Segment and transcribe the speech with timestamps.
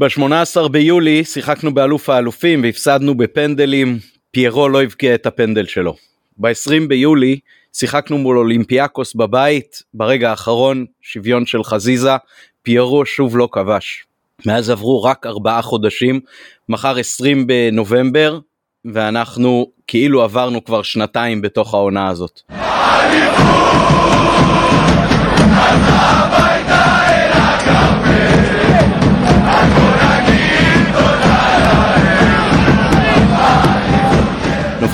[0.00, 3.98] ב-18 ביולי שיחקנו באלוף האלופים והפסדנו בפנדלים,
[4.30, 5.94] פיירו לא הבקיע את הפנדל שלו.
[6.36, 7.38] ב-20 ביולי
[7.72, 12.10] שיחקנו מול אולימפיאקוס בבית, ברגע האחרון שוויון של חזיזה,
[12.62, 14.04] פיירו שוב לא כבש.
[14.46, 16.20] מאז עברו רק ארבעה חודשים,
[16.68, 18.38] מחר 20 בנובמבר,
[18.94, 22.42] ואנחנו כאילו עברנו כבר שנתיים בתוך העונה הזאת.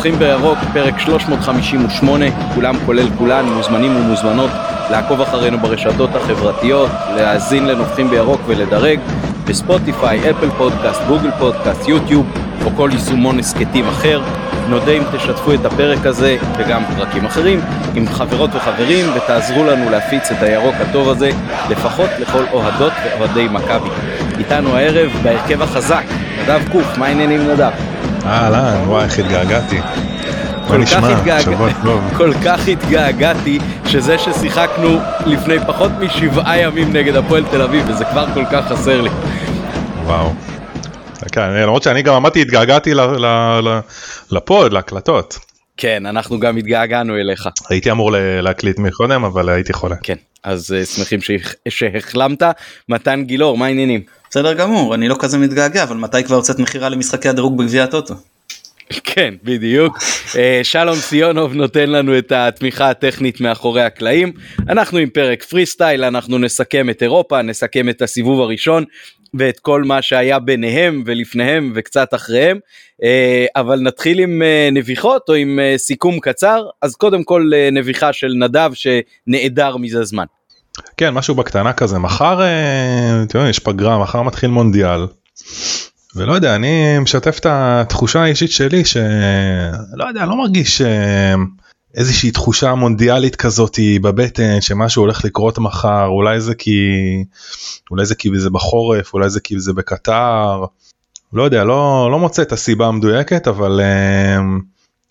[0.05, 4.51] נובחים בירוק, פרק 358, כולם כולל כולן, מוזמנים ומוזמנות
[4.91, 8.99] לעקוב אחרינו ברשתות החברתיות, להאזין לנובחים בירוק ולדרג
[9.47, 12.27] בספוטיפיי, אפל פודקאסט, גוגל פודקאסט, יוטיוב
[12.65, 14.23] או כל יישומון הסכתים אחר.
[14.69, 17.61] נודה אם תשתפו את הפרק הזה וגם פרקים אחרים
[17.95, 21.31] עם חברות וחברים ותעזרו לנו להפיץ את הירוק הטוב הזה
[21.71, 23.89] לפחות לכל אוהדות ואוהדי מכבי.
[24.39, 26.05] איתנו הערב בהרכב החזק,
[26.43, 27.94] נדב קוף, מה העניינים נדב?
[28.27, 29.79] אהלן, וואי איך התגעגעתי.
[30.69, 31.45] כל כך, התגעג...
[32.19, 38.27] כל כך התגעגעתי שזה ששיחקנו לפני פחות משבעה ימים נגד הפועל תל אביב וזה כבר
[38.35, 39.11] כל כך חסר לי.
[40.05, 40.33] וואו.
[41.33, 42.93] כן, למרות שאני גם אמרתי התגעגעתי
[44.31, 45.39] לפוד, להקלטות.
[45.77, 47.49] כן, אנחנו גם התגעגענו אליך.
[47.71, 49.97] הייתי אמור להקליט מקודם, אבל הייתי חולה.
[50.03, 51.21] כן, אז uh, שמחים
[51.69, 52.43] שהחלמת.
[52.89, 54.01] מתן גילאור, מה העניינים?
[54.31, 58.15] בסדר גמור, אני לא כזה מתגעגע, אבל מתי כבר יוצאת מכירה למשחקי הדירוג בגביע הטוטו?
[59.05, 59.99] כן, בדיוק.
[60.37, 64.33] אה, שלום סיונוב נותן לנו את התמיכה הטכנית מאחורי הקלעים.
[64.69, 68.85] אנחנו עם פרק פרי סטייל, אנחנו נסכם את אירופה, נסכם את הסיבוב הראשון
[69.39, 72.59] ואת כל מה שהיה ביניהם ולפניהם וקצת אחריהם.
[73.03, 78.33] אה, אבל נתחיל עם אה, נביחות או עם סיכום קצר, אז קודם כל נביחה של
[78.39, 80.25] נדב שנעדר מזה זמן.
[80.97, 85.07] כן, משהו בקטנה כזה, מחר, אתם יודעים, יש פגרה, מחר מתחיל מונדיאל.
[86.17, 91.35] ולא יודע, אני משתף את התחושה האישית שלי שלא יודע, לא מרגיש אה,
[91.95, 96.89] איזושהי תחושה מונדיאלית כזאת בבטן שמשהו הולך לקרות מחר, אולי זה כי,
[97.91, 100.65] אולי זה כי זה בחורף, אולי זה כי זה בקטר,
[101.33, 104.39] לא יודע, לא, לא מוצא את הסיבה המדויקת, אבל אה,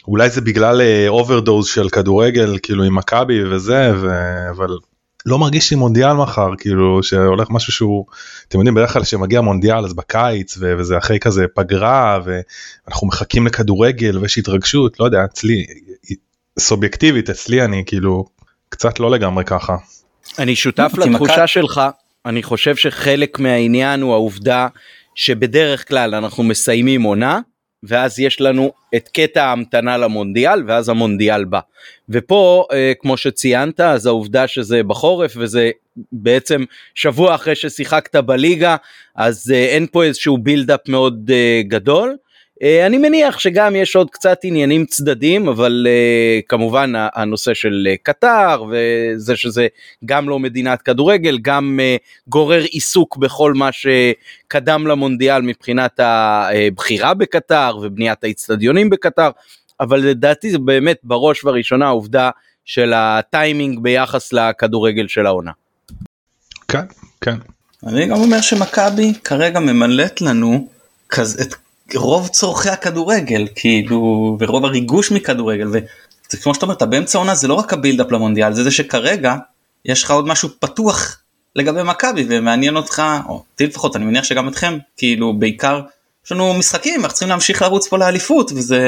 [0.07, 4.07] אולי זה בגלל overdose אה, של כדורגל, כאילו עם מכבי וזה, ו...
[4.49, 4.77] אבל
[5.25, 8.05] לא מרגיש לי מונדיאל מחר כאילו שהולך משהו שהוא
[8.47, 13.47] אתם יודעים בדרך כלל שמגיע מונדיאל אז בקיץ ו- וזה אחרי כזה פגרה ואנחנו מחכים
[13.47, 15.65] לכדורגל ויש התרגשות לא יודע אצלי
[16.59, 18.25] סובייקטיבית אצלי אני כאילו
[18.69, 19.75] קצת לא לגמרי ככה.
[20.39, 21.81] אני שותף לתחושה שלך
[22.25, 24.67] אני חושב שחלק מהעניין הוא העובדה
[25.15, 27.39] שבדרך כלל אנחנו מסיימים עונה
[27.83, 31.59] ואז יש לנו את קטע ההמתנה למונדיאל ואז המונדיאל בא.
[32.09, 35.71] ופה אה, כמו שציינת אז העובדה שזה בחורף וזה
[36.11, 36.63] בעצם
[36.95, 38.75] שבוע אחרי ששיחקת בליגה
[39.15, 42.15] אז אה, אין פה איזשהו בילדאפ מאוד אה, גדול
[42.63, 48.63] אני מניח שגם יש עוד קצת עניינים צדדים אבל uh, כמובן הנושא של uh, קטר
[48.71, 49.67] וזה שזה
[50.05, 51.79] גם לא מדינת כדורגל גם
[52.27, 59.29] גורר עיסוק בכל מה שקדם למונדיאל מבחינת הבחירה בקטר ובניית האיצטדיונים בקטר
[59.79, 62.29] אבל לדעתי זה באמת בראש ובראשונה העובדה
[62.65, 65.51] של הטיימינג ביחס לכדורגל של העונה.
[66.67, 66.85] כן
[67.21, 67.35] כן.
[67.87, 70.67] אני גם אומר שמכבי כרגע ממלאת לנו
[71.41, 71.55] את
[71.95, 75.67] רוב צורכי הכדורגל כאילו ורוב הריגוש מכדורגל
[76.33, 79.35] וכמו שאתה אומר אתה באמצע עונה זה לא רק הבילדאפ למונדיאל זה זה שכרגע
[79.85, 81.17] יש לך עוד משהו פתוח
[81.55, 85.81] לגבי מכבי ומעניין אותך או אותי לפחות אני מניח שגם אתכם כאילו בעיקר
[86.25, 88.81] יש לנו משחקים אנחנו צריכים להמשיך לרוץ פה לאליפות וזה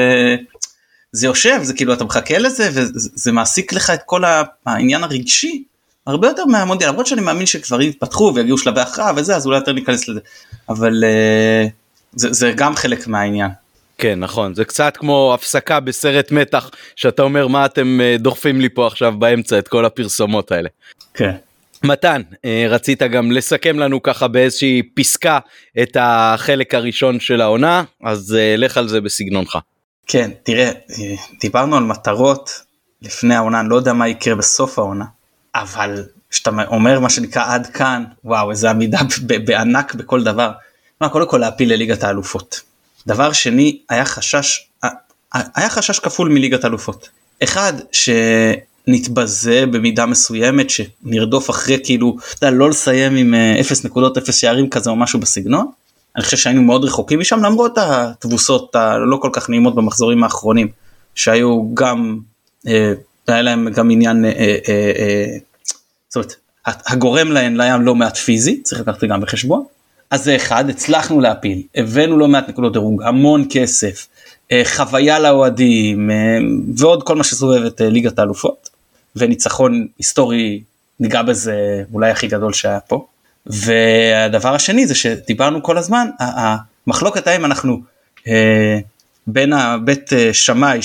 [1.12, 4.22] זה יושב זה כאילו אתה מחכה לזה וזה מעסיק לך את כל
[4.66, 5.64] העניין הרגשי
[6.06, 9.72] הרבה יותר מהמונדיאל למרות שאני מאמין שכברים יתפתחו ויגיעו שלבי הכרעה וזה אז אולי יותר
[9.72, 10.20] ניכנס לזה
[10.68, 11.04] אבל.
[11.04, 11.85] Uh,
[12.16, 13.50] זה, זה גם חלק מהעניין.
[13.98, 18.68] כן נכון זה קצת כמו הפסקה בסרט מתח שאתה אומר מה אתם אה, דוחפים לי
[18.68, 20.68] פה עכשיו באמצע את כל הפרסומות האלה.
[21.14, 21.34] כן.
[21.84, 25.38] מתן אה, רצית גם לסכם לנו ככה באיזושהי פסקה
[25.82, 29.58] את החלק הראשון של העונה אז אה, לך על זה בסגנונך.
[30.06, 30.70] כן תראה
[31.40, 32.50] דיברנו על מטרות
[33.02, 35.04] לפני העונה אני לא יודע מה יקרה בסוף העונה
[35.54, 38.98] אבל כשאתה אומר מה שנקרא עד כאן וואו איזה עמידה
[39.46, 40.50] בענק בכל דבר.
[41.00, 42.60] מה, קודם כל להפיל לליגת האלופות.
[43.06, 44.68] דבר שני, היה חשש,
[45.32, 47.08] היה חשש כפול מליגת האלופות.
[47.42, 54.18] אחד, שנתבזה במידה מסוימת, שנרדוף אחרי כאילו, אתה יודע, לא לסיים עם 0 אה, נקודות
[54.18, 55.66] 0 שערים כזה או משהו בסגנון.
[56.16, 60.68] אני חושב שהיינו מאוד רחוקים משם למרות התבוסות הלא כל כך נעימות במחזורים האחרונים
[61.14, 62.18] שהיו גם
[62.66, 62.92] אה,
[63.28, 65.36] היה להם גם עניין אה, אה, אה,
[66.08, 66.34] זאת אומרת
[66.64, 69.64] הגורם להן לים לא מעט פיזי צריך לקחת גם בחשבון
[70.10, 74.06] אז זה אחד, הצלחנו להפיל, הבאנו לא מעט נקודות דירוג, המון כסף,
[74.52, 76.38] אה, חוויה לאוהדים אה,
[76.76, 78.70] ועוד כל מה שסובב את אה, ליגת האלופות,
[79.16, 80.62] וניצחון היסטורי,
[81.00, 83.06] ניגע בזה אולי הכי גדול שהיה פה.
[83.46, 87.82] והדבר השני זה שדיברנו כל הזמן, המחלוקת האם אנחנו
[89.26, 90.80] בין הבית שמאי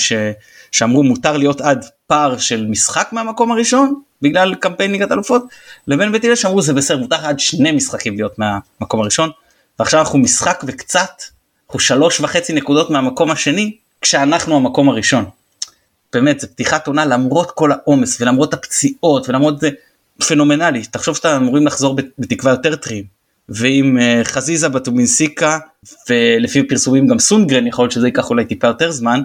[0.72, 5.44] שאמרו מותר להיות עד פער של משחק מהמקום הראשון בגלל קמפיין ליגת אלופות
[5.86, 9.30] לבין בית הלל שאמרו זה בסדר מותר עד שני משחקים להיות מהמקום הראשון.
[9.78, 11.22] ועכשיו אנחנו משחק וקצת
[11.66, 15.24] אנחנו שלוש וחצי נקודות מהמקום השני כשאנחנו המקום הראשון.
[16.12, 19.70] באמת זה פתיחת עונה למרות כל העומס ולמרות הפציעות ולמרות זה
[20.28, 20.82] פנומנלי.
[20.86, 23.04] תחשוב שאתה אמורים לחזור בתקווה יותר טריים.
[23.48, 25.58] ועם uh, חזיזה בטומינסיקה
[26.08, 29.22] ולפי פרסומים גם סונגרן יכול להיות שזה ייקח אולי טיפה יותר זמן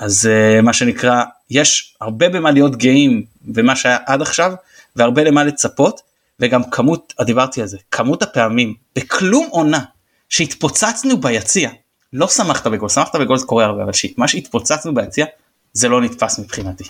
[0.00, 4.52] אז uh, מה שנקרא יש הרבה במה להיות גאים במה שהיה עד עכשיו
[4.96, 6.00] והרבה למה לצפות
[6.40, 9.80] וגם כמות דיברתי על זה כמות הפעמים בכלום עונה
[10.28, 11.70] שהתפוצצנו ביציע
[12.12, 15.26] לא שמחת בגול שמחת בגול זה קורה הרבה אבל מה שהתפוצצנו ביציע
[15.72, 16.84] זה לא נתפס מבחינתי.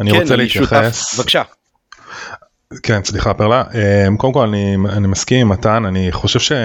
[0.00, 1.42] אני כן, רוצה להתייחס בבקשה.
[2.82, 6.56] כן סליחה פרלה אמ, קודם כל אני, אני מסכים עם מתן אני חושב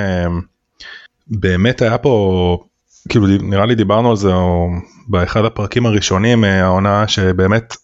[1.30, 2.64] שבאמת היה פה
[3.10, 4.70] כאילו נראה לי דיברנו על זה או
[5.08, 7.76] באחד הפרקים הראשונים אה, העונה שבאמת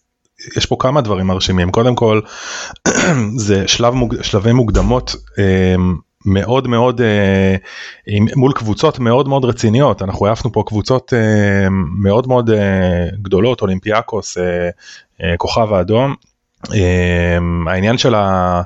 [0.56, 1.70] יש פה כמה דברים מרשימים.
[1.70, 2.20] קודם כל
[3.46, 7.56] זה שלב מוג, שלבי מוקדמות אמ, מאוד מאוד אה,
[8.06, 10.02] עם, מול קבוצות מאוד מאוד רציניות.
[10.02, 11.68] אנחנו העפנו פה קבוצות אה,
[11.98, 14.68] מאוד מאוד אה, גדולות אולימפיאקוס אה,
[15.22, 16.14] אה, כוכב האדום.
[16.74, 18.62] אה, העניין של, ה,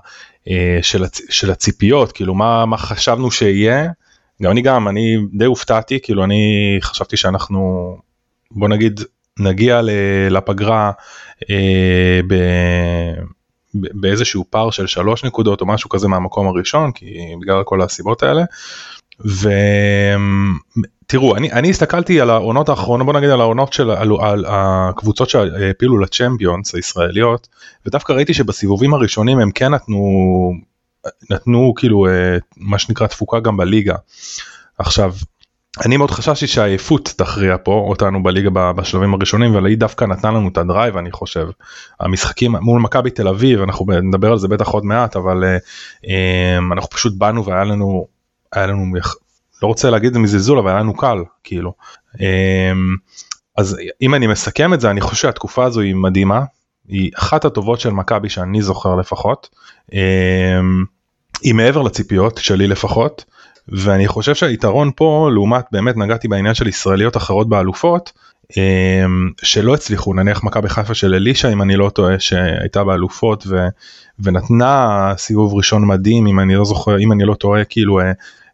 [0.49, 3.89] אה, של, הצ, של הציפיות כאילו מה, מה חשבנו שיהיה
[4.43, 7.97] גם אני גם אני די הופתעתי כאילו אני חשבתי שאנחנו
[8.51, 9.01] בוא נגיד
[9.39, 9.81] נגיע
[10.31, 10.93] לפגרה
[11.51, 12.35] אה, ב...
[13.75, 18.45] באיזשהו פער של שלוש נקודות או משהו כזה מהמקום הראשון כי בגלל כל הסיבות האלה.
[21.05, 25.29] ותראו אני אני הסתכלתי על העונות האחרונות בוא נגיד על העונות של על, על הקבוצות
[25.31, 27.49] שהפילו לצ'מפיונס הישראליות
[27.87, 29.99] ודווקא ראיתי שבסיבובים הראשונים הם כן נתנו
[31.31, 33.95] נתנו כאילו אה, מה שנקרא תפוקה גם בליגה.
[34.79, 35.13] עכשיו
[35.85, 40.49] אני מאוד חששתי שהעייפות תכריע פה אותנו בליגה בשלבים הראשונים אבל היא דווקא נתנה לנו
[40.49, 41.49] את הדרייב אני חושב.
[42.01, 45.45] המשחקים מול מכבי תל אביב אנחנו נדבר על זה בטח עוד מעט אבל
[46.05, 46.09] uh,
[46.73, 48.07] אנחנו פשוט באנו והיה לנו
[48.53, 48.85] היה לנו
[49.63, 51.73] לא רוצה להגיד זה מזלזול אבל היה לנו קל כאילו.
[53.57, 56.45] אז אם אני מסכם את זה אני חושב שהתקופה הזו היא מדהימה
[56.89, 59.49] היא אחת הטובות של מכבי שאני זוכר לפחות.
[59.91, 59.95] Um,
[61.43, 63.25] היא מעבר לציפיות שלי לפחות.
[63.69, 68.13] ואני חושב שהיתרון פה לעומת באמת נגעתי בעניין של ישראליות אחרות באלופות
[68.57, 73.67] אמ, שלא הצליחו נניח מכבי חיפה של אלישע אם אני לא טועה שהייתה באלופות ו,
[74.21, 78.13] ונתנה סיבוב ראשון מדהים אם אני לא זוכר אם אני לא טועה כאילו אה,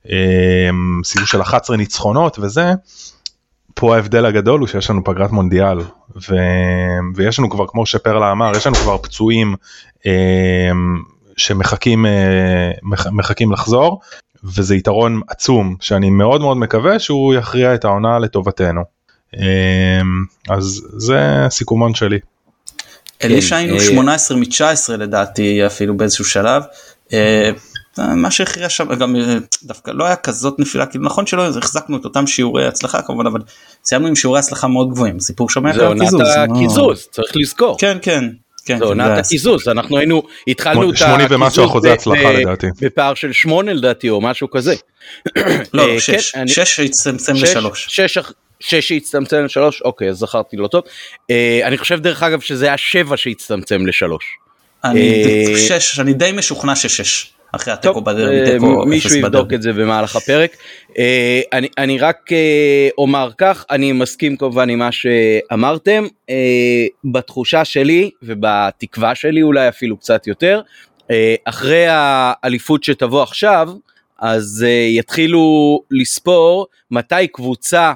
[0.08, 2.72] אמ, סיבוב של 11 ניצחונות וזה.
[3.75, 5.78] פה ההבדל הגדול הוא שיש לנו פגרת מונדיאל
[6.16, 6.34] ו...
[7.14, 9.55] ויש לנו כבר כמו שפרלה אמר יש לנו כבר פצועים
[10.06, 10.12] אמ,
[11.37, 12.70] שמחכים אה,
[13.12, 14.00] מחכים לחזור
[14.44, 18.82] וזה יתרון עצום שאני מאוד מאוד מקווה שהוא יכריע את העונה לטובתנו.
[19.37, 22.19] אמ, אז זה סיכומון שלי.
[23.25, 26.62] אלישע היינו 18 מ-19 לדעתי אפילו באיזשהו שלב.
[27.99, 32.05] מה שהכריע שם גם אה, דווקא לא היה כזאת נפילה כאילו נכון שלא החזקנו את
[32.05, 33.41] אותם שיעורי הצלחה כמובן אבל
[33.84, 36.10] סיימנו עם שיעורי הצלחה מאוד גבוהים סיפור שם היה קיזוז.
[36.10, 37.79] זה עונת הקיזוז צריך לזכור.
[37.79, 38.24] כן כן
[38.67, 43.32] כן, זה עונת הקיזוז אנחנו היינו התחלנו את הקיזוז ומשהו אחוזי הצלחה לדעתי בפער של
[43.32, 44.74] שמונה לדעתי או משהו כזה.
[45.74, 47.86] לא אה, שש כן, שש שהצטמצם לשלוש.
[47.89, 48.19] שש
[48.60, 50.82] שהצטמצם לשלוש אוקיי אז זכרתי לא טוב
[51.31, 54.24] אה, אני חושב דרך אגב שזה היה שבע שהצטמצם לשלוש.
[54.84, 57.33] אני אה, שש אני די משוכנע ששש.
[57.55, 60.56] אחרי התיקו בדרבי, אה, תיקו מישהו יבדוק את זה במהלך הפרק.
[60.99, 66.06] אה, אני, אני רק אה, אומר כך, אני מסכים כמובן עם מה שאמרתם,
[67.05, 70.61] בתחושה שלי ובתקווה שלי אולי אפילו קצת יותר,
[71.44, 73.69] אחרי האליפות שתבוא עכשיו,
[74.19, 77.93] אז יתחילו לספור מתי קבוצה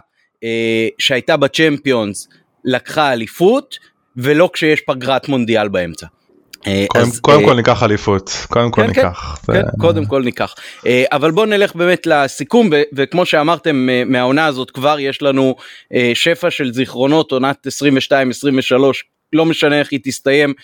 [0.98, 2.28] שהייתה בצ'מפיונס
[2.64, 3.78] לקחה אליפות
[4.16, 6.06] ולא כשיש פגרת מונדיאל באמצע.
[6.66, 6.86] אה,
[7.20, 8.30] קודם כל ניקח אליפות.
[8.48, 9.38] קודם כל כן, כן, ניקח.
[9.46, 10.54] כן, קודם כל ניקח.
[10.86, 15.56] אה, אבל בוא נלך באמת לסיכום וכמו שאמרתם מהעונה הזאת כבר יש לנו
[15.94, 20.54] אה, שפע של זיכרונות עונת 22 23 לא משנה איך היא תסתיים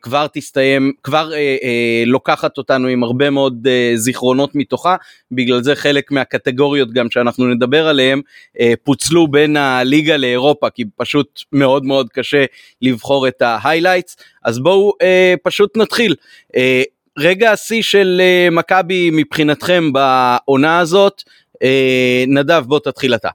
[0.00, 4.96] כבר תסתיים כבר אה, אה, לוקחת אותנו עם הרבה מאוד אה, זיכרונות מתוכה
[5.32, 8.20] בגלל זה חלק מהקטגוריות גם שאנחנו נדבר עליהם
[8.60, 12.44] אה, פוצלו בין הליגה לאירופה כי פשוט מאוד מאוד קשה
[12.82, 16.14] לבחור את ההיילייטס אז בואו אה, פשוט נתחיל.
[16.56, 16.82] אה,
[17.18, 21.22] רגע השיא של מכבי מבחינתכם בעונה הזאת,
[22.26, 23.28] נדב בוא תתחיל אתה.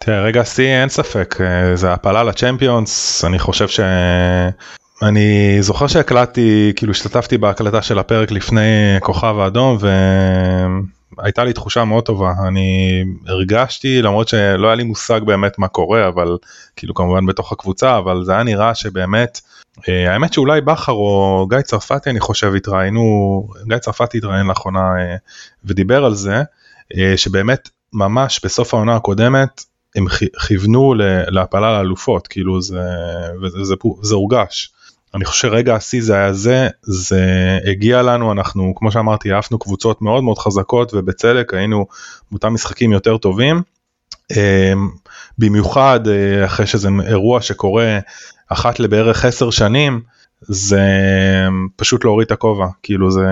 [0.00, 1.34] תראה, רגע שיא אין ספק,
[1.74, 3.80] זה הפלה לצ'מפיונס, אני חושב ש...
[5.02, 9.78] אני זוכר שהקלטתי, כאילו השתתפתי בהקלטה של הפרק לפני כוכב האדום
[11.18, 16.08] והייתה לי תחושה מאוד טובה, אני הרגשתי למרות שלא היה לי מושג באמת מה קורה,
[16.08, 16.36] אבל
[16.76, 19.40] כאילו כמובן בתוך הקבוצה, אבל זה היה נראה שבאמת,
[19.88, 23.02] אה, האמת שאולי בכר או גיא צרפתי אני חושב התראיינו,
[23.68, 25.16] גיא צרפתי התראיין לאחרונה אה,
[25.64, 26.42] ודיבר על זה,
[26.96, 29.64] אה, שבאמת ממש בסוף העונה הקודמת
[29.96, 30.04] הם
[30.46, 30.94] כיוונו
[31.28, 32.80] להפלה לאלופות, כאילו זה,
[33.42, 34.72] וזה, זה, זה הורגש.
[35.14, 37.20] אני חושב שרגע השיא זה היה זה, זה
[37.70, 41.86] הגיע לנו, אנחנו כמו שאמרתי עפנו קבוצות מאוד מאוד חזקות ובצדק היינו
[42.30, 43.62] באותם משחקים יותר טובים.
[44.30, 44.88] אמ,
[45.38, 47.98] במיוחד אה, אחרי שזה אירוע שקורה
[48.48, 50.00] אחת לבערך עשר שנים,
[50.40, 50.82] זה
[51.76, 53.26] פשוט להוריד את הכובע כאילו זה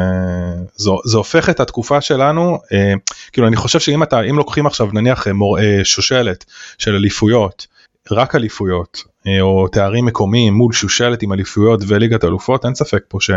[0.77, 2.93] זה, זה הופך את התקופה שלנו אה,
[3.33, 6.45] כאילו אני חושב שאם אתה אם לוקחים עכשיו נניח אה, שושלת
[6.79, 7.67] של אליפויות
[8.13, 13.19] רק אליפויות אה, או תארים מקומיים מול שושלת עם אליפויות וליגת אלופות אין ספק פה
[13.21, 13.31] ש,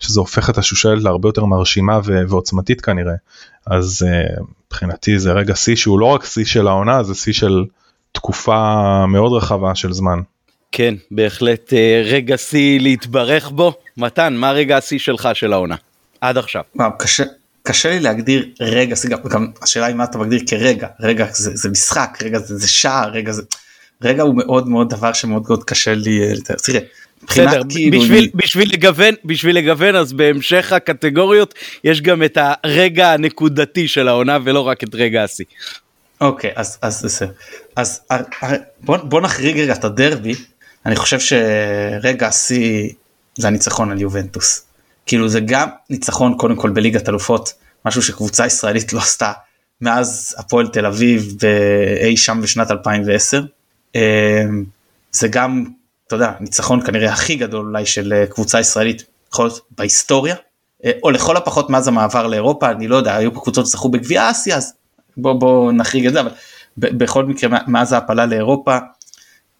[0.00, 3.14] שזה הופך את השושלת להרבה יותר מרשימה ו, ועוצמתית כנראה
[3.66, 7.64] אז uh, מבחינתי זה רגע שיא שהוא לא רק שיא של העונה זה שיא של
[8.12, 10.18] תקופה מאוד רחבה של זמן.
[10.72, 15.76] כן בהחלט uh, רגע שיא להתברך בו מתן מה רגע השיא שלך של העונה
[16.20, 16.62] עד עכשיו.
[16.76, 17.24] וואו, קשה
[17.62, 18.96] קשה לי להגדיר רגע
[19.30, 23.10] גם השאלה היא מה אתה מגדיר כרגע רגע זה, זה משחק רגע זה, זה שער
[23.10, 23.42] רגע זה
[24.02, 26.56] רגע הוא מאוד מאוד דבר שמאוד מאוד קשה לי אה, לתאר.
[26.56, 26.80] תראה,
[27.28, 28.30] בסדר, כאילו בשביל, אני...
[28.34, 31.54] בשביל לגוון, בשביל לגוון אז בהמשך הקטגוריות
[31.84, 35.44] יש גם את הרגע הנקודתי של העונה ולא רק את רגע השיא.
[36.20, 37.32] אוקיי אז אז בסדר
[37.76, 40.34] אז אה, אה, בוא, בוא נחריג רגע את הדרבי
[40.86, 42.90] אני חושב שרגע השיא
[43.38, 44.64] זה הניצחון על יובנטוס.
[45.06, 47.52] כאילו זה גם ניצחון קודם כל בליגת אלופות
[47.84, 49.32] משהו שקבוצה ישראלית לא עשתה
[49.80, 51.36] מאז הפועל תל אביב
[52.04, 53.44] אי שם בשנת 2010 אמ,
[55.12, 55.64] זה גם,
[56.06, 60.36] אתה יודע, ניצחון כנראה הכי גדול אולי של אה, קבוצה ישראלית, יכול להיות בהיסטוריה,
[60.84, 64.30] אה, או לכל הפחות מאז המעבר לאירופה, אני לא יודע, היו פה קבוצות שזכו בגביע
[64.30, 64.72] אסיה, אז
[65.16, 66.30] בוא, בוא נחריג את זה, אבל
[66.76, 68.78] בכל מקרה מאז ההעפלה לאירופה,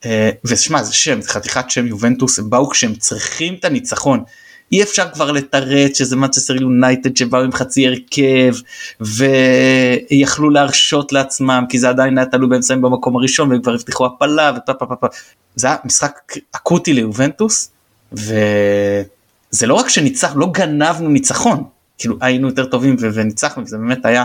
[0.04, 4.24] אה, ושמע זה שם, זה חתיכת שם יובנטוס, הם באו כשהם צריכים את הניצחון,
[4.72, 8.54] אי אפשר כבר לתרץ שזה מצ'סטר יונייטד שבאו עם חצי הרכב
[9.00, 14.06] ויכלו להרשות לעצמם כי זה עדיין היה תלוי בהם שמים במקום הראשון והם כבר הבטיחו
[14.06, 15.06] הפלה ופה פה פה פה.
[15.54, 16.18] זה היה משחק
[16.52, 17.70] אקוטי ליובנטוס
[18.12, 21.64] וזה לא רק שניצח לא גנבנו ניצחון
[21.98, 24.24] כאילו היינו יותר טובים וניצחנו וזה באמת היה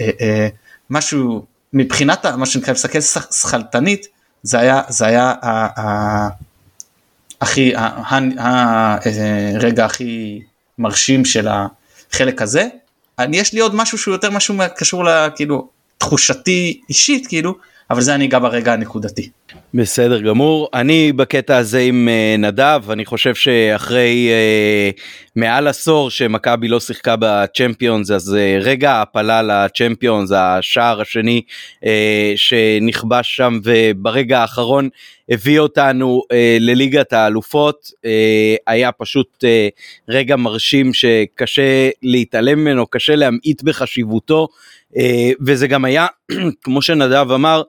[0.00, 0.48] אה, אה,
[0.90, 4.06] משהו מבחינת מה שנקרא לסתכל שכלתנית
[4.42, 5.34] זה היה זה היה.
[5.42, 6.28] אה,
[7.40, 7.72] הכי,
[9.54, 10.40] הרגע הכי
[10.78, 12.68] מרשים של החלק הזה.
[13.18, 17.54] אני, יש לי עוד משהו שהוא יותר משהו קשור לכאילו תחושתי אישית כאילו,
[17.90, 19.30] אבל זה אני אגע ברגע הנקודתי.
[19.76, 25.00] בסדר גמור אני בקטע הזה עם uh, נדב אני חושב שאחרי uh,
[25.36, 31.42] מעל עשור שמכבי לא שיחקה בצ'מפיונס אז uh, רגע העפלה לצ'מפיונס השער השני
[31.80, 31.86] uh,
[32.36, 34.88] שנכבש שם וברגע האחרון
[35.28, 38.00] הביא אותנו uh, לליגת האלופות uh,
[38.66, 39.48] היה פשוט uh,
[40.08, 44.48] רגע מרשים שקשה להתעלם ממנו קשה להמעיט בחשיבותו
[44.92, 44.98] uh,
[45.46, 46.06] וזה גם היה
[46.62, 47.62] כמו שנדב אמר.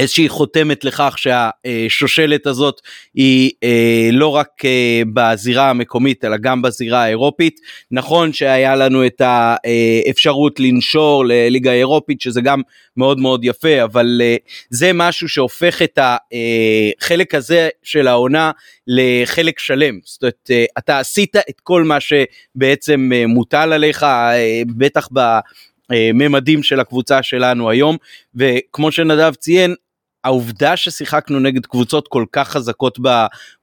[0.00, 2.80] איזושהי חותמת לכך שהשושלת הזאת
[3.14, 7.60] היא אה, לא רק אה, בזירה המקומית אלא גם בזירה האירופית.
[7.90, 12.62] נכון שהיה לנו את האפשרות לנשור לליגה האירופית שזה גם
[12.96, 14.36] מאוד מאוד יפה אבל אה,
[14.70, 18.50] זה משהו שהופך את החלק הזה של העונה
[18.86, 19.98] לחלק שלם.
[20.04, 24.06] זאת אומרת אתה עשית את כל מה שבעצם מוטל עליך
[24.76, 25.20] בטח ב...
[26.14, 27.96] ממדים של הקבוצה שלנו היום
[28.34, 29.74] וכמו שנדב ציין
[30.24, 32.98] העובדה ששיחקנו נגד קבוצות כל כך חזקות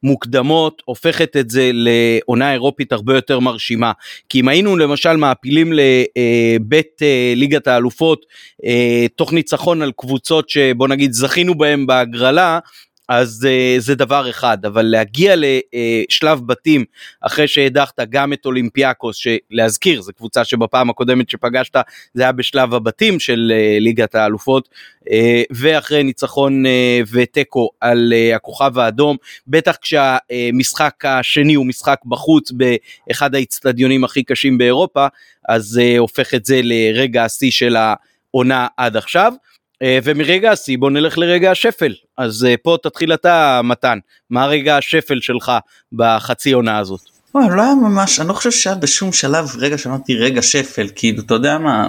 [0.04, 3.92] במוקדמות הופכת את זה לעונה אירופית הרבה יותר מרשימה.
[4.30, 8.26] כי אם היינו למשל מעפילים לבית אה, ליגת האלופות
[8.66, 12.60] אה, תוך ניצחון על קבוצות שבוא נגיד זכינו בהם בהגרלה
[13.08, 16.86] אז uh, זה דבר אחד, אבל להגיע לשלב בתים
[17.22, 21.76] אחרי שהדחת גם את אולימפיאקוס, שלהזכיר, זו קבוצה שבפעם הקודמת שפגשת
[22.14, 24.70] זה היה בשלב הבתים של uh, ליגת האלופות,
[25.02, 25.10] uh,
[25.52, 26.70] ואחרי ניצחון uh,
[27.12, 34.58] ותיקו על uh, הכוכב האדום, בטח כשהמשחק השני הוא משחק בחוץ באחד האיצטדיונים הכי קשים
[34.58, 35.08] באירופה,
[35.50, 39.34] אז uh, הופך את זה לרגע השיא של העונה עד עכשיו.
[39.82, 43.98] אה, ומרגע השיא בוא נלך לרגע השפל אז אה, פה תתחיל אתה מתן
[44.30, 45.52] מה רגע השפל שלך
[45.94, 47.02] בחצי עונה הזאת.
[47.36, 51.34] לא היה ממש אני לא חושב שהיה בשום שלב רגע שאמרתי רגע שפל כאילו אתה
[51.34, 51.88] יודע מה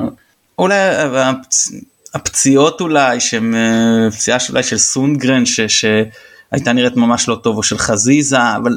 [0.59, 0.79] אולי
[1.15, 1.73] הפצ...
[2.15, 5.61] הפציעות אולי שהם אה, פציעה אולי של סונגרן ש...
[5.61, 8.77] שהייתה נראית ממש לא טוב או של חזיזה אבל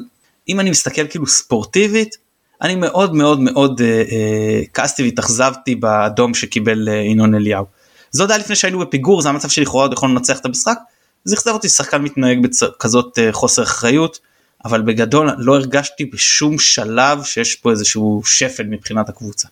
[0.50, 2.18] אם אני מסתכל כאילו ספורטיבית
[2.62, 7.65] אני מאוד מאוד מאוד אה, אה, כעסתי והתאכזבתי באדום שקיבל אה, ינון אליהו.
[8.12, 10.77] זה עוד היה לפני שהיינו בפיגור זה המצב שלכאורה עוד יכולנו לנצח את המשחק
[11.24, 14.20] זה אכזב אותי שחקן מתנהג בכזאת אה, חוסר אחריות
[14.65, 19.48] אבל בגדול לא הרגשתי בשום שלב שיש פה איזשהו שפל מבחינת הקבוצה.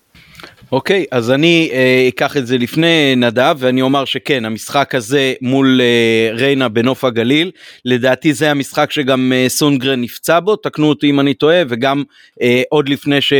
[0.71, 5.33] אוקיי okay, אז אני אה, אקח את זה לפני נדב ואני אומר שכן המשחק הזה
[5.41, 7.51] מול אה, ריינה בנוף הגליל
[7.85, 12.03] לדעתי זה המשחק שגם אה, סונגרן נפצע בו תקנו אותי אם אני טועה וגם
[12.41, 13.33] אה, עוד לפני ש...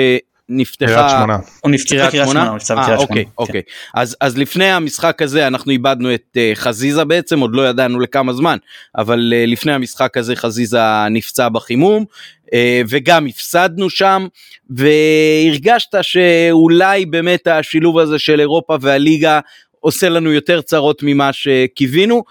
[0.50, 3.62] נפתחה, קריית שמונה, הוא נפתחה קריית שמונה, אה, אוקיי, אוקיי,
[3.94, 8.34] אז, אז לפני המשחק הזה אנחנו איבדנו את uh, חזיזה בעצם, עוד לא ידענו לכמה
[8.34, 8.58] זמן,
[8.98, 12.06] אבל uh, לפני המשחק הזה חזיזה נפצע בחימום,
[12.46, 12.50] uh,
[12.90, 14.28] וגם הפסדנו שם,
[14.70, 19.40] והרגשת שאולי באמת השילוב הזה של אירופה והליגה
[19.80, 22.24] עושה לנו יותר צרות ממה שקיווינו,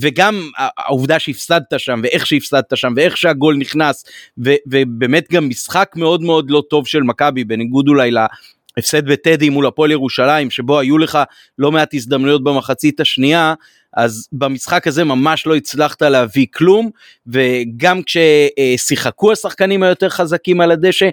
[0.00, 4.04] וגם העובדה שהפסדת שם ואיך שהפסדת שם ואיך שהגול נכנס
[4.38, 9.90] ובאמת גם משחק מאוד מאוד לא טוב של מכבי בניגוד אולי להפסד בטדי מול הפועל
[9.90, 11.18] ירושלים שבו היו לך
[11.58, 13.54] לא מעט הזדמנויות במחצית השנייה
[13.92, 16.90] אז במשחק הזה ממש לא הצלחת להביא כלום
[17.26, 21.08] וגם כששיחקו השחקנים היותר חזקים על הדשא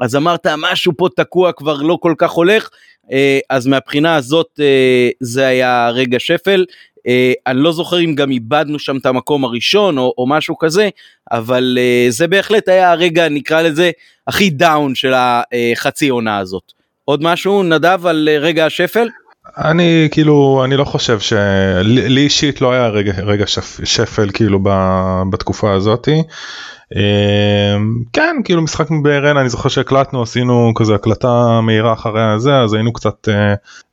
[0.00, 2.70] אז אמרת משהו פה תקוע כבר לא כל כך הולך
[3.12, 6.64] אה, אז מהבחינה הזאת אה, זה היה רגע שפל
[7.06, 10.88] אה, אני לא זוכר אם גם איבדנו שם את המקום הראשון או, או משהו כזה,
[11.32, 13.90] אבל אה, זה בהחלט היה הרגע, נקרא לזה,
[14.26, 16.72] הכי דאון של החצי עונה הזאת.
[17.04, 19.08] עוד משהו, נדב, על אה, רגע השפל?
[19.58, 24.70] אני כאילו אני לא חושב שלי אישית לא היה רגע רגע שפ, שפל כאילו ב,
[25.32, 26.22] בתקופה הזאתי.
[28.12, 32.92] כן כאילו משחק ברן אני זוכר שהקלטנו עשינו כזה הקלטה מהירה אחרי הזה אז היינו
[32.92, 33.28] קצת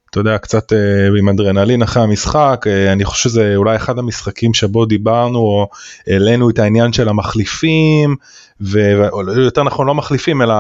[0.10, 4.54] אתה יודע קצת אה, עם אדרנלין אחרי המשחק אה, אני חושב שזה אולי אחד המשחקים
[4.54, 5.68] שבו דיברנו או
[6.08, 8.16] העלינו את העניין של המחליפים
[8.62, 10.54] ויותר נכון לא מחליפים אלא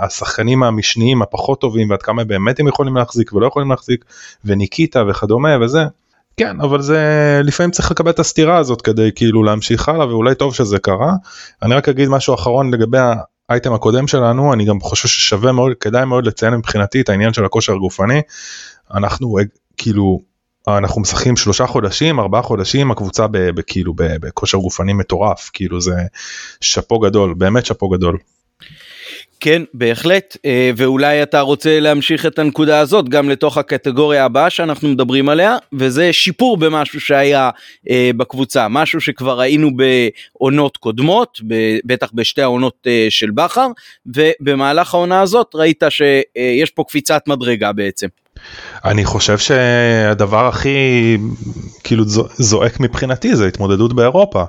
[0.00, 4.04] השחקנים המשניים הפחות טובים ועד כמה באמת הם יכולים להחזיק ולא יכולים להחזיק
[4.44, 5.84] וניקיטה וכדומה וזה.
[6.36, 10.54] כן אבל זה לפעמים צריך לקבל את הסתירה הזאת כדי כאילו להמשיך הלאה ואולי טוב
[10.54, 11.12] שזה קרה.
[11.62, 12.98] אני רק אגיד משהו אחרון לגבי
[13.48, 17.44] האייטם הקודם שלנו אני גם חושב ששווה מאוד כדאי מאוד לציין מבחינתי את העניין של
[17.44, 18.22] הכושר הגופני.
[18.94, 19.44] אנחנו אה,
[19.76, 20.20] כאילו
[20.68, 23.26] אנחנו משחקים שלושה חודשים ארבעה חודשים הקבוצה
[23.66, 25.94] כאילו בכושר גופני מטורף כאילו זה
[26.60, 28.18] שאפו גדול באמת שאפו גדול.
[29.40, 34.88] כן בהחלט אה, ואולי אתה רוצה להמשיך את הנקודה הזאת גם לתוך הקטגוריה הבאה שאנחנו
[34.88, 37.50] מדברים עליה וזה שיפור במשהו שהיה
[37.90, 41.40] אה, בקבוצה משהו שכבר ראינו בעונות קודמות
[41.84, 43.66] בטח בשתי העונות של בכר
[44.06, 48.08] ובמהלך העונה הזאת ראית שיש פה קפיצת מדרגה בעצם.
[48.84, 50.78] אני חושב שהדבר הכי
[51.84, 52.04] כאילו
[52.38, 54.44] זועק מבחינתי זה התמודדות באירופה.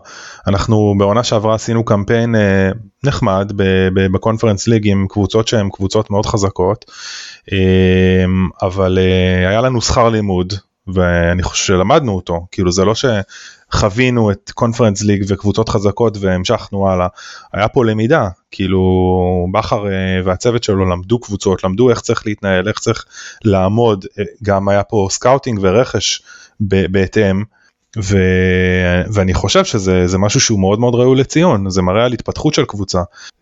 [0.47, 2.69] אנחנו בעונה שעברה עשינו קמפיין אה,
[3.03, 3.51] נחמד
[4.13, 6.85] בקונפרנס ליג עם קבוצות שהן קבוצות מאוד חזקות
[7.51, 8.25] אה,
[8.61, 10.53] אבל אה, היה לנו שכר לימוד
[10.87, 12.95] ואני חושב שלמדנו אותו כאילו זה לא
[13.73, 17.07] שחווינו את קונפרנס ליג וקבוצות חזקות והמשכנו הלאה
[17.53, 18.81] היה פה למידה כאילו
[19.53, 23.05] בכר אה, והצוות שלו למדו קבוצות למדו איך צריך להתנהל איך צריך
[23.43, 26.21] לעמוד אה, גם היה פה סקאוטינג ורכש
[26.59, 27.43] בהתאם.
[27.97, 28.17] ו...
[29.13, 33.01] ואני חושב שזה משהו שהוא מאוד מאוד ראוי לציון זה מראה על התפתחות של קבוצה.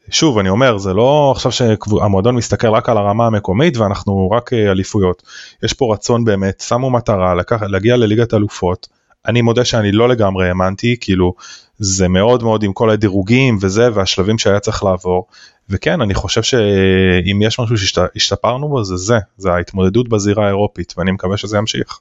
[0.10, 4.72] שוב אני אומר זה לא עכשיו שהמועדון מסתכל רק על הרמה המקומית ואנחנו רק אה,
[4.72, 5.24] אליפויות
[5.64, 8.88] יש פה רצון באמת שמו מטרה לקח, להגיע לליגת אלופות
[9.26, 11.34] אני מודה שאני לא לגמרי האמנתי כאילו
[11.78, 15.28] זה מאוד מאוד עם כל הדירוגים וזה והשלבים שהיה צריך לעבור
[15.70, 21.12] וכן אני חושב שאם יש משהו שהשתפרנו בו זה זה זה ההתמודדות בזירה האירופית ואני
[21.12, 22.00] מקווה שזה ימשיך.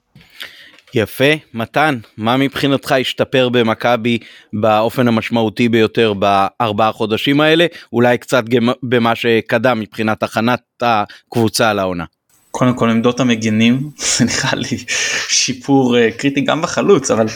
[0.95, 4.19] יפה מתן מה מבחינתך השתפר במכבי
[4.53, 8.45] באופן המשמעותי ביותר בארבעה חודשים האלה אולי קצת
[8.83, 12.05] במה שקדם מבחינת הכנת הקבוצה לעונה.
[12.53, 14.85] קודם כל עמדות המגינים זה נראה לי
[15.29, 17.27] שיפור uh, קריטי גם בחלוץ אבל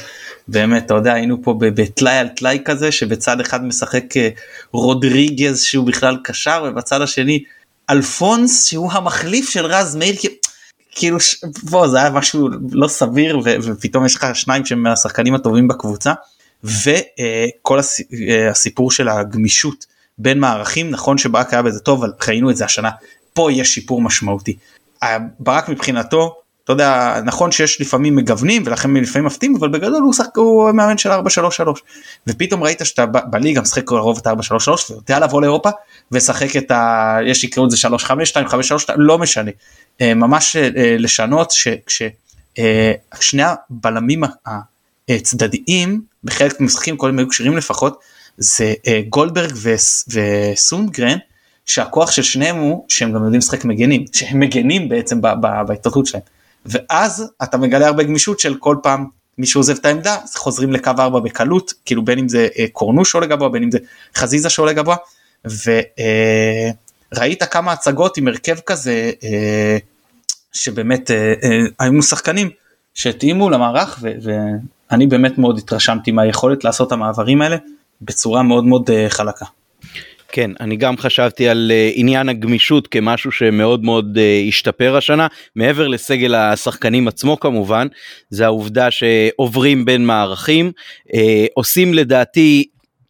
[0.48, 4.18] באמת אתה יודע היינו פה בטלאי על טלאי כזה שבצד אחד משחק uh,
[4.72, 7.42] רודריגז שהוא בכלל קשר ובצד השני
[7.90, 10.14] אלפונס שהוא המחליף של רז מאיר
[10.90, 11.18] כאילו
[11.62, 16.12] בוא זה היה משהו לא סביר ו, ופתאום יש לך שניים שהם מהשחקנים הטובים בקבוצה
[16.64, 18.00] וכל הס,
[18.50, 19.86] הסיפור של הגמישות
[20.18, 22.90] בין מערכים נכון שברק היה בזה טוב אבל ראינו את זה השנה
[23.32, 24.56] פה יש שיפור משמעותי.
[25.40, 30.36] ברק מבחינתו אתה יודע נכון שיש לפעמים מגוונים ולכן לפעמים מפתיעים אבל בגדול הוא שחק
[30.36, 31.14] הוא מאמן של 4-3-3
[32.26, 34.30] ופתאום ראית שאתה בליגה משחק לרוב את 4-3-3
[34.90, 35.70] ויודע לבוא לאירופה
[36.12, 37.18] ולשחק את ה...
[37.26, 39.50] יש יקראו את זה 3-5 2 5 3 לא משנה.
[40.00, 40.56] ממש
[40.98, 44.22] לשנות שכששני הבלמים
[45.08, 48.00] הצדדיים בחלק מהמשחקים כל הם היו קשירים לפחות
[48.38, 48.74] זה
[49.08, 49.52] גולדברג
[50.12, 51.18] וסונגרן
[51.66, 56.22] שהכוח של שניהם הוא שהם גם יודעים לשחק מגנים שהם מגנים בעצם בהתפתחות שלהם
[56.66, 59.06] ואז אתה מגלה הרבה גמישות של כל פעם
[59.38, 63.48] מישהו עוזב את העמדה חוזרים לקו 4 בקלות כאילו בין אם זה קורנוש שעולה גבוה
[63.48, 63.78] בין אם זה
[64.16, 64.96] חזיזה שעולה גבוה
[67.14, 69.12] וראית כמה הצגות עם הרכב כזה
[70.52, 71.10] שבאמת
[71.78, 72.50] היו שחקנים
[72.94, 74.04] שהתאימו למערך
[74.90, 77.56] ואני באמת מאוד התרשמתי מהיכולת לעשות המעברים האלה
[78.02, 79.44] בצורה מאוד מאוד חלקה.
[80.28, 85.88] כן, אני גם חשבתי על uh, עניין הגמישות כמשהו שמאוד מאוד uh, השתפר השנה, מעבר
[85.88, 87.86] לסגל השחקנים עצמו כמובן,
[88.30, 90.72] זה העובדה שעוברים בין מערכים,
[91.08, 91.12] uh,
[91.54, 92.64] עושים לדעתי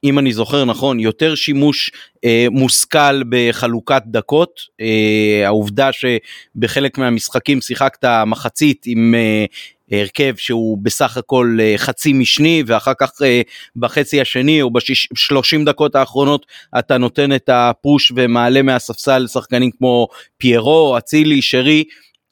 [0.05, 1.91] אם אני זוכר נכון, יותר שימוש
[2.25, 4.61] אה, מושכל בחלוקת דקות.
[4.81, 9.45] אה, העובדה שבחלק מהמשחקים שיחקת מחצית עם אה,
[9.91, 13.43] הרכב שהוא בסך הכל אה, חצי משני ואחר כך אה,
[13.77, 16.47] בחצי השני או בשלושים דקות האחרונות
[16.79, 21.85] אתה נותן את הפוש ומעלה מהספסל שחקנים כמו פיירו, אצילי, שרי.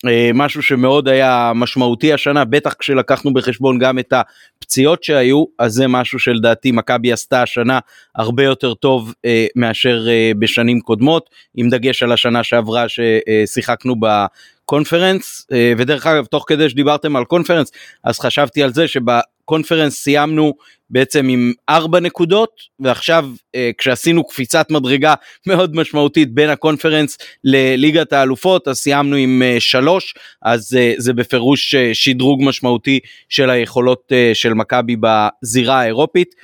[0.08, 5.88] אה, משהו שמאוד היה משמעותי השנה בטח כשלקחנו בחשבון גם את הפציעות שהיו אז זה
[5.88, 7.78] משהו שלדעתי מכבי עשתה השנה
[8.14, 15.46] הרבה יותר טוב אה, מאשר אה, בשנים קודמות עם דגש על השנה שעברה ששיחקנו בקונפרנס
[15.78, 17.72] ודרך אגב תוך כדי שדיברתם על קונפרנס
[18.04, 20.52] אז חשבתי על זה שבקונפרנס סיימנו
[20.94, 25.14] בעצם עם ארבע נקודות ועכשיו אה, כשעשינו קפיצת מדרגה
[25.48, 31.74] מאוד משמעותית בין הקונפרנס לליגת האלופות אז סיימנו עם אה, שלוש אז אה, זה בפירוש
[31.92, 36.34] שדרוג משמעותי של היכולות של מכבי בזירה האירופית.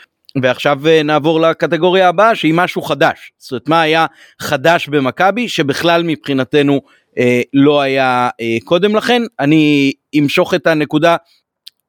[0.43, 4.07] ועכשיו נעבור לקטגוריה הבאה שהיא משהו חדש זאת אומרת מה היה
[4.41, 6.81] חדש במכבי שבכלל מבחינתנו
[7.19, 11.17] אה, לא היה אה, קודם לכן אני אמשוך את הנקודה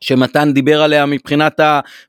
[0.02, 1.60] שמתן דיבר עליה מבחינת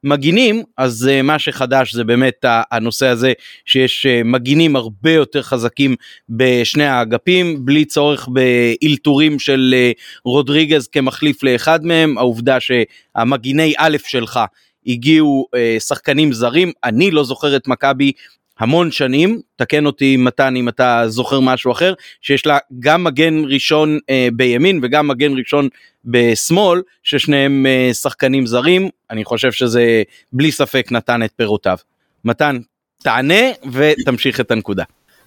[0.05, 3.33] המגינים אז uh, מה שחדש זה באמת הנושא הזה
[3.65, 5.97] שיש uh, מגינים הרבה יותר חזקים
[6.29, 12.19] בשני האגפים בלי צורך באלתורים של uh, רודריגז כמחליף לאחד מהם.
[12.19, 14.41] העובדה שהמגיני א' שלך
[14.87, 15.47] הגיעו
[15.79, 18.13] שחקנים זרים אני לא זוכר את מכבי
[18.63, 23.99] המון שנים, תקן אותי מתן אם אתה זוכר משהו אחר, שיש לה גם מגן ראשון
[24.11, 25.69] אה, בימין וגם מגן ראשון
[26.05, 31.77] בשמאל, ששניהם אה, שחקנים זרים, אני חושב שזה בלי ספק נתן את פירותיו.
[32.25, 32.59] מתן,
[33.03, 34.85] תענה ותמשיך את הנקודה.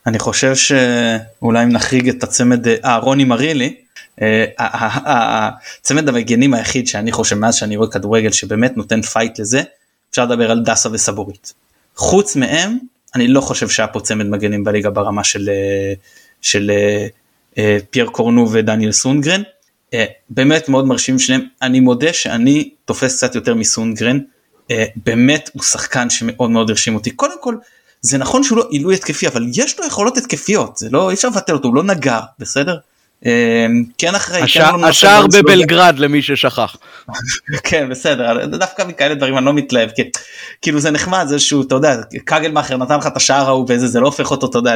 [0.07, 3.75] אני חושב שאולי אם נחריג את הצמד אהרוני מרילי,
[4.57, 9.61] הצמד המגנים היחיד שאני חושב מאז שאני רואה כדורגל שבאמת נותן פייט לזה,
[10.11, 11.53] אפשר לדבר על דסה וסבורית.
[11.95, 12.77] חוץ מהם
[13.15, 15.93] אני לא חושב שהיה פה צמד מגנים בליגה ברמה של, אה,
[16.41, 17.07] של אה,
[17.57, 19.41] אה, פייר קורנו ודניאל סונגרן.
[20.29, 24.19] באמת מאוד מרשים שניהם, אני מודה שאני תופס קצת יותר מסונגרן,
[24.95, 27.11] באמת הוא שחקן שמאוד מאוד הרשים אותי.
[27.11, 27.55] קודם כל,
[28.01, 31.27] זה נכון שהוא לא עילוי התקפי, אבל יש לו יכולות התקפיות, זה לא, אי אפשר
[31.27, 32.77] לבטל אותו, הוא לא נגר, בסדר?
[33.97, 34.41] כן אחרי,
[34.83, 36.75] השער בבלגרד למי ששכח.
[37.63, 39.89] כן בסדר, דווקא מכאלה דברים אני לא מתלהב,
[40.61, 43.99] כאילו זה נחמד, זה שהוא, אתה יודע, קגלמאכר נתן לך את השער ההוא וזה, זה
[43.99, 44.75] לא הופך אותו, אתה יודע,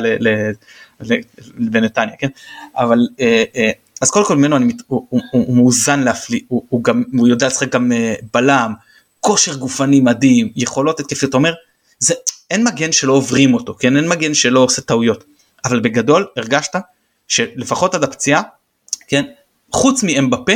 [1.58, 2.28] בנתניה, כן?
[2.78, 2.99] אבל
[4.02, 4.58] אז קודם כל ממנו
[5.32, 7.91] הוא מאוזן להפליא, הוא גם, הוא יודע לשחק גם
[8.34, 8.73] בלם,
[9.19, 11.54] כושר גופני מדהים, יכולות התקפיות, אומר,
[11.99, 12.13] זה,
[12.52, 13.97] אין מגן שלא עוברים אותו, כן?
[13.97, 15.23] אין מגן שלא עושה טעויות,
[15.65, 16.75] אבל בגדול הרגשת
[17.30, 18.42] שלפחות עד הפציעה,
[19.08, 19.26] כן,
[19.74, 20.54] חוץ מאמבפה,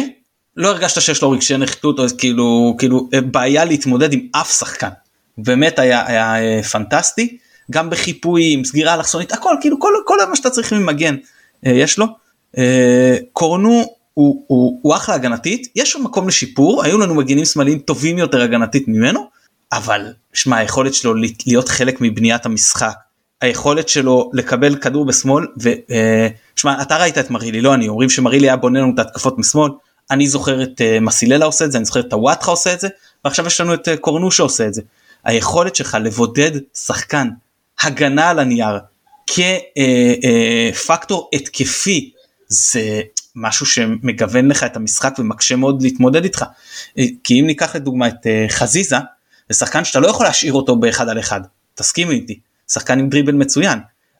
[0.58, 4.90] לא הרגשת שיש לו רגשי נחיתות או כאילו, כאילו בעיה להתמודד עם אף שחקן.
[5.38, 7.38] באמת היה, היה אה, פנטסטי,
[7.72, 11.16] גם בחיפוי, עם סגירה אלכסונית, הכל, כאילו כל, כל מה שאתה צריך ממגן
[11.66, 12.06] אה, יש לו.
[12.58, 13.84] אה, קורנו
[14.14, 18.42] הוא, הוא, הוא אחלה הגנתית, יש לו מקום לשיפור, היו לנו מגינים שמאליים טובים יותר
[18.42, 19.30] הגנתית ממנו,
[19.72, 21.14] אבל שמע היכולת שלו
[21.48, 22.96] להיות חלק מבניית המשחק,
[23.44, 28.56] היכולת שלו לקבל כדור בשמאל ושמע אתה ראית את מרילי לא אני אומרים שמרילי היה
[28.56, 29.72] בונה לנו את ההתקפות משמאל.
[30.12, 32.88] אני זוכר את uh, מסיללה עושה את זה אני זוכר את הוואטחה עושה את זה
[33.26, 34.82] ועכשיו יש לנו את uh, קורנושה עושה את זה.
[35.24, 37.30] היכולת שלך לבודד שחקן
[37.82, 38.80] הגנה על הנייר
[40.74, 42.12] כפקטור התקפי
[42.48, 43.02] זה
[43.36, 46.46] משהו שמגוון לך את המשחק ומקשה מאוד להתמודד איתך.
[47.24, 48.96] כי אם ניקח לדוגמה את חזיזה
[49.50, 51.42] זה שחקן שאתה לא יכול להשאיר אותו באחד על אחד
[51.76, 52.40] תסכימו איתי
[52.72, 53.80] שחקן עם דריבל מצוין.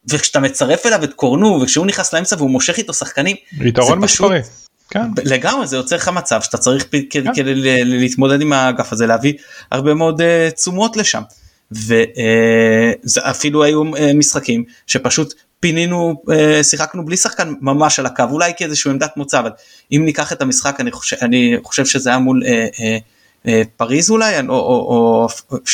[0.10, 4.40] וכשאתה מצרף אליו את קורנו וכשהוא נכנס לאמצע והוא מושך איתו שחקנים יתרון מספרי
[4.90, 5.08] כן.
[5.26, 7.34] לגמרי זה יוצר לך מצב שאתה צריך כדי, כן.
[7.36, 9.34] כדי להתמודד עם האגף הזה להביא
[9.72, 11.22] הרבה מאוד uh, תשומות לשם.
[13.06, 18.52] ואפילו uh, היו uh, משחקים שפשוט פינינו uh, שיחקנו בלי שחקן ממש על הקו אולי
[18.58, 19.50] כאיזשהו עמדת מוצא אבל
[19.92, 22.80] אם ניקח את המשחק אני חושב, אני חושב שזה היה מול uh, uh,
[23.46, 25.28] uh, פריז אולי או, או, או,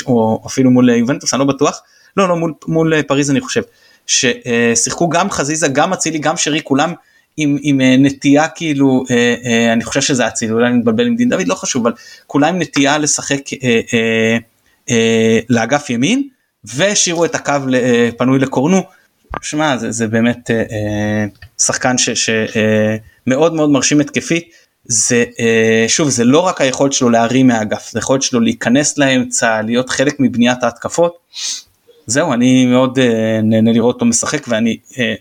[0.07, 1.81] או אפילו מול יובנטוס אני לא בטוח
[2.17, 3.61] לא לא מול, מול פריז אני חושב
[4.07, 6.93] ששיחקו גם חזיזה גם אצילי גם שרי כולם
[7.37, 11.15] עם, עם אה, נטייה כאילו אה, אה, אני חושב שזה אצילי אולי אני מתבלבל עם
[11.15, 11.95] דין דוד לא חשוב אבל
[12.27, 14.37] כולם עם נטייה לשחק אה, אה,
[14.89, 16.27] אה, לאגף ימין
[16.63, 18.83] והשאירו את הקו אה, פנוי לקורנו.
[19.41, 21.25] שמע זה, זה באמת אה, אה,
[21.57, 24.49] שחקן שמאוד אה, מאוד מרשים התקפית
[24.85, 29.61] זה אה, שוב זה לא רק היכולת שלו להרים מהאגף זה היכולת שלו להיכנס לאמצע
[29.61, 31.17] להיות חלק מבניית ההתקפות.
[32.09, 35.13] זהו אני מאוד אה, נהנה לראות אותו משחק ואני אה,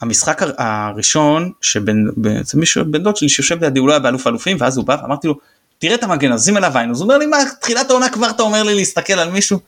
[0.00, 4.56] המשחק הראשון שבן בעצם מישהו בן דוד שלי שיושב לידי הוא לא היה באלוף אלופים
[4.60, 5.34] ואז הוא בא ואמרתי לו
[5.78, 8.30] תראה את המגן אז שים אליו עין אז הוא אומר לי מה תחילת העונה כבר
[8.30, 9.58] אתה אומר לי להסתכל על מישהו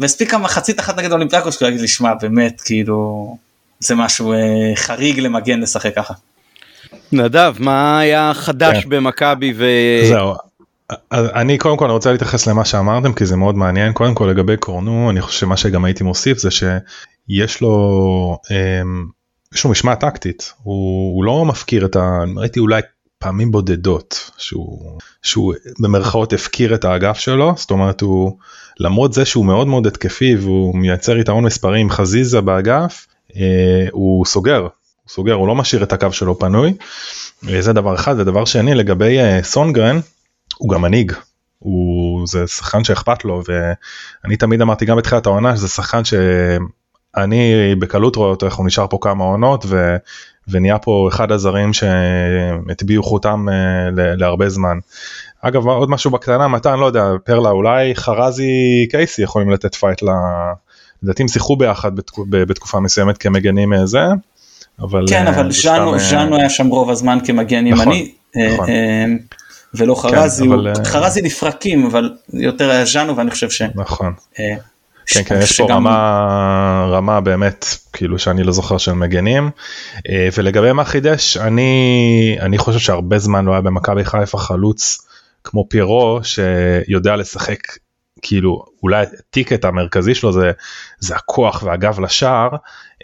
[0.00, 3.36] והספיקה מחצית אחת נגד אולימפיאקוס כאילו להגיד לי שמע באמת כאילו
[3.80, 4.38] זה משהו אה,
[4.74, 6.14] חריג למגן לשחק ככה.
[7.12, 8.88] נדב מה היה חדש כן.
[8.88, 9.66] במכבי ו...
[10.08, 10.34] זהו.
[11.12, 15.10] אני קודם כל רוצה להתייחס למה שאמרתם כי זה מאוד מעניין קודם כל לגבי קורנו
[15.10, 18.38] אני חושב שמה שגם הייתי מוסיף זה שיש לו.
[18.50, 18.82] אה,
[19.54, 22.18] יש לו משמעת טקטית הוא, הוא לא מפקיר את ה...
[22.36, 22.82] ראיתי אולי
[23.18, 28.38] פעמים בודדות שהוא שהוא במרכאות הפקיר את האגף שלו זאת אומרת הוא
[28.80, 34.60] למרות זה שהוא מאוד מאוד התקפי והוא מייצר יתרון מספרים חזיזה באגף אה, הוא סוגר
[34.60, 36.74] הוא סוגר הוא לא משאיר את הקו שלו פנוי.
[37.48, 40.00] אה, זה דבר אחד ודבר שני לגבי אה, סונדגרן
[40.62, 41.12] הוא גם מנהיג
[41.58, 46.14] הוא זה שחקן שאכפת לו ואני תמיד אמרתי גם בתחילת העונה שזה שחקן ש...
[47.16, 49.96] אני בקלות רואה אותו איך הוא נשאר פה כמה עונות ו,
[50.48, 53.52] ונהיה פה אחד הזרים שהטביעו חותם אה,
[53.96, 54.78] להרבה זמן.
[55.42, 60.06] אגב עוד משהו בקטנה מתן לא יודע פרלה אולי חרזי קייסי יכולים לתת פייט ל...
[61.02, 64.04] לדעתי הם שיחקו ביחד בתקופ, בתקופה מסוימת כמגנים אה, זה.
[64.80, 68.12] אבל כן אבל ז'אנו ז'אנו היה שם רוב הזמן כמגן נכון, ימני.
[68.52, 68.66] נכון.
[69.74, 70.72] ולא חרזי, כן, אבל...
[70.84, 73.62] חרזי לפרקים אבל יותר היה ז'אנו ואני חושב ש...
[73.74, 74.12] נכון.
[75.06, 79.50] כן כן יש פה רמה רמה באמת כאילו שאני לא זוכר של מגנים
[80.08, 84.98] אה, ולגבי מה חידש אני אני חושב שהרבה זמן לא היה במכבי חיפה חלוץ
[85.44, 87.58] כמו פירו שיודע לשחק
[88.22, 90.52] כאילו אולי הטיקט המרכזי שלו זה
[90.98, 92.48] זה הכוח והגב לשער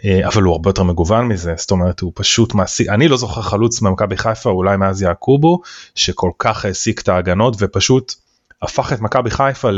[0.05, 3.41] אה, אבל הוא הרבה יותר מגוון מזה זאת אומרת הוא פשוט מעסיק אני לא זוכר
[3.41, 5.61] חלוץ במכבי חיפה אולי מאז יעקובו
[5.95, 8.13] שכל כך העסיק את ההגנות ופשוט
[8.61, 9.69] הפך את מכבי חיפה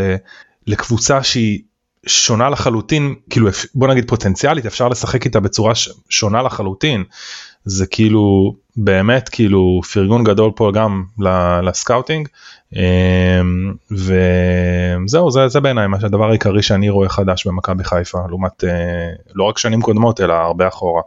[0.68, 1.60] לקבוצה שהיא
[2.06, 5.74] שונה לחלוטין כאילו בוא נגיד פוטנציאלית אפשר לשחק איתה בצורה
[6.10, 7.04] שונה לחלוטין.
[7.66, 11.04] זה כאילו באמת כאילו פרגון גדול פה גם
[11.64, 12.28] לסקאוטינג
[13.92, 18.70] וזהו זה, זה בעיניי מה שהדבר העיקרי שאני רואה חדש במכבי חיפה לעומת אה,
[19.36, 21.02] לא רק שנים קודמות אלא הרבה אחורה.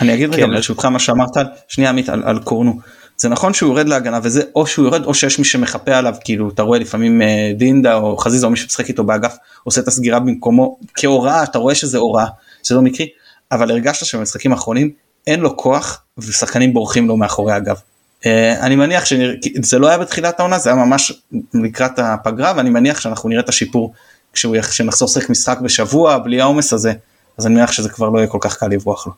[0.00, 0.50] אני אגיד רגע כן.
[0.50, 1.36] ברשותך מה שאמרת
[1.68, 2.80] שנייה עמית על, על קורנו
[3.16, 6.48] זה נכון שהוא יורד להגנה וזה או שהוא יורד או שיש מי שמחפה עליו כאילו
[6.48, 10.20] אתה רואה לפעמים אה, דינדה או חזיזה או מי שמשחק איתו באגף עושה את הסגירה
[10.20, 12.26] במקומו כהוראה אתה רואה שזה הוראה
[12.62, 13.08] זה לא מקרי
[13.52, 14.90] אבל הרגשת שבמשחקים האחרונים
[15.26, 17.80] אין לו כוח ושחקנים בורחים לו מאחורי הגב.
[18.26, 21.12] אה, אני מניח שזה לא היה בתחילת העונה זה היה ממש
[21.54, 23.92] לקראת הפגרה ואני מניח שאנחנו נראה את השיפור
[24.32, 26.92] כשנחזור לשחק משחק בשבוע בלי העומס הזה
[27.38, 29.12] אז אני מניח שזה כבר לא יהיה כל כך קל לברוח לו.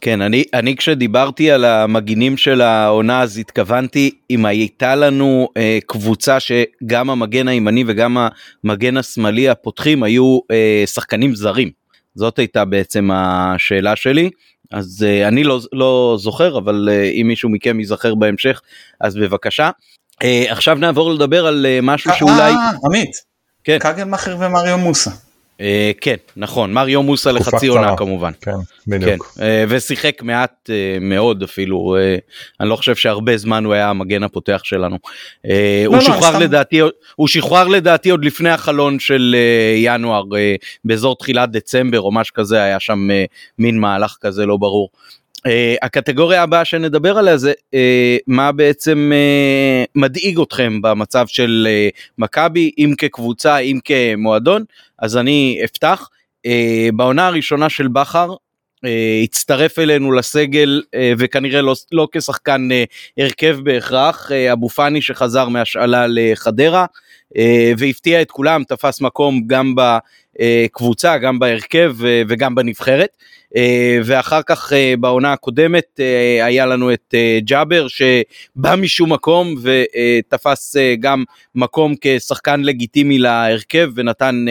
[0.00, 6.38] כן, אני, אני כשדיברתי על המגינים של העונה אז התכוונתי אם הייתה לנו אה, קבוצה
[6.40, 8.16] שגם המגן הימני וגם
[8.64, 11.70] המגן השמאלי הפותחים היו אה, שחקנים זרים.
[12.14, 14.30] זאת הייתה בעצם השאלה שלי.
[14.74, 18.60] אז אה, אני לא, לא זוכר אבל אה, אם מישהו מכם ייזכר בהמשך
[19.00, 19.70] אז בבקשה.
[20.22, 22.52] אה, עכשיו נעבור לדבר על אה, משהו שאולי...
[22.52, 23.10] אה, עמית.
[23.64, 23.78] כן.
[23.78, 25.10] כגלמאכר ומריו מוסה.
[25.60, 28.50] אה, כן נכון מריו מוסה לחצי עונה כמובן כן
[28.86, 32.20] בדיוק כן, uh, ושיחק מעט uh, מאוד אפילו uh,
[32.60, 34.96] אני לא חושב שהרבה זמן הוא היה המגן הפותח שלנו.
[34.96, 36.38] Uh, לא, הוא, לא, שוחרר.
[36.38, 36.80] לדעתי,
[37.16, 40.36] הוא שוחרר לדעתי עוד לפני החלון של uh, ינואר uh,
[40.84, 44.90] באזור תחילת דצמבר או משהו כזה היה שם uh, מין מהלך כזה לא ברור.
[45.46, 45.50] Uh,
[45.82, 47.78] הקטגוריה הבאה שנדבר עליה זה uh,
[48.26, 54.64] מה בעצם uh, מדאיג אתכם במצב של uh, מכבי אם כקבוצה אם כמועדון.
[54.98, 56.08] אז אני אפתח.
[56.46, 58.88] uh, בעונה הראשונה של בכר uh,
[59.24, 65.48] הצטרף אלינו לסגל uh, וכנראה לא, לא כשחקן uh, הרכב בהכרח uh, אבו פאני שחזר
[65.48, 66.86] מהשאלה לחדרה
[67.78, 73.16] והפתיע את כולם, תפס מקום גם בקבוצה, גם בהרכב וגם בנבחרת.
[74.04, 76.00] ואחר כך בעונה הקודמת
[76.42, 84.44] היה לנו את ג'אבר שבא משום מקום ותפס גם מקום כשחקן לגיטימי להרכב ונתן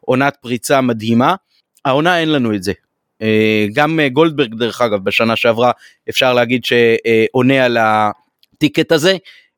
[0.00, 1.34] עונת פריצה מדהימה.
[1.84, 2.72] העונה אין לנו את זה.
[3.22, 5.70] אה, גם אה, גולדברג דרך אגב בשנה שעברה
[6.08, 9.16] אפשר להגיד שעונה על הטיקט הזה.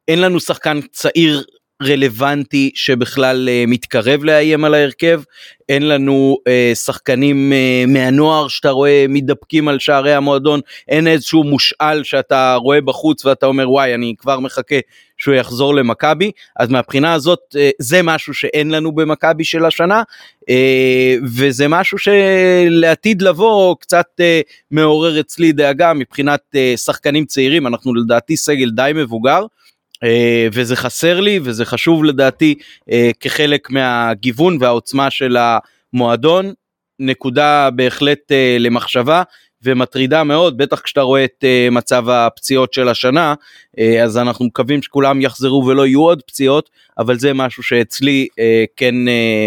[0.08, 1.44] אין לנו שחקן צעיר
[1.84, 5.22] רלוונטי שבכלל uh, מתקרב לאיים על ההרכב,
[5.68, 12.02] אין לנו uh, שחקנים uh, מהנוער שאתה רואה מתדפקים על שערי המועדון, אין איזשהו מושאל
[12.04, 14.76] שאתה רואה בחוץ ואתה אומר וואי אני כבר מחכה
[15.18, 20.02] שהוא יחזור למכבי, אז מהבחינה הזאת uh, זה משהו שאין לנו במכבי של השנה,
[20.40, 20.44] uh,
[21.36, 24.22] וזה משהו שלעתיד לבוא קצת uh,
[24.70, 29.46] מעורר אצלי דאגה מבחינת uh, שחקנים צעירים, אנחנו לדעתי סגל די מבוגר.
[30.02, 32.54] אה, וזה חסר לי וזה חשוב לדעתי
[32.90, 35.36] אה, כחלק מהגיוון והעוצמה של
[35.94, 36.52] המועדון.
[36.98, 39.22] נקודה בהחלט אה, למחשבה
[39.62, 43.34] ומטרידה מאוד בטח כשאתה רואה את מצב הפציעות של השנה
[44.02, 48.26] אז אנחנו מקווים שכולם יחזרו ולא יהיו עוד פציעות אבל זה משהו שאצלי
[48.76, 48.94] כן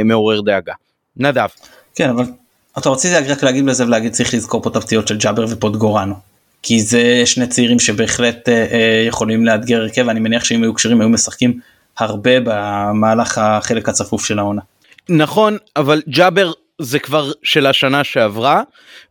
[0.06, 0.74] מעורר דאגה.
[1.18, 1.48] נדב.
[1.96, 2.26] כן אבל
[2.78, 6.35] אתה רוצה רק להגיד לזה ולהגיד צריך לזכור פה את הפציעות של ג'אבר ופוטגורנו.
[6.68, 11.02] כי זה שני צעירים שבהחלט אה, אה, יכולים לאתגר הרכב, אני מניח שאם היו קשרים
[11.02, 11.60] היו משחקים
[11.98, 14.62] הרבה במהלך החלק הצפוף של העונה.
[15.10, 16.52] נכון, אבל ג'אבר
[16.82, 18.62] זה כבר של השנה שעברה,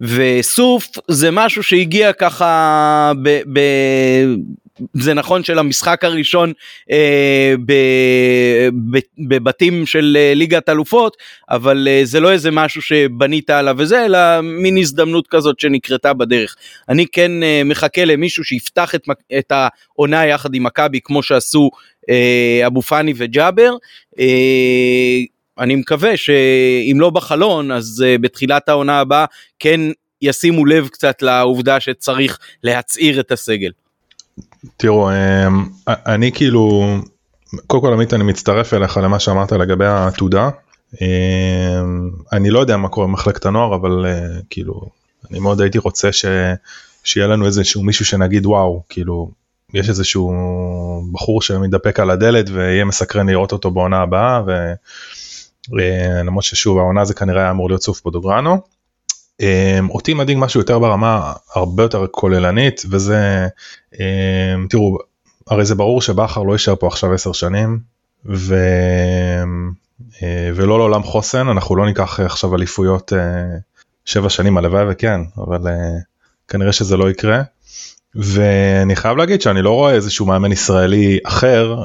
[0.00, 3.40] וסוף זה משהו שהגיע ככה ב...
[3.52, 3.60] ב
[4.94, 6.52] זה נכון שלמשחק הראשון
[6.90, 7.72] אה, ב,
[8.90, 11.16] ב, בבתים של אה, ליגת אלופות,
[11.50, 16.56] אבל אה, זה לא איזה משהו שבנית עליו וזה, אלא מין הזדמנות כזאת שנקרתה בדרך.
[16.88, 19.02] אני כן אה, מחכה למישהו שיפתח את,
[19.38, 21.70] את העונה יחד עם מכבי כמו שעשו
[22.10, 23.74] אה, אבו פאני וג'אבר.
[24.18, 25.20] אה,
[25.58, 29.24] אני מקווה שאם לא בחלון אז uh, בתחילת העונה הבאה
[29.58, 29.80] כן
[30.22, 33.70] ישימו לב קצת לעובדה שצריך להצעיר את הסגל.
[34.76, 36.86] תראו אמ, אני כאילו
[37.66, 40.50] קודם כל עמית אני מצטרף אליך למה שאמרת לגבי העתודה.
[41.02, 44.88] אמ, אני לא יודע מה קורה במחלקת הנוער אבל אה, כאילו
[45.30, 46.24] אני מאוד הייתי רוצה ש...
[47.04, 49.30] שיהיה לנו איזשהו מישהו שנגיד וואו כאילו
[49.74, 50.32] יש איזשהו
[51.12, 54.42] בחור שמתדפק על הדלת ויהיה מסקרן לראות אותו בעונה הבאה
[55.68, 58.73] ולמרות אה, ששוב העונה זה כנראה היה אמור להיות סוף פודוגרנו.
[59.40, 63.48] אמ, אותי מדאיג משהו יותר ברמה הרבה יותר כוללנית וזה
[64.00, 64.98] אמ, תראו
[65.46, 67.78] הרי זה ברור שבכר לא יישאר פה עכשיו 10 שנים
[68.26, 68.56] ו...
[70.22, 73.12] אה, ולא לעולם חוסן אנחנו לא ניקח עכשיו אליפויות
[74.04, 75.98] 7 אה, שנים הלוואי וכן אבל אה,
[76.48, 77.42] כנראה שזה לא יקרה.
[78.14, 81.84] ואני חייב להגיד שאני לא רואה איזשהו מאמן ישראלי אחר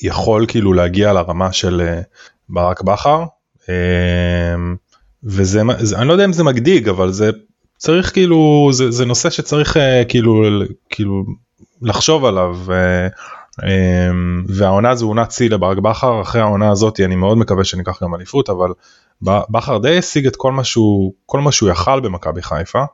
[0.00, 2.00] שיכול כאילו להגיע לרמה של
[2.48, 3.24] ברק בכר.
[5.24, 7.30] אמ, וזה זה, אני לא יודע אם זה מדאיג אבל זה
[7.78, 10.42] צריך כאילו זה, זה נושא שצריך uh, כאילו
[10.90, 11.24] כאילו
[11.82, 13.64] לחשוב עליו uh, um,
[14.48, 16.20] והעונה זו עונת שיא לברק בכר.
[16.22, 18.68] אחרי העונה הזאת אני מאוד מקווה שניקח גם אליפות אבל
[19.22, 22.84] בכר די השיג את כל מה שהוא כל מה שהוא יכל במכבי חיפה.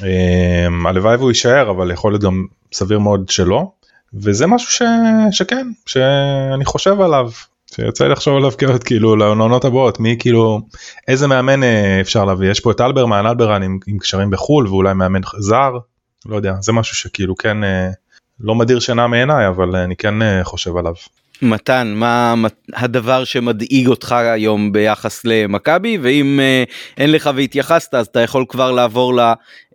[0.00, 3.70] Um, הלוואי והוא יישאר אבל יכול להיות גם סביר מאוד שלא.
[4.14, 4.82] וזה משהו ש,
[5.30, 7.30] שכן שאני חושב עליו
[7.74, 8.52] שיוצא לחשוב עליו
[8.84, 10.60] כאילו לעונות הבאות מי כאילו
[11.08, 14.94] איזה מאמן אה, אפשר להביא יש פה את אלברמן אלברן עם, עם קשרים בחול ואולי
[14.94, 15.72] מאמן זר
[16.26, 17.88] לא יודע זה משהו שכאילו כן אה,
[18.40, 20.94] לא מדיר שינה מעיניי אבל אני כן אה, חושב עליו.
[21.42, 22.34] מתן מה
[22.74, 26.40] הדבר שמדאיג אותך היום ביחס למכבי ואם
[26.96, 29.20] אין לך והתייחסת אז אתה יכול כבר לעבור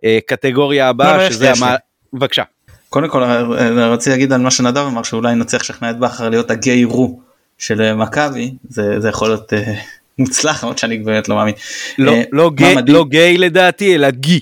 [0.02, 1.74] לקטגוריה הבאה לא, שזה המ...
[2.12, 2.42] בבקשה.
[2.88, 3.22] קודם כל
[3.76, 7.29] רציתי להגיד על מה שנדב אמר שאולי נצליח לשכנע את בכר להיות הגיי רו
[7.60, 9.56] של אה, מכבי זה, זה יכול להיות uh,
[10.18, 11.54] מוצלח למרות שאני באמת לא מאמין.
[11.98, 14.40] לא, uh, לא, גיי, לא גיי לדעתי אלא גי.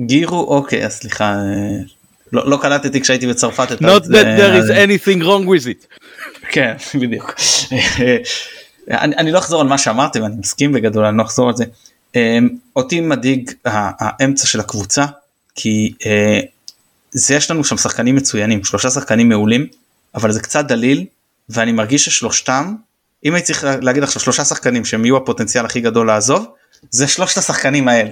[0.00, 1.90] גירו אוקיי אז סליחה uh,
[2.32, 3.82] לא, לא קלטתי כשהייתי בצרפת.
[3.82, 6.06] Not that there is anything wrong with it.
[6.50, 7.34] כן בדיוק.
[8.90, 11.64] אני, אני לא אחזור על מה שאמרתי ואני מסכים בגדול אני לא אחזור על זה.
[12.76, 15.06] אותי מדאיג האמצע של הקבוצה
[15.54, 15.92] כי
[17.12, 19.66] זה יש לנו שם שחקנים מצוינים שלושה שחקנים מעולים
[20.14, 21.04] אבל זה קצת דליל
[21.50, 22.74] ואני מרגיש ששלושתם
[23.24, 26.46] אם הייתי צריך להגיד עכשיו שלושה שחקנים שהם יהיו הפוטנציאל הכי גדול לעזוב
[26.90, 28.10] זה שלושת השחקנים האלה.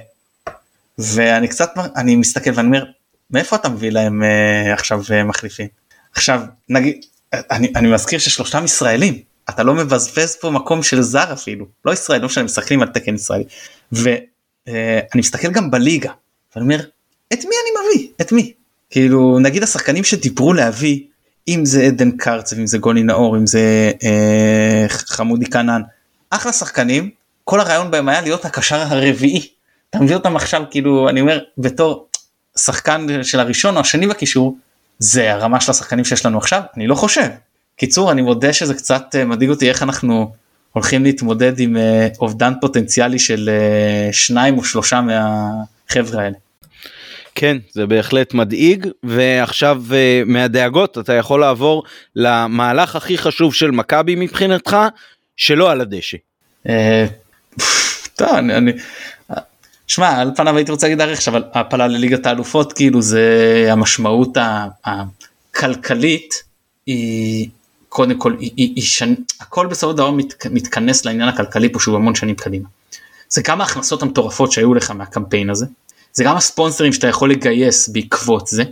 [0.98, 2.84] ואני קצת אני מסתכל ואני אומר
[3.30, 5.66] מאיפה אתה מביא להם uh, עכשיו uh, מחליפים?
[6.14, 9.18] עכשיו נגיד אני, אני מזכיר ששלושתם ישראלים.
[9.50, 11.66] אתה לא מבזבז פה מקום של זר אפילו.
[11.84, 13.44] לא ישראלי לא משנה משחקים על תקן ישראלי.
[13.92, 14.20] ואני
[14.68, 16.12] uh, מסתכל גם בליגה
[16.56, 16.80] ואני אומר
[17.32, 18.08] את מי אני מביא?
[18.20, 18.52] את מי?
[18.90, 21.00] כאילו נגיד השחקנים שדיברו להביא
[21.48, 25.82] אם זה עדן קרצב אם זה גולי נאור אם זה אה, חמודי כנען
[26.30, 27.10] אחלה שחקנים
[27.44, 29.48] כל הרעיון בהם היה להיות הקשר הרביעי
[29.90, 32.08] אתה מביא אותם עכשיו כאילו אני אומר בתור
[32.58, 34.56] שחקן של הראשון או השני בקישור
[34.98, 37.28] זה הרמה של השחקנים שיש לנו עכשיו אני לא חושב.
[37.76, 40.32] קיצור אני מודה שזה קצת אה, מדאיג אותי איך אנחנו
[40.72, 46.36] הולכים להתמודד עם אה, אובדן פוטנציאלי של אה, שניים או שלושה מהחבר'ה האלה.
[47.40, 49.82] כן זה בהחלט מדאיג ועכשיו
[50.26, 51.82] מהדאגות אתה יכול לעבור
[52.16, 54.76] למהלך הכי חשוב של מכבי מבחינתך
[55.36, 56.16] שלא על הדשא.
[58.16, 58.72] טוב, אני,
[59.86, 64.36] שמע על פניו הייתי רוצה להגיד ערך אבל הפלה לליגת האלופות כאילו זה המשמעות
[64.84, 66.42] הכלכלית
[66.86, 67.48] היא
[67.88, 69.14] קודם כל היא, היא, היא שנ...
[69.40, 72.68] הכל בסופו של דבר מת, מתכנס לעניין הכלכלי פה שהוא המון שנים קדימה.
[73.28, 75.66] זה גם ההכנסות המטורפות שהיו לך מהקמפיין הזה
[76.18, 78.62] זה גם הספונסרים שאתה יכול לגייס בעקבות זה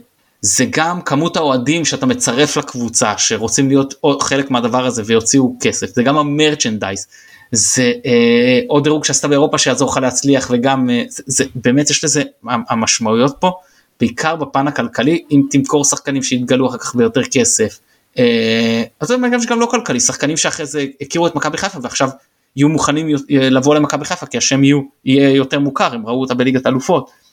[0.41, 6.03] זה גם כמות האוהדים שאתה מצרף לקבוצה שרוצים להיות חלק מהדבר הזה ויוציאו כסף זה
[6.03, 7.07] גם המרצ'נדייז
[7.53, 12.05] זה אה, עוד דירוג שעשתה באירופה שיעזור לך להצליח וגם אה, זה, זה באמת יש
[12.05, 13.53] לזה המשמעויות פה
[14.01, 17.79] בעיקר בפן הכלכלי אם תמכור שחקנים שיתגלו אחר כך ביותר כסף.
[18.19, 22.09] אה, אז זה גם שגם לא כלכלי שחקנים שאחרי זה הכירו את מכבי חיפה ועכשיו
[22.57, 26.67] יהיו מוכנים לבוא למכבי חיפה כי השם יהיו, יהיה יותר מוכר הם ראו אותה בליגת
[26.67, 27.26] אלופות.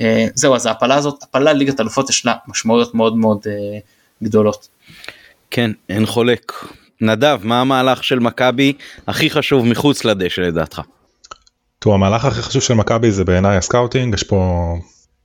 [0.00, 3.78] אה, זהו אז ההעפלה הזאת העפלה לליגת אלופות יש לה משמעויות מאוד מאוד אה,
[4.22, 4.68] גדולות.
[5.50, 6.52] כן אין חולק
[7.00, 8.72] נדב, מה המהלך של מכבי
[9.06, 10.80] הכי חשוב מחוץ לדשא לדעתך?
[11.78, 14.72] תראו, המהלך הכי חשוב של מכבי זה בעיניי הסקאוטינג, יש פה,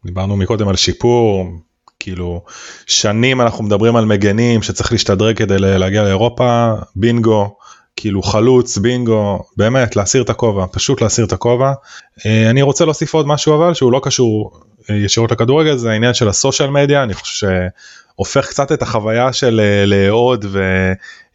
[0.05, 1.45] דיברנו מקודם על שיפור,
[1.99, 2.43] כאילו
[2.88, 7.57] שנים אנחנו מדברים על מגנים שצריך להשתדרג כדי להגיע לאירופה, בינגו,
[7.97, 11.73] כאילו חלוץ, בינגו, באמת להסיר את הכובע, פשוט להסיר את הכובע.
[12.25, 16.13] אה, אני רוצה להוסיף עוד משהו אבל שהוא לא קשור אה, ישירות לכדורגל, זה העניין
[16.13, 17.47] של הסושיאל מדיה, אני חושב
[18.15, 20.45] שהופך קצת את החוויה של אה, לאהוד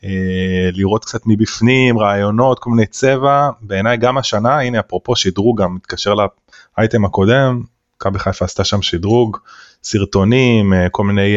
[0.02, 6.14] ולראות קצת מבפנים, רעיונות, כל מיני צבע, בעיניי גם השנה, הנה אפרופו שדרוג גם מתקשר
[6.78, 7.62] לאייטם הקודם,
[7.96, 9.38] מכבי חיפה עשתה שם שדרוג,
[9.84, 11.36] סרטונים, כל מיני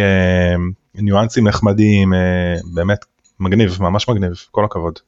[0.96, 2.14] ניואנסים נחמדים,
[2.74, 3.06] באמת
[3.40, 5.00] מגניב, ממש מגניב, כל הכבוד.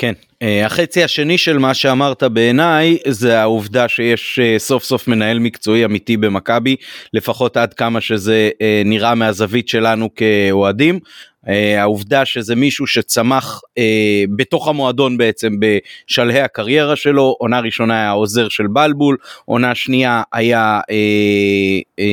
[0.00, 5.38] כן, אה, החצי השני של מה שאמרת בעיניי זה העובדה שיש אה, סוף סוף מנהל
[5.38, 6.76] מקצועי אמיתי במכבי,
[7.14, 11.00] לפחות עד כמה שזה אה, נראה מהזווית שלנו כאוהדים.
[11.48, 18.10] אה, העובדה שזה מישהו שצמח אה, בתוך המועדון בעצם בשלהי הקריירה שלו, עונה ראשונה היה
[18.10, 20.96] עוזר של בלבול, עונה שנייה היה אה,
[21.98, 22.04] אה,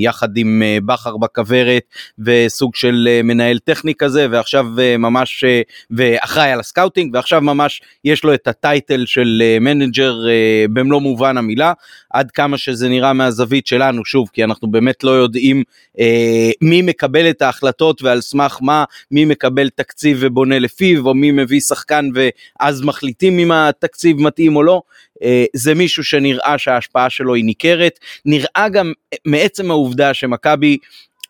[0.00, 1.82] יחד עם אה, בכר בכוורת
[2.18, 7.82] וסוג של אה, מנהל טכני כזה, ועכשיו אה, ממש, אה, ואחראי על הסקאוטינג, ועכשיו ממש
[8.04, 11.72] יש לו את הטייטל של אה, מנג'ר אה, במלוא מובן המילה,
[12.10, 15.62] עד כמה שזה נראה מהזווית שלנו, שוב, כי אנחנו באמת לא יודעים
[15.98, 21.30] אה, מי מקבל את ההחלטות ועל סמך מה, מי מקבל תקציב ובונה לפיו, או מי
[21.30, 24.82] מביא שחקן ואז מחליטים אם התקציב מתאים או לא.
[25.22, 27.98] אה, זה מישהו שנראה שההשפעה שלו היא ניכרת.
[28.24, 28.92] נראה גם
[29.24, 30.78] מעצם העובדה שמכבי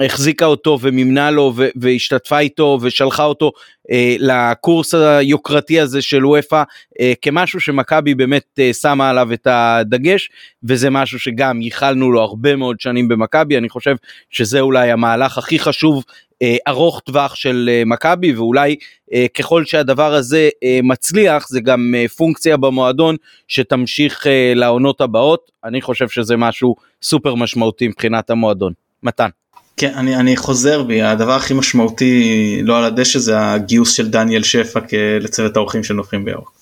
[0.01, 3.53] החזיקה אותו ומימנה לו והשתתפה איתו ושלחה אותו
[3.91, 6.63] אה, לקורס היוקרתי הזה של וופא
[7.01, 10.31] אה, כמשהו שמכבי באמת אה, שמה עליו את הדגש
[10.65, 13.97] וזה משהו שגם ייחלנו לו הרבה מאוד שנים במכבי אני חושב
[14.31, 16.32] שזה אולי המהלך הכי חשוב אה,
[16.69, 18.77] ארוך טווח של אה, מכבי ואולי
[19.13, 23.17] אה, ככל שהדבר הזה אה, מצליח זה גם אה, פונקציה במועדון
[23.49, 28.73] שתמשיך אה, לעונות הבאות אני חושב שזה משהו סופר משמעותי מבחינת המועדון.
[29.03, 29.29] מתן.
[29.77, 34.43] כן, אני, אני חוזר בי, הדבר הכי משמעותי לא על הדשא זה הגיוס של דניאל
[34.43, 34.81] שפע
[35.21, 36.53] לצוות האורחים של נופים בירוק.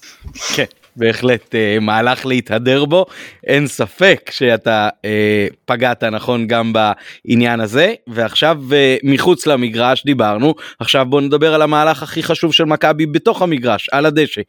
[0.55, 0.64] כן,
[1.01, 3.07] בהחלט אה, מהלך להתהדר בו,
[3.46, 11.07] אין ספק שאתה אה, פגעת נכון גם בעניין הזה, ועכשיו אה, מחוץ למגרש דיברנו, עכשיו
[11.09, 14.40] בוא נדבר על המהלך הכי חשוב של מכבי בתוך המגרש, על הדשא.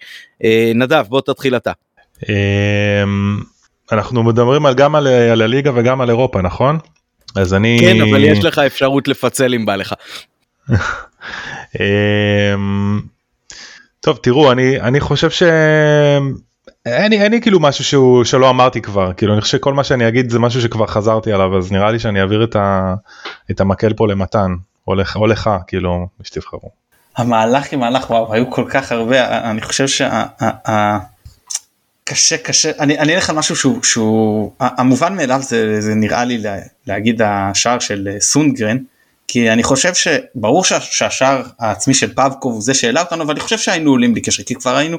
[0.43, 1.72] אה, נדב, בוא תתחיל אתה.
[2.30, 3.04] אה,
[3.91, 6.78] אנחנו מדברים על, גם על, על הליגה וגם על אירופה, נכון?
[7.36, 7.78] אז אני...
[7.82, 9.93] כן, אבל יש לך אפשרות לפצל אם בא לך.
[14.02, 15.43] טוב, תראו, אני, אני חושב ש...
[16.86, 19.84] אין לי, אין לי כאילו משהו שהוא שלא אמרתי כבר כאילו אני חושב שכל מה
[19.84, 22.93] שאני אגיד זה משהו שכבר חזרתי עליו אז נראה לי שאני אעביר את, ה,
[23.52, 24.52] את המקל פה למתן
[24.88, 26.70] או לך, או לך כאילו שתבחרו.
[27.18, 30.26] המהלך עם מהלך וואו היו כל כך הרבה אני חושב שה...
[32.04, 36.43] קשה קשה אני אני אלך על משהו שהוא שהוא המובן מאליו זה, זה נראה לי
[36.88, 38.78] להגיד השער של אה, סונגרן
[39.32, 43.58] כי אני חושב שברור שה, שהשער העצמי של פאבקוב זה שהעלה אותנו אבל אני חושב
[43.58, 44.98] שהיינו עולים בלי קשר כי כבר היינו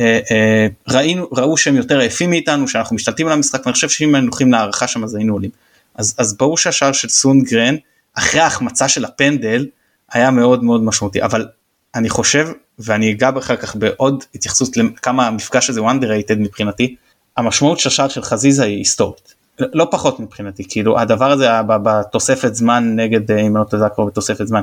[0.00, 4.14] אה, אה, ראינו ראו שהם יותר עייפים מאיתנו שאנחנו משתלטים על המשחק ואני חושב שאם
[4.14, 5.50] היינו הולכים להערכה שם אז היינו עולים.
[5.94, 7.76] אז אז ברור שהשער של סונגרן
[8.14, 9.66] אחרי ההחמצה של הפנדל
[10.12, 11.22] היה מאוד מאוד משמעותי.
[11.22, 11.46] אבל
[11.94, 16.96] אני חושב ואני אגע אחר כך בעוד התייחסות לכמה המפגש הזה הוא underrated מבחינתי
[17.36, 22.96] המשמעות של השער של חזיזה היא היסטורית לא פחות מבחינתי כאילו הדבר הזה בתוספת זמן
[22.96, 24.62] נגד אם אני לא כבר בתוספת זמן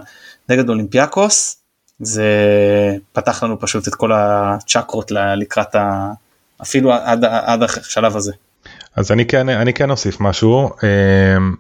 [0.50, 1.58] נגד אולימפיאקוס
[2.00, 2.26] זה
[3.14, 6.12] פתח לנו פשוט את כל הצ'קרות לקראת ה...
[6.62, 8.32] אפילו עד, עד השלב הזה.
[8.96, 11.56] אז אני כן אני כן אוסיף משהו אמ,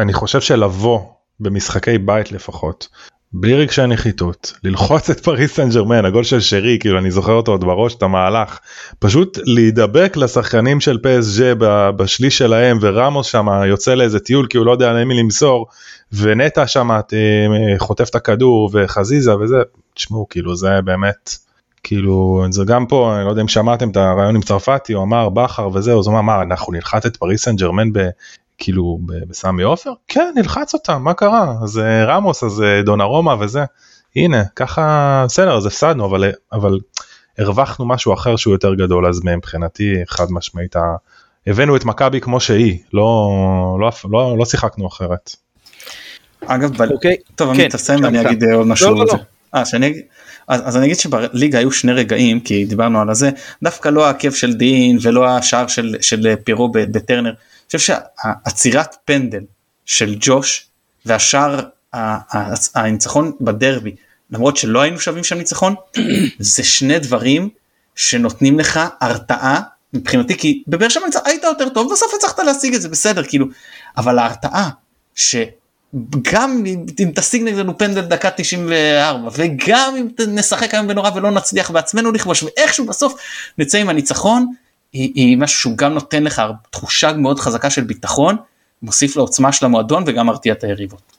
[0.00, 1.00] אני חושב שלבוא
[1.40, 2.88] במשחקי בית לפחות
[3.32, 7.52] בלי רגשי נחיתות ללחוץ את פריס סן ג'רמן הגול של שרי כאילו אני זוכר אותו
[7.52, 8.58] עוד בראש את המהלך.
[8.98, 11.54] פשוט להידבק לשחקנים של פסג'
[11.96, 15.66] בשליש שלהם ורמוס שם יוצא לאיזה טיול כי הוא לא יודע למי למסור
[16.12, 16.98] ונטע שם אה,
[17.78, 19.56] חוטף את הכדור וחזיזה וזה.
[19.94, 21.30] תשמעו כאילו זה באמת
[21.82, 25.28] כאילו זה גם פה אני לא יודע אם שמעתם את הרעיון עם צרפתי הוא אמר
[25.28, 27.92] בכר וזהו אז הוא אמר מה אנחנו נלחץ את פריס סן ג'רמן
[28.58, 28.98] כאילו
[29.28, 29.92] בסמי עופר?
[30.08, 33.64] כן נלחץ אותם מה קרה אז אה, רמוס אז אה, דונרומה וזה
[34.16, 36.78] הנה ככה בסדר אז הפסדנו אבל אבל
[37.38, 40.76] הרווחנו משהו אחר שהוא יותר גדול אז מבחינתי חד משמעית
[41.46, 43.28] הבאנו את מכבי כמו שהיא לא
[43.80, 45.36] לא לא לא שיחקנו אחרת.
[46.46, 46.82] אגב ב...
[46.82, 47.16] אוקיי.
[47.34, 48.90] טוב כן, אני תסיים ואני אגיד עוד משהו.
[48.90, 49.18] לא, לא, לא.
[49.54, 50.02] 아, שאני,
[50.48, 53.30] אז, אז אני אגיד שבליגה היו שני רגעים כי דיברנו על הזה
[53.62, 57.32] דווקא לא העקב של דין ולא השער של, של פירו בטרנר
[57.76, 57.94] חושב
[58.46, 59.42] שעצירת פנדל
[59.86, 60.66] של ג'וש
[61.06, 61.60] והשאר
[62.74, 63.94] הניצחון בדרבי
[64.30, 65.74] למרות שלא היינו שווים שם ניצחון
[66.38, 67.48] זה שני דברים
[67.96, 69.60] שנותנים לך הרתעה
[69.92, 73.46] מבחינתי כי בבאר שבע היית יותר טוב בסוף הצלחת להשיג את זה בסדר כאילו
[73.96, 74.70] אבל ההרתעה
[75.14, 76.64] שגם
[77.00, 82.42] אם תשיג נגדנו פנדל דקה 94 וגם אם נשחק היום בנורא ולא נצליח בעצמנו לכבוש
[82.42, 83.14] ואיכשהו בסוף
[83.58, 84.52] נצא עם הניצחון
[84.92, 88.36] היא, היא משהו שהוא גם נותן לך תחושה מאוד חזקה של ביטחון,
[88.82, 91.18] מוסיף לעוצמה של המועדון וגם מרתיע את היריבות.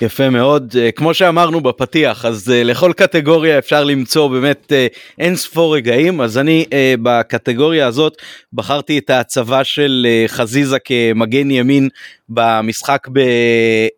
[0.00, 5.36] יפה מאוד אה, כמו שאמרנו בפתיח אז uh, לכל קטגוריה אפשר למצוא באמת uh, אין
[5.36, 6.64] ספור רגעים אז אני
[7.02, 8.16] בקטגוריה הזאת
[8.52, 11.88] בחרתי את ההצבה של חזיזה כמגן ימין
[12.28, 13.08] במשחק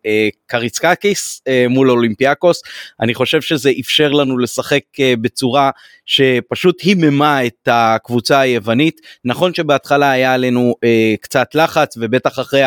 [0.05, 2.61] בקריצקקיס אה, מול אולימפיאקוס.
[2.99, 5.69] אני חושב שזה אפשר לנו לשחק אה, בצורה
[6.05, 9.01] שפשוט היממה את הקבוצה היוונית.
[9.25, 12.61] נכון שבהתחלה היה עלינו אה, קצת לחץ ובטח אחרי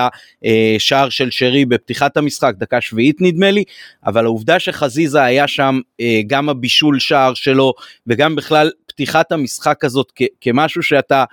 [0.77, 3.65] השער של שרי בפתיחת המשחק דקה שביעית נדמה לי
[4.07, 5.81] אבל העובדה שחזיזה היה שם
[6.27, 7.73] גם הבישול שער שלו
[8.07, 11.25] וגם בכלל פתיחת המשחק הזאת כמשהו שאתה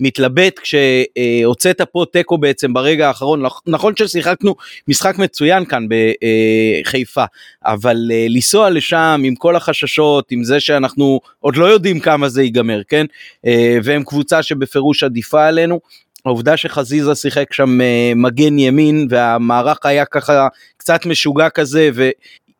[0.00, 3.42] מתלבט כשהוצאת פה תיקו בעצם ברגע האחרון.
[3.66, 4.54] נכון ששיחקנו
[4.88, 7.24] משחק מצוין כאן בחיפה
[7.64, 12.42] אבל אה, לנסוע לשם עם כל החששות עם זה שאנחנו עוד לא יודעים כמה זה
[12.42, 13.06] ייגמר כן?
[13.46, 15.80] אה, והם קבוצה שבפירוש עדיפה עלינו.
[16.24, 21.90] העובדה שחזיזה שיחק שם אה, מגן ימין והמערך היה ככה קצת משוגע כזה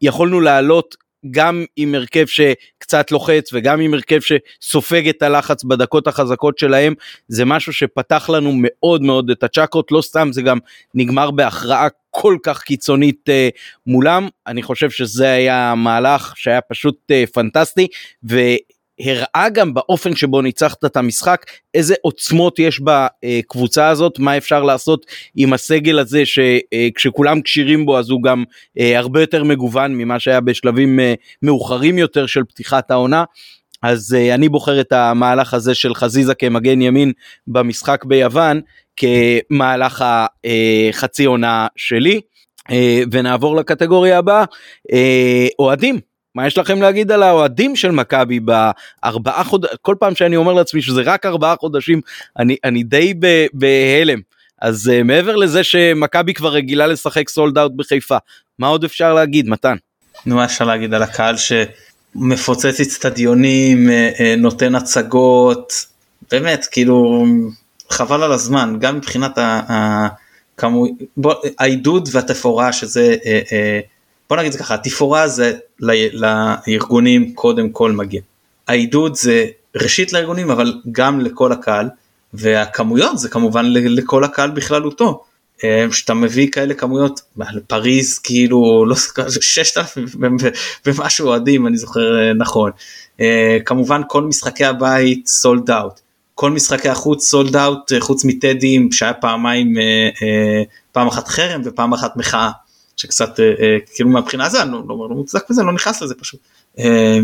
[0.03, 0.97] ויכולנו לעלות
[1.31, 2.27] גם עם הרכב
[2.91, 6.95] שקצת לוחץ וגם עם הרכב שסופג את הלחץ בדקות החזקות שלהם
[7.29, 10.59] זה משהו שפתח לנו מאוד מאוד את הצ'קרות לא סתם זה גם
[10.95, 17.33] נגמר בהכרעה כל כך קיצונית uh, מולם אני חושב שזה היה מהלך שהיה פשוט uh,
[17.33, 17.87] פנטסטי.
[19.01, 21.45] הראה גם באופן שבו ניצחת את המשחק
[21.75, 28.11] איזה עוצמות יש בקבוצה הזאת מה אפשר לעשות עם הסגל הזה שכשכולם כשירים בו אז
[28.11, 28.45] הוא גם
[28.79, 33.25] אה, הרבה יותר מגוון ממה שהיה בשלבים אה, מאוחרים יותר של פתיחת העונה.
[33.83, 37.13] אז אה, אני בוחר את המהלך הזה של חזיזה כמגן ימין
[37.47, 38.61] במשחק ביוון
[38.97, 42.21] כמהלך החצי עונה שלי.
[43.13, 44.45] ונעבור לקטגוריה הבאה
[45.59, 46.01] אוהדים
[46.35, 50.83] מה יש לכם להגיד על האוהדים של מכבי בארבעה חודשים כל פעם שאני אומר לעצמי
[50.83, 52.01] שזה רק ארבעה חודשים
[52.39, 53.15] אני אני די
[53.53, 54.21] בהלם
[54.61, 58.17] אז uh, מעבר לזה שמכבי כבר רגילה לשחק סולד אאוט בחיפה
[58.59, 59.77] מה עוד אפשר להגיד מתן.
[60.27, 65.73] נו מה אפשר להגיד על הקהל שמפוצץ אצטדיונים אה, אה, נותן הצגות
[66.31, 67.27] באמת כאילו
[67.91, 69.39] חבל על הזמן גם מבחינת
[71.59, 73.17] העידוד והתפאורה שזה.
[74.31, 75.53] בוא נגיד זה ככה, התפאורה זה
[76.13, 78.21] לארגונים קודם כל מגיע.
[78.69, 81.89] העידוד זה ראשית לארגונים אבל גם לכל הקהל
[82.35, 85.25] והכמויות זה כמובן לכל הקהל בכללותו.
[85.91, 87.21] שאתה מביא כאלה כמויות
[87.67, 88.97] פריז כאילו לא
[89.41, 90.07] ששת אלפים
[90.87, 92.71] ומשהו אוהדים אני זוכר אה, נכון
[93.21, 96.01] אה, כמובן כל משחקי הבית סולד אאוט
[96.35, 99.75] כל משחקי החוץ סולד אאוט אה, חוץ מטדים שהיה פעמיים
[100.93, 102.51] פעם אחת חרם ופעם אחת מחאה
[103.01, 106.15] שקצת אה, אה, כאילו מהבחינה הזו אני לא, לא, לא מוצדק בזה לא נכנס לזה
[106.15, 106.41] פשוט.
[106.79, 107.19] אה,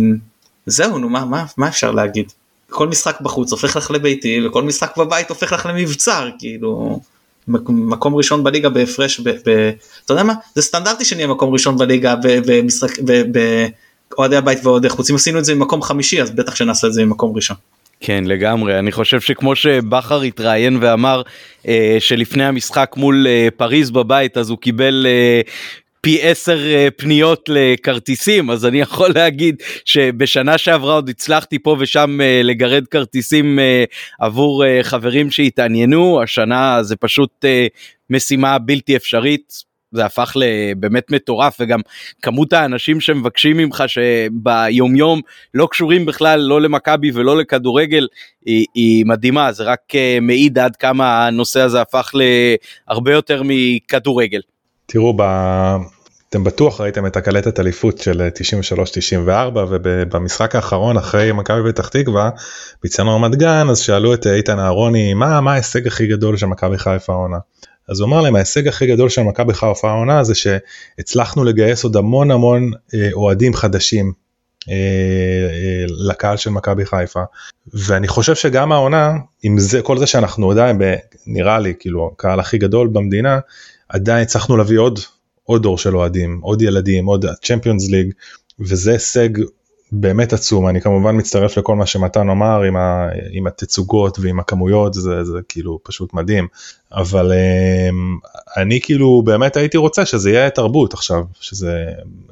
[0.66, 2.33] זהו נו מה, מה, מה אפשר להגיד.
[2.70, 7.01] כל משחק בחוץ הופך לך לביתי וכל משחק בבית הופך לך למבצר כאילו
[7.68, 9.20] מקום ראשון בליגה בהפרש,
[10.05, 10.35] אתה יודע מה?
[10.55, 12.99] זה סטנדרטי שנהיה מקום ראשון בליגה במשחק,
[14.11, 17.05] באוהדי הבית ואוהדי חוץ, אם עשינו את זה ממקום חמישי אז בטח שנעשה את זה
[17.05, 17.57] ממקום ראשון.
[18.01, 18.79] כן לגמרי.
[18.79, 21.23] אני חושב שכמו שבכר התראיין ואמר
[21.69, 25.41] אה, שלפני המשחק מול אה, פריז בבית אז הוא קיבל אה,
[26.07, 32.21] פי עשר אה, פניות לכרטיסים אז אני יכול להגיד שבשנה שעברה עוד הצלחתי פה ושם
[32.21, 33.85] אה, לגרד כרטיסים אה,
[34.21, 36.23] עבור חברים שהתעניינו.
[36.23, 37.45] השנה זה פשוט
[38.11, 39.53] משימה בלתי אפשרית
[39.97, 41.81] זה הפך לבאמת מטורף וגם
[42.23, 45.21] כמות האנשים שמבקשים ממך שביומיום
[45.55, 48.07] לא קשורים בכלל לא למכבי ולא לכדורגל
[48.47, 49.81] היא, היא מדהימה זה רק
[50.23, 54.41] מעיד עד כמה הנושא הזה הפך להרבה יותר מכדורגל.
[54.87, 55.17] תראו
[56.29, 58.29] אתם בטוח ראיתם את הקלטת אליפות של
[59.57, 62.31] 93-94 ובמשחק האחרון אחרי מכבי פתח תקווה
[62.83, 66.79] ביצענו רמת גן אז שאלו את איתן אהרוני מה מה ההישג הכי גדול של מכבי
[66.79, 67.39] חיפה העונה.
[67.89, 71.97] אז הוא אמר להם ההישג הכי גדול של מכבי חיפה העונה זה שהצלחנו לגייס עוד
[71.97, 74.12] המון המון אה, אוהדים חדשים
[74.68, 77.22] אה, אה, לקהל של מכבי חיפה.
[77.74, 79.12] ואני חושב שגם העונה
[79.43, 80.78] עם זה כל זה שאנחנו עדיין
[81.26, 83.39] נראה לי כאילו הקהל הכי גדול במדינה
[83.89, 84.99] עדיין הצלחנו להביא עוד
[85.45, 88.12] עוד דור של אוהדים, עוד ילדים, עוד צ'מפיונס ליג,
[88.61, 89.28] וזה הישג
[89.93, 90.68] באמת עצום.
[90.68, 95.39] אני כמובן מצטרף לכל מה שמתן אמר עם, ה, עם התצוגות ועם הכמויות, זה, זה
[95.49, 96.49] כאילו פשוט מדהים.
[96.93, 98.18] אבל אמ,
[98.57, 101.84] אני כאילו באמת הייתי רוצה שזה יהיה תרבות עכשיו, שזה,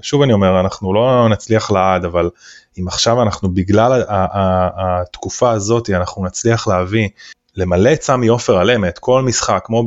[0.03, 2.31] שוב אני אומר, אנחנו לא נצליח לעד, אבל
[2.79, 4.03] אם עכשיו אנחנו בגלל
[4.77, 7.09] התקופה הזאת אנחנו נצליח להביא
[7.57, 9.85] למלא את סמי עופר על אמת כל משחק כמו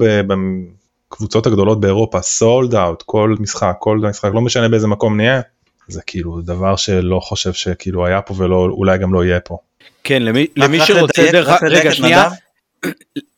[1.12, 5.42] הקבוצות הגדולות באירופה סולד אאוט כל משחק כל משחק לא משנה באיזה מקום נהיה
[5.88, 9.58] זה כאילו דבר שלא חושב שכאילו היה פה ולא אולי גם לא יהיה פה.
[10.04, 12.30] כן למי, למי שרוצה דרך רגע שנייה.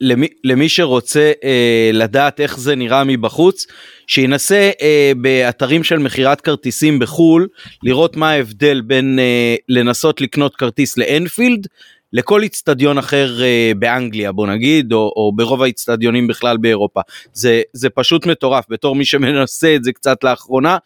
[0.02, 3.66] למי, למי שרוצה אה, לדעת איך זה נראה מבחוץ
[4.08, 7.48] שינסה אה, באתרים של מכירת כרטיסים בחול
[7.84, 11.68] לראות מה ההבדל בין אה, לנסות לקנות כרטיס לאנפילד
[12.14, 17.02] לכל איצטדיון אחר אה, באנגליה בוא נגיד או, או ברוב האיצטדיונים בכלל באירופה.
[17.34, 18.66] זה זה פשוט מטורף.
[18.70, 20.78] בתור מי שמנסה את זה קצת לאחרונה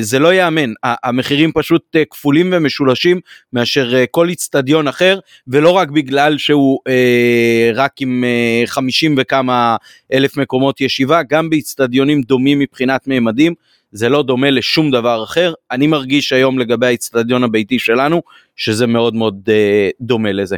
[0.00, 3.20] זה לא ייאמן המחירים פשוט אה, כפולים ומשולשים
[3.52, 5.18] מאשר אה, כל איצטדיון אחר
[5.48, 9.76] ולא רק בגלל שהוא אה, רק עם אה, 50 וכמה
[10.12, 13.54] אלף מקומות ישיבה גם באיצטדיונים דומים מבחינת מימדים.
[13.92, 18.22] זה לא דומה לשום דבר אחר אני מרגיש היום לגבי האיצטדיון הביתי שלנו
[18.56, 20.56] שזה מאוד מאוד אה, דומה לזה.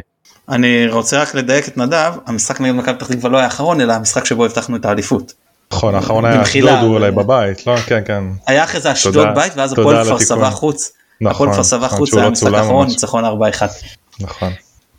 [0.49, 3.93] אני רוצה רק לדייק את נדב המשחק נגד מכבי פתח תקווה לא היה האחרון אלא
[3.93, 5.44] המשחק שבו הבטחנו את האליפות.
[5.75, 8.23] נכון האחרון היה אשדוד הוא אולי בבית לא כן כן.
[8.47, 10.91] היה אחרי זה אשדוד בית ואז הפועל כפר סבא חוץ.
[11.21, 13.27] נכון, הפועל כפר סבא נכון, חוץ זה לא המשחק האחרון ניצחון 4-1.
[14.19, 14.51] נכון.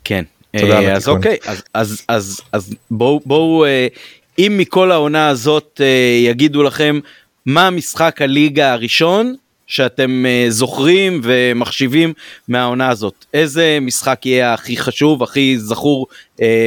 [0.03, 0.23] כן.
[0.55, 1.37] אה, אז אוקיי
[1.75, 3.87] אז אז אז בואו בואו אה,
[4.39, 6.99] אם מכל העונה הזאת אה, יגידו לכם
[7.45, 9.35] מה משחק הליגה הראשון
[9.67, 12.13] שאתם זוכרים ומחשיבים
[12.47, 16.07] מהעונה הזאת איזה משחק יהיה הכי חשוב הכי זכור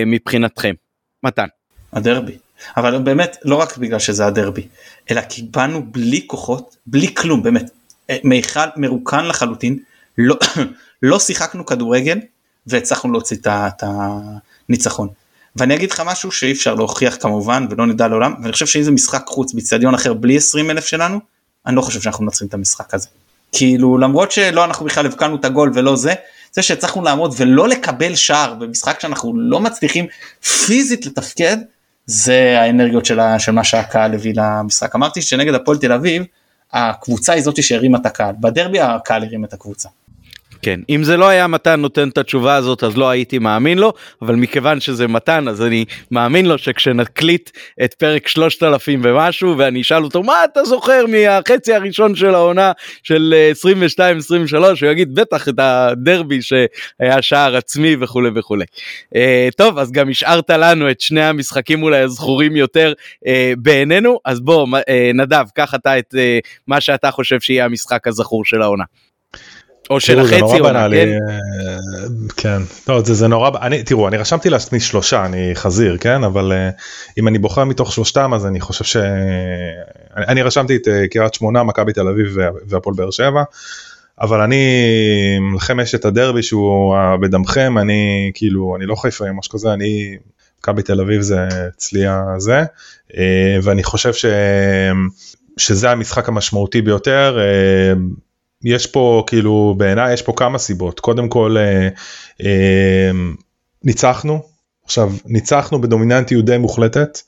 [0.06, 0.74] מבחינתכם
[1.22, 1.46] מתן.
[1.92, 2.36] הדרבי
[2.76, 4.68] אבל באמת לא רק בגלל שזה הדרבי
[5.10, 7.70] אלא כי באנו בלי כוחות בלי כלום באמת
[8.10, 9.78] אה, מיכל מרוקן לחלוטין
[10.18, 10.36] לא
[11.02, 12.18] לא שיחקנו כדורגל
[12.66, 13.82] והצלחנו להוציא את
[14.68, 15.08] הניצחון.
[15.56, 18.90] ואני אגיד לך משהו שאי אפשר להוכיח כמובן ולא נדע לעולם ואני חושב שאם זה
[18.90, 21.20] משחק חוץ באיצטדיון אחר בלי 20 אלף שלנו
[21.66, 23.08] אני לא חושב שאנחנו מנצחים את המשחק הזה.
[23.52, 26.14] כאילו למרות שלא אנחנו בכלל הבקענו את הגול ולא זה
[26.52, 30.06] זה שהצלחנו לעמוד ולא לקבל שער במשחק שאנחנו לא מצליחים
[30.66, 31.56] פיזית לתפקד
[32.10, 36.22] זה האנרגיות של, של מה שהקהל הביא למשחק אמרתי שנגד הפועל תל אביב
[36.72, 39.88] הקבוצה היא זאתי שהרימה את הקהל בדרבי הקהל הרים את הקבוצה.
[40.62, 43.92] כן אם זה לא היה מתן נותן את התשובה הזאת אז לא הייתי מאמין לו
[44.22, 47.50] אבל מכיוון שזה מתן אז אני מאמין לו שכשנקליט
[47.84, 53.34] את פרק 3000 ומשהו ואני אשאל אותו מה אתה זוכר מהחצי הראשון של העונה של
[53.50, 58.64] 22 אה, 23 הוא יגיד בטח את הדרבי שהיה שער עצמי וכולי וכולי.
[59.14, 59.18] Uh,
[59.56, 62.92] טוב אז גם השארת לנו את שני המשחקים אולי הזכורים יותר
[63.24, 64.80] uh, בעינינו אז בוא uh,
[65.14, 66.18] נדב קח אתה את uh,
[66.66, 68.84] מה שאתה חושב שיהיה המשחק הזכור של העונה.
[69.90, 71.08] או של החצי עונה, כן?
[71.28, 71.38] אה,
[72.36, 76.24] כן, לא, זה, זה נורא, אני, תראו, אני רשמתי לעצמי שלושה, אני חזיר, כן?
[76.24, 76.82] אבל uh,
[77.18, 78.96] אם אני בוחר מתוך שלושתם, אז אני חושב ש...
[80.16, 82.36] אני, אני רשמתי את uh, קריית שמונה, מכבי תל אביב
[82.68, 83.42] והפועל באר שבע,
[84.20, 84.64] אבל אני,
[85.56, 90.16] לכם יש את הדרבי שהוא בדמכם, אני כאילו, אני לא חיפה או משהו כזה, אני,
[90.60, 92.64] מכבי תל אביב זה אצלי הזה,
[93.10, 93.14] uh,
[93.62, 94.24] ואני חושב ש...
[95.56, 97.38] שזה המשחק המשמעותי ביותר.
[97.38, 98.29] Uh,
[98.64, 101.00] יש פה כאילו בעיניי יש פה כמה סיבות.
[101.00, 101.88] קודם כל אה,
[102.46, 103.10] אה,
[103.84, 104.42] ניצחנו.
[104.84, 107.18] עכשיו ניצחנו בדומיננטיות די מוחלטת.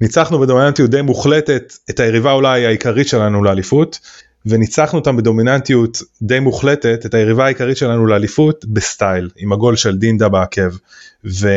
[0.00, 3.98] ניצחנו בדומיננטיות די מוחלטת את היריבה אולי העיקרית שלנו לאליפות
[4.46, 10.28] וניצחנו אותם בדומיננטיות די מוחלטת את היריבה העיקרית שלנו לאליפות בסטייל עם הגול של דינדה
[10.28, 10.76] בעקב.
[11.24, 11.48] ו...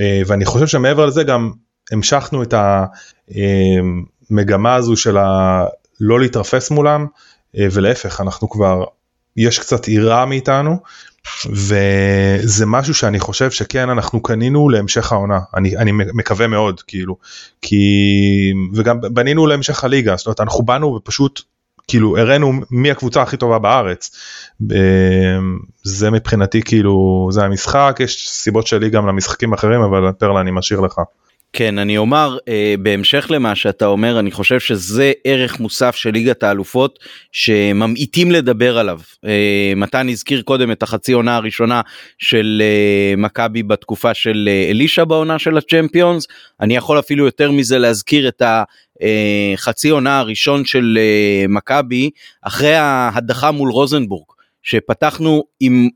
[0.00, 1.50] אה, ואני חושב שמעבר לזה גם
[1.92, 2.54] המשכנו את
[4.30, 5.64] המגמה הזו של ה...
[6.00, 7.00] לא להתרפס מולם.
[7.00, 7.06] אה,
[7.56, 8.84] ולהפך אנחנו כבר
[9.36, 10.78] יש קצת עירה מאיתנו
[11.46, 15.38] וזה משהו שאני חושב שכן אנחנו קנינו להמשך העונה.
[15.54, 17.16] אני אני מקווה מאוד כאילו
[17.62, 20.16] כי וגם בנינו להמשך הליגה.
[20.16, 21.42] זאת אומרת אנחנו באנו ופשוט
[21.88, 24.16] כאילו הראינו מי הקבוצה הכי טובה בארץ.
[25.82, 30.80] זה מבחינתי כאילו זה המשחק יש סיבות שלי גם למשחקים אחרים אבל פרלה אני משאיר
[30.80, 31.00] לך.
[31.56, 36.42] כן אני אומר אה, בהמשך למה שאתה אומר אני חושב שזה ערך מוסף של ליגת
[36.42, 36.98] האלופות
[37.32, 39.00] שממעיטים לדבר עליו.
[39.24, 41.80] אה, מתן הזכיר קודם את החצי עונה הראשונה
[42.18, 46.26] של אה, מכבי בתקופה של אה, אלישע בעונה של הצ'מפיונס
[46.60, 52.10] אני יכול אפילו יותר מזה להזכיר את החצי אה, עונה הראשון של אה, מכבי
[52.42, 54.26] אחרי ההדחה מול רוזנבורג
[54.62, 55.88] שפתחנו עם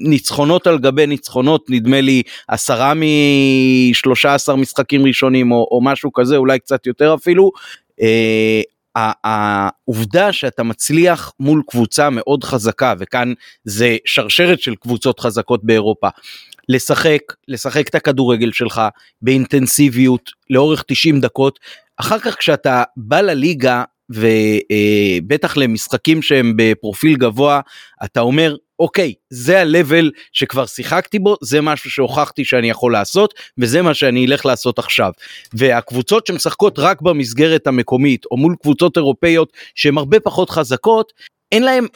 [0.00, 6.36] ניצחונות על גבי ניצחונות נדמה לי עשרה משלושה עשר משחקים ראשונים או, או משהו כזה
[6.36, 7.50] אולי קצת יותר אפילו.
[8.02, 8.60] אה,
[9.24, 13.32] העובדה שאתה מצליח מול קבוצה מאוד חזקה וכאן
[13.64, 16.08] זה שרשרת של קבוצות חזקות באירופה
[16.68, 18.82] לשחק לשחק את הכדורגל שלך
[19.22, 21.58] באינטנסיביות לאורך 90 דקות
[21.96, 27.60] אחר כך כשאתה בא לליגה ובטח למשחקים שהם בפרופיל גבוה
[28.04, 33.82] אתה אומר אוקיי זה ה-level שכבר שיחקתי בו זה משהו שהוכחתי שאני יכול לעשות וזה
[33.82, 35.12] מה שאני אלך לעשות עכשיו.
[35.54, 41.12] והקבוצות שמשחקות רק במסגרת המקומית או מול קבוצות אירופאיות שהן הרבה פחות חזקות
[41.52, 41.86] אין להם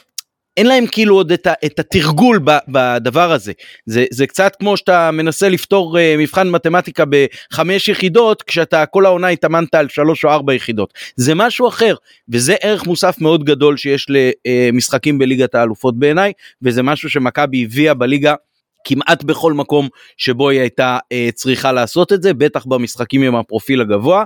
[0.57, 3.51] אין להם כאילו עוד את, ה, את התרגול ב, בדבר הזה.
[3.85, 9.27] זה, זה קצת כמו שאתה מנסה לפתור uh, מבחן מתמטיקה בחמש יחידות כשאתה כל העונה
[9.27, 10.93] התאמנת על שלוש או ארבע יחידות.
[11.15, 11.95] זה משהו אחר
[12.29, 18.35] וזה ערך מוסף מאוד גדול שיש למשחקים בליגת האלופות בעיניי וזה משהו שמכבי הביאה בליגה
[18.83, 23.81] כמעט בכל מקום שבו היא הייתה uh, צריכה לעשות את זה, בטח במשחקים עם הפרופיל
[23.81, 24.23] הגבוה.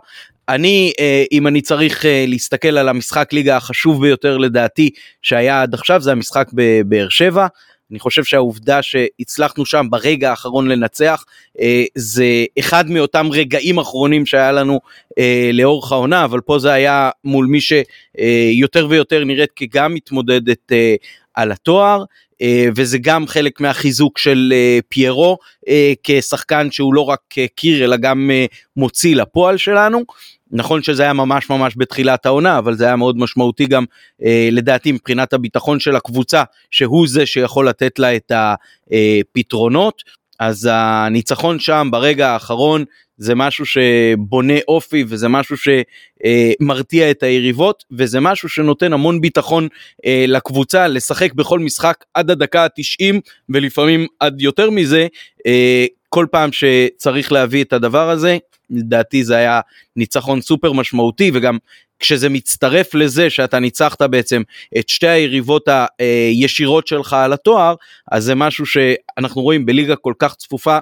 [0.49, 4.89] אני, uh, אם אני צריך uh, להסתכל על המשחק ליגה החשוב ביותר לדעתי
[5.21, 7.47] שהיה עד עכשיו, זה המשחק בבאר שבע.
[7.91, 11.23] אני חושב שהעובדה שהצלחנו שם ברגע האחרון לנצח
[11.57, 11.61] uh,
[11.95, 14.79] זה אחד מאותם רגעים אחרונים שהיה לנו
[15.09, 15.13] uh,
[15.53, 21.05] לאורך העונה אבל פה זה היה מול מי שיותר uh, ויותר נראית כגם מתמודדת uh,
[21.33, 22.03] על התואר
[22.41, 25.37] אה, וזה גם חלק מהחיזוק של אה, פיירו
[25.67, 27.21] אה, כשחקן שהוא לא רק
[27.55, 28.31] קיר אלא גם
[28.77, 30.03] מוציא לפועל שלנו.
[30.51, 33.85] נכון שזה היה ממש ממש בתחילת העונה אבל זה היה מאוד משמעותי גם
[34.51, 40.01] לדעתי מבחינת הביטחון של הקבוצה שהוא זה שיכול לתת לה את הפתרונות.
[40.39, 42.83] אז הניצחון שם ברגע האחרון
[43.17, 49.67] זה משהו שבונה אופי וזה משהו שמרתיע את היריבות וזה משהו שנותן המון ביטחון
[50.05, 53.15] אה, לקבוצה לשחק בכל משחק עד הדקה ה-90
[53.49, 55.07] ולפעמים עד יותר מזה
[55.47, 58.37] אה, כל פעם שצריך להביא את הדבר הזה
[58.70, 59.61] לדעתי זה היה
[59.95, 61.57] ניצחון סופר משמעותי וגם
[61.99, 64.41] כשזה מצטרף לזה שאתה ניצחת בעצם
[64.80, 65.68] את שתי היריבות
[65.99, 67.76] הישירות שלך על התואר
[68.11, 70.78] אז זה משהו שאנחנו רואים בליגה כל כך צפופה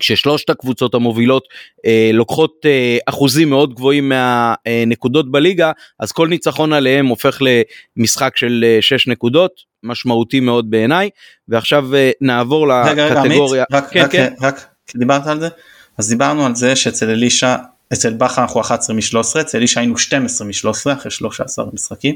[0.00, 1.48] כששלושת הקבוצות המובילות
[1.86, 7.38] אה, לוקחות אה, אחוזים מאוד גבוהים מהנקודות בליגה אז כל ניצחון עליהם הופך
[7.96, 11.10] למשחק של אה, 6 נקודות משמעותי מאוד בעיניי
[11.48, 13.64] ועכשיו אה, נעבור לקטגוריה.
[13.70, 14.32] רגע, רק, כן, רק, כן.
[14.40, 14.66] רק, רק
[14.96, 15.48] דיברת על זה
[15.98, 17.56] אז דיברנו על זה שאצל אלישע
[17.92, 22.14] אצל בכר אנחנו 11 מ-13 אצל אלישע היינו 12 מ-13 אחרי 13 משחקים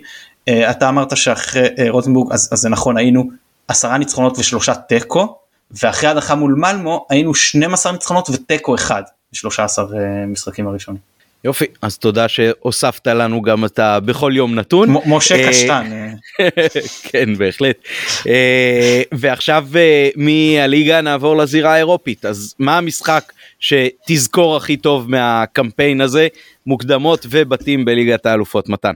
[0.48, 3.30] אה, אתה אמרת שאחרי אה, רוטנבורג אז, אז זה נכון היינו
[3.68, 5.36] עשרה ניצחונות ושלושה תיקו
[5.82, 9.02] ואחרי הדחה מול מלמו היינו 12 ניצחונות ותיקו אחד
[9.32, 11.10] ב-13 אה, משחקים הראשונים.
[11.44, 14.00] יופי אז תודה שהוספת לנו גם את ה...
[14.00, 14.96] בכל יום נתון.
[15.06, 15.90] משה אה, קשטן.
[17.10, 17.76] כן בהחלט.
[19.12, 19.66] ועכשיו
[20.16, 26.28] מהליגה נעבור לזירה האירופית אז מה המשחק שתזכור הכי טוב מהקמפיין הזה
[26.66, 28.92] מוקדמות ובתים בליגת האלופות מתן.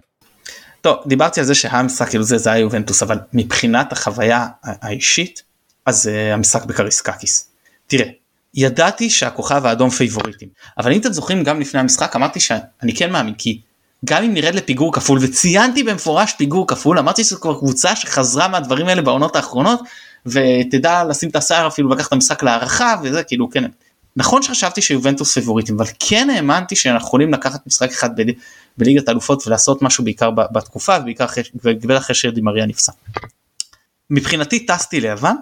[0.80, 5.42] טוב דיברתי על זה שהמשחק כאילו זה זה היה יובנטוס אבל מבחינת החוויה האישית
[5.86, 7.48] אז uh, המשחק בקריסקקיס.
[7.86, 8.06] תראה,
[8.54, 10.48] ידעתי שהכוכב האדום פייבוריטים,
[10.78, 13.60] אבל אם אתם זוכרים גם לפני המשחק אמרתי שאני כן מאמין כי
[14.04, 18.86] גם אם נרד לפיגור כפול וציינתי במפורש פיגור כפול אמרתי שזו כבר קבוצה שחזרה מהדברים
[18.86, 19.80] האלה בעונות האחרונות
[20.26, 23.64] ותדע לשים את השיער אפילו לקחת את המשחק להערכה וזה כאילו כן
[24.16, 28.32] נכון שחשבתי שיובנטוס פיבוריטים אבל כן האמנתי שאנחנו יכולים לקחת משחק אחד ב-
[28.78, 31.26] בליגת האלופות ולעשות משהו בעיקר בתקופה ובעיקר
[31.98, 32.92] אחרי שרדי מריה נפסע.
[34.10, 35.36] מבחינתי טסתי ליוון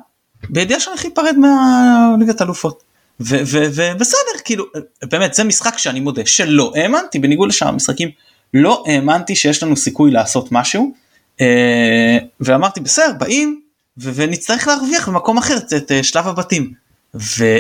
[0.51, 2.83] בידיעה שאני הולך להיפרד מהליגת אלופות
[3.21, 4.65] ובסדר כאילו
[5.03, 8.11] באמת זה משחק שאני מודה שלא האמנתי בניגוד לשאר המשחקים
[8.55, 10.95] לא האמנתי שיש לנו סיכוי לעשות משהו
[11.41, 13.61] אה, ואמרתי בסדר באים
[13.99, 16.73] ו- ונצטרך להרוויח במקום אחר את, אה, שלב הבתים.
[17.15, 17.59] וזה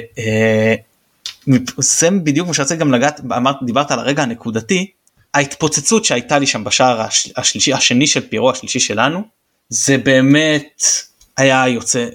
[1.48, 4.90] אה, בדיוק מה שרציתי גם לגעת אמרת דיברת על הרגע הנקודתי
[5.34, 9.22] ההתפוצצות שהייתה לי שם בשער השלישי השני של פירו השלישי שלנו
[9.68, 10.82] זה באמת
[11.36, 12.06] היה יוצא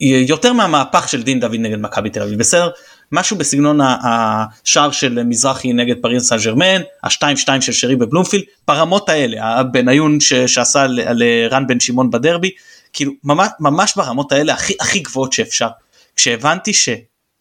[0.00, 2.38] יותר מהמהפך של דין דוד נגד מכבי תל אביב.
[2.38, 2.70] בסדר?
[3.12, 9.08] משהו בסגנון השער של מזרחי נגד פריז סן ג'רמן השתיים שתיים של שרי בבלומפילד ברמות
[9.08, 12.50] האלה הבניון שעשה לרן בן שמעון בדרבי
[12.92, 15.68] כאילו ממש, ממש ברמות האלה הכי הכי גבוהות שאפשר.
[16.16, 16.72] כשהבנתי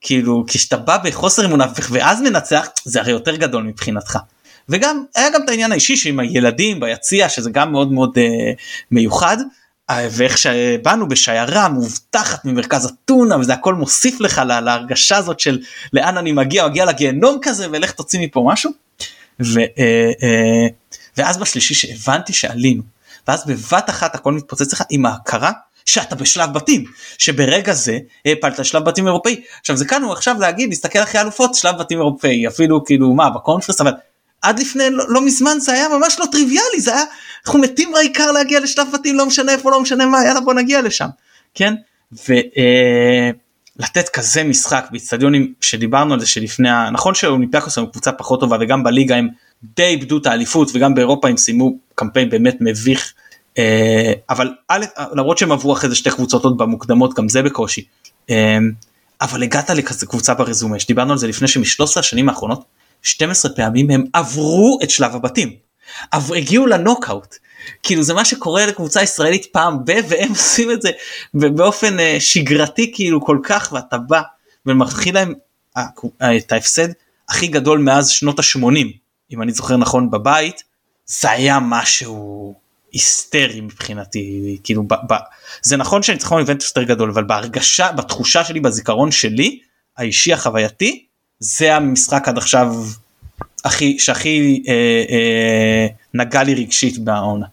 [0.02, 4.18] שכאילו כשאתה בא בחוסר אמונה ואז מנצח זה הרי יותר גדול מבחינתך.
[4.70, 8.52] וגם היה גם את העניין האישי שעם הילדים ביציע שזה גם מאוד מאוד אה,
[8.91, 9.38] מיוחד
[9.89, 15.60] אה, ואיך שבאנו בשיירה מובטחת ממרכז אתונה וזה הכל מוסיף לך לה, להרגשה הזאת של
[15.93, 18.72] לאן אני מגיע מגיע לגיהנום כזה ולך תוציא מפה משהו.
[19.41, 19.66] ו, אה,
[20.24, 20.68] אה,
[21.18, 22.84] ואז בשלישי שהבנתי שעלינו
[23.28, 25.52] ואז בבת אחת הכל מתפוצץ לך עם ההכרה
[25.88, 26.85] שאתה בשלב בתים
[27.17, 29.41] שברגע זה העפלת שלב בתים אירופאי.
[29.59, 33.29] עכשיו זה כאן הוא עכשיו להגיד להסתכל אחרי אלופות שלב בתים אירופאי אפילו כאילו מה
[33.29, 33.91] בקונפרס אבל
[34.41, 37.03] עד לפני לא, לא מזמן זה היה ממש לא טריוויאלי זה היה
[37.45, 40.81] אנחנו מתים בעיקר להגיע לשלב בתים לא משנה איפה לא משנה מה יאללה בוא נגיע
[40.81, 41.07] לשם
[41.53, 41.73] כן?
[42.11, 48.57] ולתת אה, כזה משחק באיצטדיונים שדיברנו על זה שלפני נכון שאולימפיאקוס הם קבוצה פחות טובה
[48.61, 49.27] וגם בליגה הם
[49.63, 53.26] די איבדו את האליפות וגם באירופה הם סיימו קמפיין באמת מביך אה,
[54.30, 57.86] אבל א', למרות שהם עברו אחרי זה שתי קבוצות עוד במוקדמות גם זה בקושי
[58.30, 58.58] אה,
[59.22, 62.64] אבל הגעת לכזה קבוצה ברזומה שדיברנו על זה לפני שמשלוש השנים האחרונות
[63.01, 65.55] 12 פעמים הם עברו את שלב הבתים.
[66.14, 67.36] אבל הגיעו לנוקאוט.
[67.84, 70.89] כאילו זה מה שקורה לקבוצה ישראלית פעם ב והם עושים את זה
[71.34, 74.22] באופן uh, שגרתי כאילו כל כך ואתה בא
[74.66, 75.34] ומתחיל להם
[76.38, 76.88] את ההפסד
[77.30, 78.88] הכי גדול מאז שנות ה-80
[79.32, 80.64] אם אני זוכר נכון בבית
[81.05, 82.55] זה היה משהו
[82.91, 85.13] היסטרי מבחינתי כאילו ב, ב,
[85.61, 89.59] זה נכון שהניצחון איבנטוס יותר גדול אבל בהרגשה בתחושה שלי בזיכרון שלי
[89.97, 91.05] האישי החווייתי
[91.39, 92.67] זה המשחק עד עכשיו
[93.65, 94.73] הכי שהכי אה,
[95.09, 97.45] אה, נגע לי רגשית בעונה.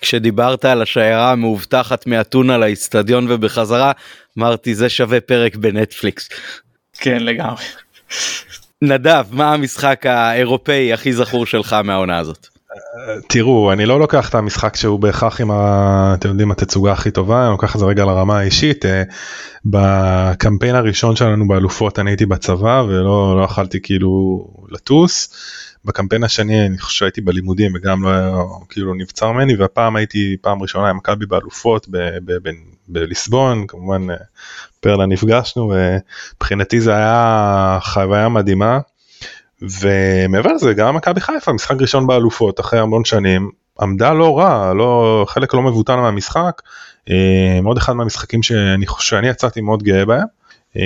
[0.00, 3.92] כשדיברת על השיירה המאובטחת מאתונה לאיצטדיון ובחזרה
[4.38, 6.28] אמרתי זה שווה פרק בנטפליקס.
[6.98, 7.64] כן לגמרי.
[8.82, 12.57] נדב מה המשחק האירופאי הכי זכור שלך מהעונה הזאת?
[13.28, 16.14] תראו אני לא לוקח את המשחק שהוא בהכרח עם ה...
[16.18, 19.02] אתם יודעים התצוגה הכי טובה אני לוקח את זה רגע לרמה האישית אה,
[19.64, 25.34] בקמפיין הראשון שלנו באלופות אני הייתי בצבא ולא לא יכלתי כאילו לטוס.
[25.84, 30.90] בקמפיין השני אני חושב שהייתי בלימודים וגם לא כאילו נבצר ממני והפעם הייתי פעם ראשונה
[30.90, 31.88] עם מכבי באלופות
[32.88, 34.16] בליסבון כמובן אה,
[34.80, 38.78] פרלה נפגשנו ומבחינתי זה היה חוויה מדהימה.
[39.62, 43.50] ומעבר לזה גם מכבי חיפה משחק ראשון באלופות אחרי המון שנים
[43.80, 46.62] עמדה לא רע לא חלק לא מבוטל מהמשחק
[47.10, 50.26] אה, מאוד אחד מהמשחקים שאני חושב שאני יצאתי מאוד גאה בהם.
[50.76, 50.82] אה,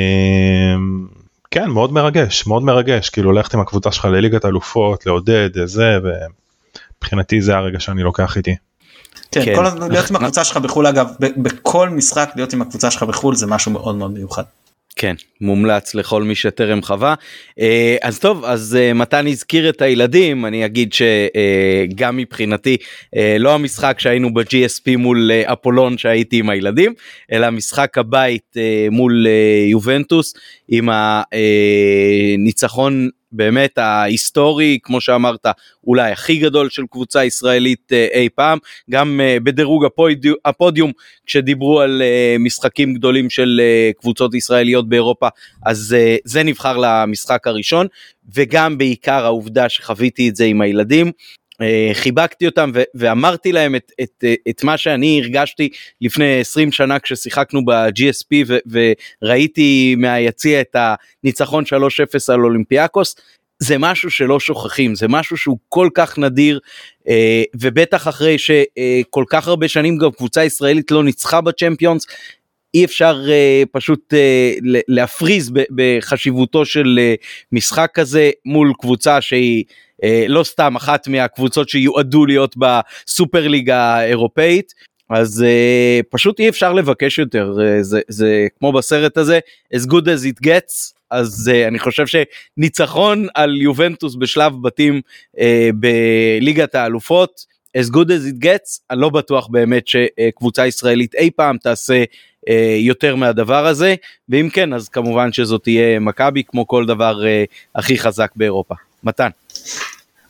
[1.50, 7.42] כן מאוד מרגש מאוד מרגש כאילו ללכת עם הקבוצה שלך לליגת אלופות לעודד זה ומבחינתי
[7.42, 8.56] זה הרגע שאני לוקח איתי.
[9.32, 9.54] כן, כן.
[9.54, 13.46] כל, להיות עם הקבוצה שלך בחו"ל אגב בכל משחק להיות עם הקבוצה שלך בחו"ל זה
[13.46, 14.42] משהו מאוד מאוד מיוחד.
[14.97, 17.14] כן, מומלץ לכל מי שטרם חווה.
[17.61, 22.76] אה, אז טוב, אז אה, מתן הזכיר את הילדים, אני אגיד שגם אה, מבחינתי,
[23.38, 26.95] לא המשחק שהיינו ב-GSP מול אפולון שהייתי עם הילדים,
[27.32, 28.57] אלא משחק הבית
[28.90, 29.26] מול
[29.70, 30.34] יובנטוס
[30.68, 30.88] עם
[32.43, 35.46] הניצחון באמת ההיסטורי כמו שאמרת
[35.86, 38.58] אולי הכי גדול של קבוצה ישראלית אה, אי פעם.
[38.90, 39.84] גם אה, בדירוג
[40.44, 40.92] הפודיום,
[41.26, 43.60] כשדיברו על אה, משחקים גדולים של
[44.00, 45.28] קבוצות ישראליות באירופה
[45.66, 47.86] אז זה נבחר למשחק הראשון.
[48.34, 51.12] וגם בעיקר העובדה שחוויתי את זה עם הילדים
[51.92, 55.68] חיבקתי אותם ואמרתי להם את, את, את מה שאני הרגשתי
[56.00, 58.53] לפני 20 שנה כששיחקנו ב-GSP
[59.22, 60.76] וראיתי מהיציע את
[61.24, 61.68] הניצחון 3-0
[62.28, 63.16] על אולימפיאקוס.
[63.59, 66.61] זה משהו שלא שוכחים זה משהו שהוא כל כך נדיר
[67.09, 72.07] אה, ובטח אחרי שכל כך הרבה שנים גם קבוצה ישראלית לא ניצחה בצ'מפיונס
[72.74, 80.06] אי אפשר uh, פשוט uh, להפריז בחשיבותו של uh, משחק כזה מול קבוצה שהיא uh,
[80.28, 84.74] לא סתם אחת מהקבוצות שיועדו להיות בסופר ליגה האירופאית.
[85.10, 89.38] אז uh, פשוט אי אפשר לבקש יותר uh, זה, זה כמו בסרט הזה
[89.74, 95.00] as good as it gets אז uh, אני חושב שניצחון על יובנטוס בשלב בתים
[95.36, 95.40] uh,
[95.74, 101.56] בליגת האלופות as good as it gets אני לא בטוח באמת שקבוצה ישראלית אי פעם
[101.58, 102.04] תעשה אה,
[102.78, 103.95] יותר מהדבר הזה
[104.28, 108.74] ואם כן אז כמובן שזאת תהיה מכבי כמו כל דבר אה, הכי חזק באירופה.
[109.05, 109.28] מתן.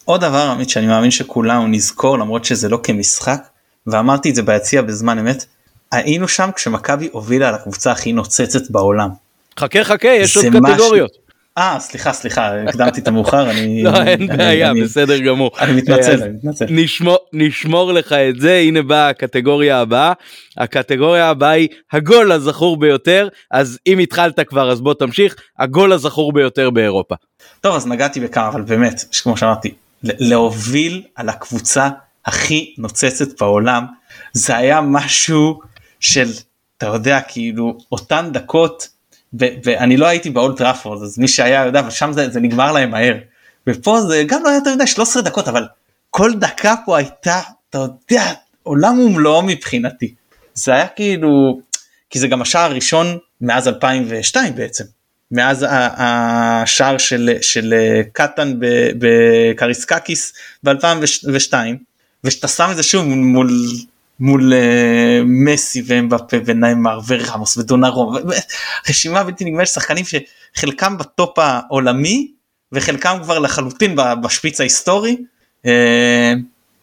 [0.05, 3.43] עוד דבר עמית שאני מאמין שכולנו נזכור למרות שזה לא כמשחק
[3.87, 5.45] ואמרתי את זה ביציע בזמן אמת
[5.93, 9.09] היינו שם כשמכבי הובילה על הקבוצה הכי נוצצת בעולם.
[9.59, 11.11] חכה חכה יש עוד קטגוריות.
[11.59, 15.51] אה סליחה סליחה הקדמתי את המאוחר אני לא אין בעיה בסדר גמור.
[15.61, 16.21] אני מתנצל
[16.69, 20.13] נשמור נשמור לך את זה הנה באה הקטגוריה הבאה.
[20.57, 26.33] הקטגוריה הבאה היא הגול הזכור ביותר אז אם התחלת כבר אז בוא תמשיך הגול הזכור
[26.33, 27.15] ביותר באירופה.
[27.61, 31.89] טוב אז נגעתי בכמה אבל באמת כמו שאמרתי להוביל על הקבוצה
[32.27, 33.87] הכי נוצצת בעולם
[34.33, 35.61] זה היה משהו
[36.01, 36.29] של
[36.77, 38.89] אתה יודע כאילו אותן דקות
[39.35, 42.91] ואני לא הייתי באולט טראפורד אז מי שהיה יודע אבל שם זה, זה נגמר להם
[42.91, 43.15] מהר.
[43.67, 45.65] ופה זה גם לא היה יותר מדי 13 דקות אבל
[46.11, 50.15] כל דקה פה הייתה אתה יודע עולם ומלואו מבחינתי.
[50.55, 51.61] זה היה כאילו
[52.11, 54.85] כי זה גם השער הראשון מאז 2002 בעצם.
[55.31, 57.75] מאז השער של, של
[58.13, 58.55] קטן
[58.99, 61.55] בקריסקקיס ב-2002
[62.25, 63.51] ושאתה שם את זה שוב מול
[64.23, 64.57] מול uh,
[65.25, 68.17] מסי ואמבפה וניימר ורמוס ודונרומה
[68.89, 72.31] רשימה בלתי נגמרת שחקנים שחלקם בטופ העולמי
[72.73, 75.17] וחלקם כבר לחלוטין בשפיץ ההיסטורי.
[75.67, 75.69] uh,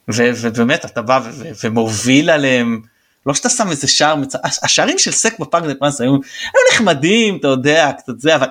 [0.08, 1.22] ובאמת אתה בא
[1.64, 2.82] ומוביל עליהם.
[3.26, 4.34] לא שאתה שם איזה שער מצ...
[4.64, 8.48] השערים של סק בפארק דה פרנס היו, היו נחמדים אתה יודע קצת זה אבל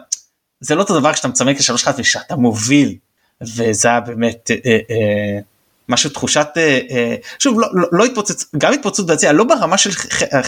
[0.61, 2.95] זה לא אותו דבר כשאתה מצמק לשלוש אחת ושאתה מוביל.
[3.41, 4.51] וזה היה באמת.
[4.51, 5.58] Uh, uh,
[5.89, 9.91] משהו תחושת אה, אה, שוב לא, לא, לא התפוצץ גם התפוצצות ביציע לא ברמה של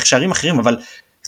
[0.04, 0.76] שערים אחרים אבל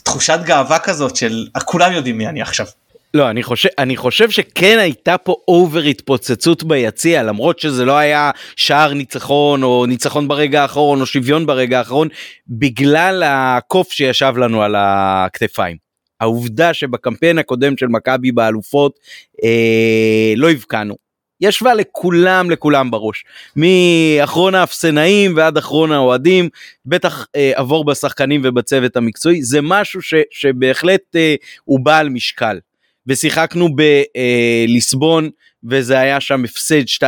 [0.03, 2.65] תחושת גאווה כזאת של כולם יודעים מי אני עכשיו.
[3.13, 8.31] לא אני חושב אני חושב שכן הייתה פה אובר התפוצצות ביציע למרות שזה לא היה
[8.55, 12.07] שער ניצחון או ניצחון ברגע האחרון או שוויון ברגע האחרון
[12.47, 15.77] בגלל הקוף שישב לנו על הכתפיים.
[16.19, 18.99] העובדה שבקמפיין הקודם של מכבי באלופות
[19.43, 21.02] אה, לא הבקענו
[21.43, 23.25] ישבה לכולם לכולם בראש.
[23.55, 26.49] מאחרון האפסנאים ועד אחרון האוהדים
[26.85, 29.43] בטח אה, עבור בשחקנים ובצוות המקצועי.
[29.43, 32.59] זה משהו ש, שבהחלט אה, הוא בעל משקל.
[33.07, 35.29] ושיחקנו בליסבון אה,
[35.69, 37.03] וזה היה שם הפסד 2-0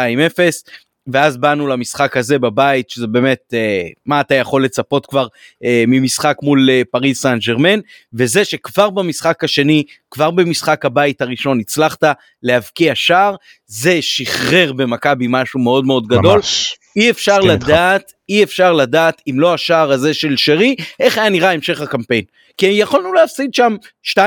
[1.07, 5.27] ואז באנו למשחק הזה בבית שזה באמת אה, מה אתה יכול לצפות כבר
[5.63, 7.79] אה, ממשחק מול אה, פריס סן ג'רמן
[8.13, 12.03] וזה שכבר במשחק השני כבר במשחק הבית הראשון הצלחת
[12.43, 13.35] להבקיע שער
[13.67, 16.35] זה שחרר במכבי משהו מאוד מאוד גדול.
[16.35, 16.77] ממש.
[16.95, 21.51] אי אפשר לדעת אי אפשר לדעת אם לא השער הזה של שרי איך היה נראה
[21.51, 22.23] המשך הקמפיין
[22.57, 23.75] כי יכולנו להפסיד שם
[24.13, 24.19] 2-0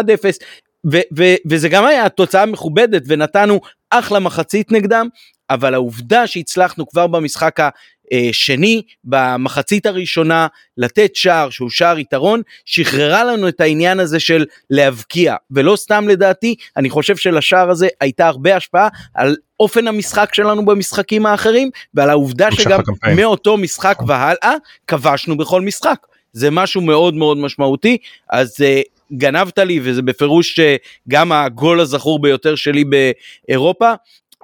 [0.92, 5.08] ו- ו- וזה גם היה תוצאה מכובדת ונתנו אחלה מחצית נגדם,
[5.50, 7.58] אבל העובדה שהצלחנו כבר במשחק
[8.12, 15.36] השני, במחצית הראשונה, לתת שער שהוא שער יתרון, שחררה לנו את העניין הזה של להבקיע,
[15.50, 21.26] ולא סתם לדעתי, אני חושב שלשער הזה הייתה הרבה השפעה על אופן המשחק שלנו במשחקים
[21.26, 22.80] האחרים, ועל העובדה שגם
[23.16, 24.10] מאותו משחק נכון.
[24.10, 24.54] והלאה,
[24.86, 26.06] כבשנו בכל משחק.
[26.32, 27.96] זה משהו מאוד מאוד משמעותי,
[28.30, 30.76] אז uh, גנבת לי וזה בפירוש אה,
[31.08, 33.92] גם הגול הזכור ביותר שלי באירופה.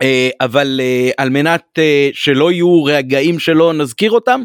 [0.02, 1.78] אה, אבל אה, על מנת
[2.12, 4.42] שלא יהיו רגעים שלא נזכיר אותם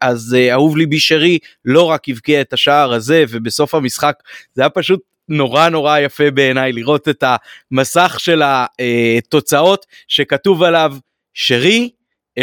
[0.00, 4.14] אז אהוב ליבי שרי לא רק הבקיע את השער הזה ובסוף המשחק
[4.54, 7.24] זה היה פשוט נורא נורא יפה בעיניי לראות את
[7.72, 10.96] המסך של התוצאות שכתוב עליו
[11.34, 11.90] שרי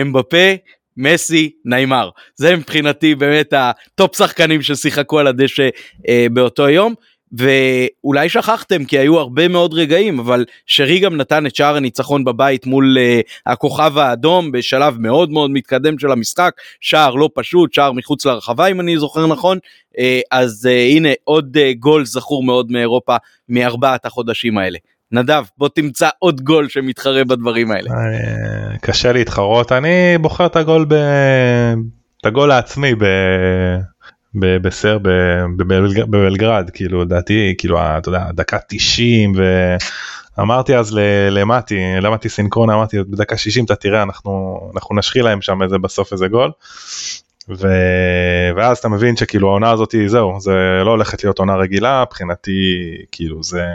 [0.01, 0.53] אמבפה
[0.97, 2.09] מסי, ניימר.
[2.35, 5.69] זה מבחינתי באמת הטופ שחקנים ששיחקו על הדשא
[6.07, 6.93] אה, באותו יום.
[7.31, 12.65] ואולי שכחתם כי היו הרבה מאוד רגעים אבל שרי גם נתן את שער הניצחון בבית
[12.65, 18.25] מול uh, הכוכב האדום בשלב מאוד מאוד מתקדם של המשחק שער לא פשוט שער מחוץ
[18.25, 23.15] לרחבה אם אני זוכר נכון uh, אז uh, הנה עוד uh, גול זכור מאוד מאירופה
[23.49, 24.77] מארבעת החודשים האלה.
[25.11, 27.89] נדב בוא תמצא עוד גול שמתחרה בדברים האלה.
[28.81, 30.93] קשה להתחרות אני בוחר את הגול ב...
[32.21, 33.05] את הגול העצמי ב...
[34.33, 34.97] בסר
[36.09, 39.33] בבלגרד כאילו לדעתי כאילו אתה יודע דקה 90
[40.37, 40.97] ואמרתי אז
[41.31, 46.13] למטי למטי סינקרונה אמרתי בדקה 60 אתה תראה אנחנו אנחנו נשחיל להם שם איזה בסוף
[46.13, 46.51] איזה גול.
[47.49, 47.67] ו...
[48.55, 52.77] ואז אתה מבין שכאילו העונה הזאת זהו זה לא הולכת להיות עונה רגילה מבחינתי
[53.11, 53.65] כאילו זה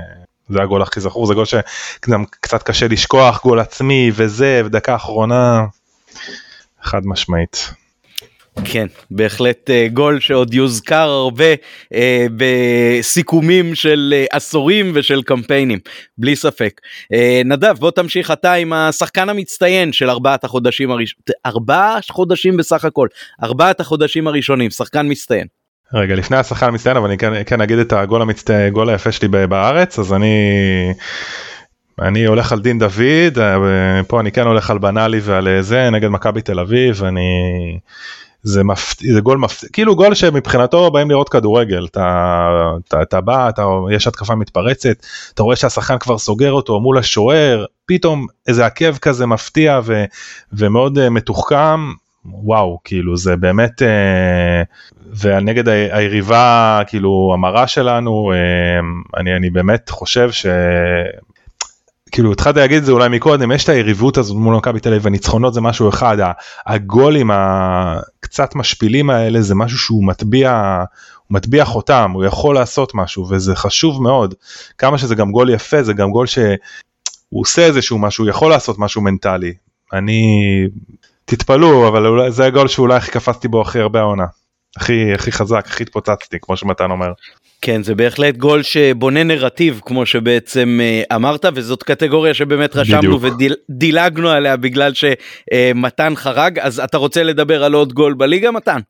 [0.53, 5.64] זה הגול הכי זכור זה גול שגם קצת קשה לשכוח גול עצמי וזה ודקה אחרונה
[6.82, 7.72] חד משמעית.
[8.64, 11.96] כן בהחלט uh, גול שעוד יוזכר הרבה uh,
[12.36, 15.78] בסיכומים של uh, עשורים ושל קמפיינים
[16.18, 16.80] בלי ספק.
[17.14, 22.84] Uh, נדב בוא תמשיך אתה עם השחקן המצטיין של ארבעת החודשים הראשונים ארבעה חודשים בסך
[22.84, 23.09] הכל
[23.42, 25.46] ארבעת החודשים הראשונים שחקן מצטיין.
[25.95, 29.28] רגע לפני השחקן המצטיין אבל אני כן, כן אגיד את הגול המצטיין גול היפה שלי
[29.28, 30.34] בארץ אז אני
[32.01, 35.90] אני הולך על דין דוד אה, פה אני כן הולך על בנאלי ועל אה, זה
[35.90, 37.20] נגד מכבי תל אביב אני
[38.43, 38.95] זה, מפ...
[39.12, 39.64] זה גול מפ...
[39.72, 42.49] כאילו גול שמבחינתו באים לראות כדורגל אתה,
[42.88, 44.97] אתה, אתה בא אתה יש התקפה מתפרצת
[45.34, 50.05] אתה רואה שהשחקן כבר סוגר אותו מול השוער פתאום איזה עקב כזה מפתיע ו...
[50.53, 51.80] ומאוד uh, מתוחכם
[52.25, 60.31] וואו כאילו זה באמת uh, ונגד היריבה כאילו המרה שלנו uh, אני אני באמת חושב
[60.33, 60.47] ש...
[62.12, 65.07] כאילו התחלתי להגיד את זה אולי מקודם יש את היריבות הזאת מול מכבי תל אביב
[65.07, 66.16] הניצחונות זה משהו אחד
[66.66, 70.77] הגולים הקצת משפילים האלה זה משהו שהוא מטביע
[71.27, 74.35] הוא מטביע חותם הוא יכול לעשות משהו וזה חשוב מאוד.
[74.79, 76.57] כמה שזה גם גול יפה זה גם גול שהוא
[77.31, 79.55] עושה איזשהו משהו יכול לעשות משהו מנטלי.
[79.93, 80.23] אני
[81.25, 84.25] תתפלאו אבל אולי זה הגול שאולי הכי קפצתי בו הכי הרבה העונה
[84.77, 87.12] הכי הכי חזק הכי התפוצצתי כמו שמתן אומר.
[87.62, 94.31] כן זה בהחלט גול שבונה נרטיב כמו שבעצם uh, אמרת וזאת קטגוריה שבאמת רשמנו ודילגנו
[94.31, 98.81] עליה בגלל שמתן uh, חרג אז אתה רוצה לדבר על עוד גול בליגה מתן.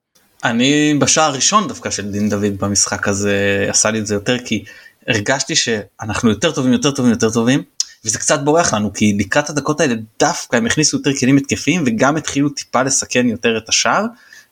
[0.45, 4.64] אני בשער הראשון דווקא של דין דוד במשחק הזה עשה לי את זה יותר כי
[5.09, 7.62] הרגשתי שאנחנו יותר טובים יותר טובים יותר טובים
[8.05, 12.16] וזה קצת בורח לנו כי לקראת הדקות האלה דווקא הם הכניסו יותר כלים התקפיים וגם
[12.16, 14.05] התחילו טיפה לסכן יותר את השער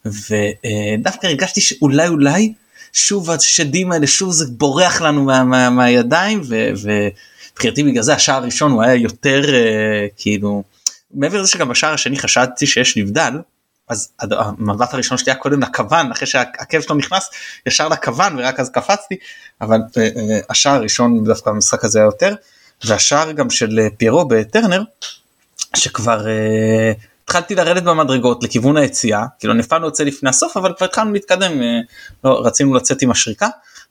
[0.04, 2.52] ודווקא הרגשתי שאולי אולי
[2.92, 8.72] שוב השדים האלה שוב זה בורח לנו מה, מה, מהידיים ובחינתי בגלל זה השער הראשון
[8.72, 10.62] הוא היה יותר uh, כאילו
[11.14, 13.32] מעבר לזה שגם בשער השני חשדתי שיש נבדל
[13.88, 17.30] אז המבט הראשון שלי היה קודם לכוון אחרי שהעקב שלו נכנס
[17.66, 19.16] ישר לכוון ורק אז קפצתי
[19.60, 22.34] אבל uh, uh, השער הראשון דווקא במשחק הזה היה יותר
[22.84, 24.82] והשער גם של פיירו בטרנר
[25.76, 27.00] שכבר uh,
[27.30, 31.78] התחלתי לרדת במדרגות לכיוון היציאה כאילו נפלנו זה לפני הסוף אבל כבר התחלנו להתקדם אה,
[32.24, 33.48] לא, רצינו לצאת עם השריקה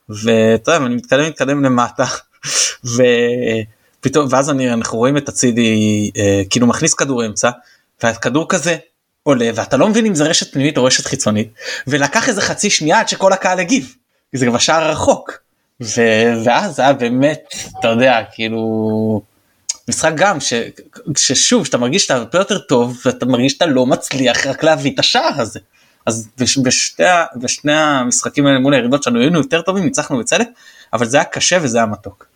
[0.08, 2.04] ואתה יודע אני מתקדם מתקדם למטה
[4.00, 7.50] ופתאום ואז אני אנחנו רואים את הצידי אה, כאילו מכניס כדור אמצע
[8.02, 8.76] והכדור כזה
[9.22, 11.52] עולה ואתה לא מבין אם זה רשת פנימית או רשת חיצונית
[11.86, 13.94] ולקח איזה חצי שנייה עד שכל הקהל הגיב
[14.32, 15.32] זה כבר שער רחוק
[15.80, 19.22] ו- ואז היה באמת אתה יודע כאילו
[19.88, 20.52] משחק גם ש,
[21.16, 24.98] ששוב שאתה מרגיש שאתה הרבה יותר טוב ואתה מרגיש שאתה לא מצליח רק להביא את
[24.98, 25.60] השער הזה.
[26.06, 27.02] אז בשתי,
[27.36, 30.48] בשני המשחקים האלה מול היריבות שלנו היינו יותר טובים ניצחנו בצדק
[30.92, 32.26] אבל זה היה קשה וזה היה מתוק.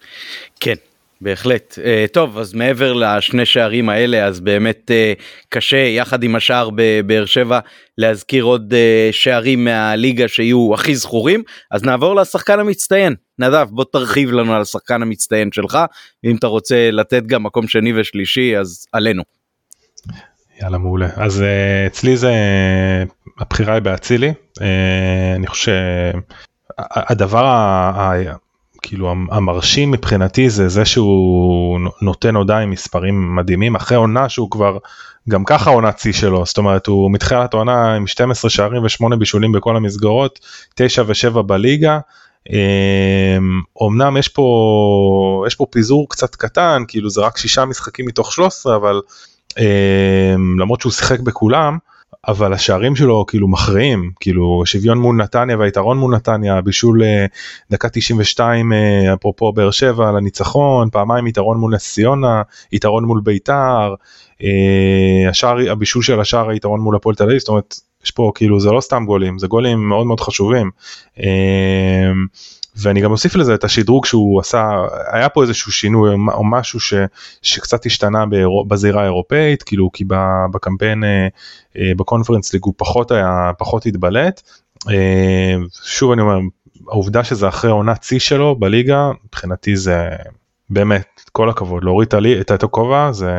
[0.60, 0.74] כן
[1.20, 1.78] בהחלט.
[1.78, 7.24] Uh, טוב, אז מעבר לשני שערים האלה, אז באמת uh, קשה יחד עם השער בבאר
[7.24, 7.58] שבע
[7.98, 13.14] להזכיר עוד uh, שערים מהליגה שיהיו הכי זכורים, אז נעבור לשחקן המצטיין.
[13.38, 15.78] נדב, בוא תרחיב לנו על השחקן המצטיין שלך,
[16.24, 19.22] ואם אתה רוצה לתת גם מקום שני ושלישי, אז עלינו.
[20.62, 21.44] יאללה מעולה אז
[21.86, 22.32] אצלי זה
[23.38, 24.32] הבחירה היא באצילי
[25.36, 25.72] אני חושב
[26.78, 27.44] הדבר
[28.86, 34.78] כאילו המרשים מבחינתי זה זה שהוא נותן הודעה עם מספרים מדהימים אחרי עונה שהוא כבר
[35.28, 39.52] גם ככה עונה צי שלו זאת אומרת הוא מתחילת העונה עם 12 שערים ו8 בישולים
[39.52, 40.40] בכל המסגרות
[40.74, 41.98] 9 ו7 בליגה.
[43.76, 48.76] אומנם יש פה יש פה פיזור קצת קטן כאילו זה רק שישה משחקים מתוך 13
[48.76, 49.00] אבל
[50.58, 51.78] למרות שהוא שיחק בכולם.
[52.28, 57.26] אבל השערים שלו כאילו מכריעים כאילו שוויון מול נתניה והיתרון מול נתניה בישול אה,
[57.70, 62.42] דקה 92 אה, אפרופו באר שבע לניצחון פעמיים יתרון מול נס ציונה
[62.72, 63.94] יתרון מול ביתר
[64.42, 68.60] אה, השער הבישול של השער היתרון מול הפועל תל אביב זאת אומרת יש פה כאילו
[68.60, 70.70] זה לא סתם גולים זה גולים מאוד מאוד חשובים.
[72.76, 74.70] ואני גם אוסיף לזה את השדרוג שהוא עשה,
[75.12, 76.94] היה פה איזשהו שינוי או משהו ש,
[77.42, 80.04] שקצת השתנה באירופ, בזירה האירופאית, כאילו כי
[80.52, 81.28] בקמפיין אה,
[81.78, 84.42] אה, בקונפרנס ליג הוא פחות היה, פחות התבלט.
[84.90, 85.54] אה,
[85.84, 86.38] שוב אני אומר,
[86.88, 90.08] העובדה שזה אחרי עונת שיא שלו בליגה, מבחינתי זה
[90.70, 93.32] באמת, כל הכבוד, להוריד את הכובע זה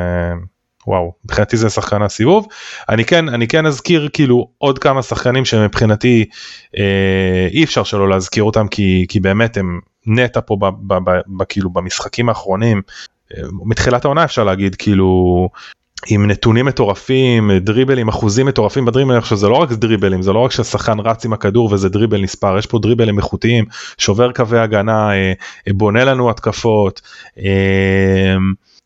[0.88, 2.48] וואו מבחינתי זה שחקן הסיבוב
[2.90, 6.26] אני כן אני כן אזכיר כאילו עוד כמה שחקנים שמבחינתי
[6.78, 11.20] אה, אי אפשר שלא להזכיר אותם כי כי באמת הם נטע פה ב, ב, ב,
[11.28, 12.82] ב, כאילו במשחקים האחרונים
[13.38, 15.50] אה, מתחילת העונה אפשר להגיד כאילו
[16.08, 20.52] עם נתונים מטורפים דריבלים אחוזים מטורפים בדריבלים עכשיו זה לא רק דריבלים זה לא רק
[20.52, 23.66] שהשחקן רץ עם הכדור וזה דריבל נספר יש פה דריבלים איכותיים
[23.98, 25.34] שובר קווי הגנה אה,
[25.74, 27.02] בונה לנו התקפות.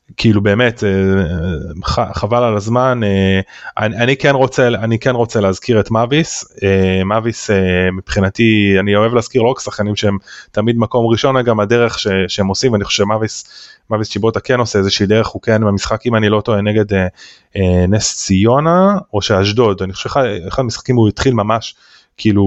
[0.10, 3.40] אה, כאילו באמת אה, חבל על הזמן אה,
[3.78, 7.50] אני, אני כן רוצה אני כן רוצה להזכיר את מאביס אה, מאביס
[7.98, 10.18] מבחינתי אני אוהב להזכיר לא רק שחקנים שהם
[10.52, 13.46] תמיד מקום ראשון גם הדרך ש, שהם עושים ואני חושב שמאביס
[13.90, 16.86] מאביס צ'יבוטה כן עושה איזושהי דרך הוא כן במשחק אם אני לא טועה נגד
[17.88, 21.76] נס ציונה או שאשדוד אני חושב שאחד המשחקים הוא התחיל ממש
[22.20, 22.44] כאילו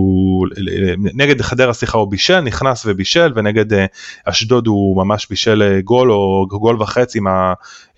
[0.99, 3.87] נגד חדרה סליחה הוא בישל נכנס ובישל ונגד
[4.25, 7.27] אשדוד הוא ממש בישל גול או גול וחצי עם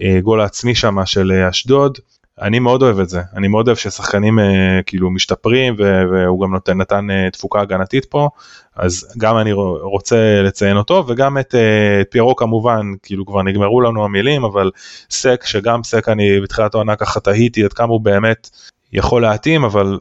[0.00, 1.98] הגול העצמי שם של אשדוד.
[2.40, 6.80] אני מאוד אוהב את זה אני מאוד אוהב ששחקנים אה, כאילו משתפרים והוא גם נותן
[6.80, 8.28] נתן אה, תפוקה הגנתית פה
[8.76, 9.52] אז גם אני
[9.82, 14.70] רוצה לציין אותו וגם את, אה, את פיירו כמובן כאילו כבר נגמרו לנו המילים אבל
[15.10, 18.50] סק שגם סק אני בתחילת העונה ככה תהיתי עד כמה הוא באמת
[18.92, 19.98] יכול להתאים אבל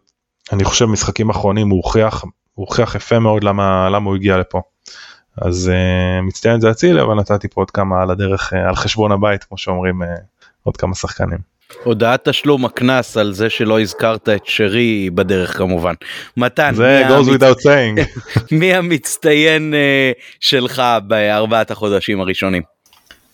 [0.52, 4.62] אני חושב משחקים אחרונים הוא הוכיח הוא הוכיח יפה מאוד למה למה הוא הגיע לפה.
[5.38, 9.12] אז uh, מצטיין זה אצילי אבל נתתי פה עוד כמה על הדרך uh, על חשבון
[9.12, 10.06] הבית כמו שאומרים uh,
[10.64, 11.54] עוד כמה שחקנים.
[11.84, 15.94] הודעת תשלום הקנס על זה שלא הזכרת את שרי בדרך כמובן.
[16.38, 17.42] מתן, זה goes המצ...
[17.42, 18.20] without saying.
[18.60, 22.64] מי המצטיין uh, שלך בארבעת החודשים הראשונים?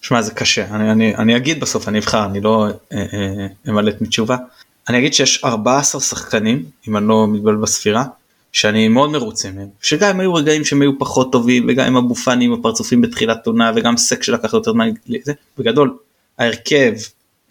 [0.02, 2.68] שמע זה קשה אני, אני, אני אגיד בסוף אני אבחר אני לא
[3.70, 4.36] אמלט uh, uh, מתשובה.
[4.90, 8.06] אני אגיד שיש 14 שחקנים אם אני לא מתבלבל בספירה
[8.52, 9.68] שאני מאוד מרוצה מהם.
[9.82, 13.48] שגם אם היו רגעים שהם היו פחות טובים וגם עם אבו פאני עם הפרצופים בתחילת
[13.48, 14.90] עונה וגם סק שלקח יותר זמן
[15.58, 15.98] בגדול
[16.38, 16.94] ההרכב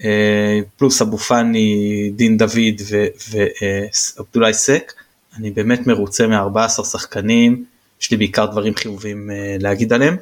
[0.04, 2.80] אה, פלוס אבו פאני, דין דוד
[4.18, 4.92] ועבדולאי סק,
[5.36, 7.64] אני באמת מרוצה מ-14 שחקנים,
[8.00, 10.16] יש לי בעיקר דברים חיובים אה, להגיד עליהם,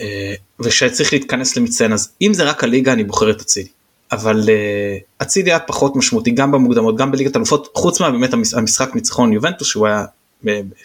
[0.00, 3.68] אה, ושצריך להתכנס למצטיין אז אם זה רק הליגה אני בוחר את אצילי,
[4.12, 4.48] אבל
[5.22, 9.86] אצילי היה פחות משמעותי גם במוקדמות גם בליגת אלופות, חוץ מהבאמת המשחק ניצחון יובנטוס שהוא
[9.86, 10.04] היה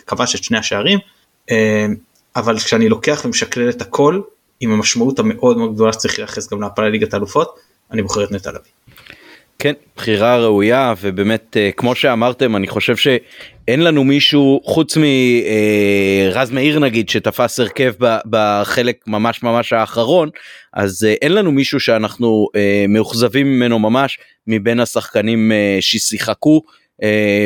[0.07, 0.99] כבש את שני השערים,
[2.35, 4.21] אבל כשאני לוקח ומשקלל את הכל
[4.59, 7.59] עם המשמעות המאוד מאוד גדולה שצריך לייחס גם להפעלה ליגת אלופות.
[7.91, 8.94] אני בוחר את נטע לביא.
[9.59, 16.55] כן, בחירה ראויה ובאמת אה, כמו שאמרתם אני חושב שאין לנו מישהו חוץ מרז אה,
[16.55, 17.93] מאיר נגיד שתפס הרכב
[18.29, 20.29] בחלק ממש ממש האחרון
[20.73, 22.47] אז אה, אין לנו מישהו שאנחנו
[22.89, 26.61] מאוכזבים ממנו ממש מבין השחקנים ששיחקו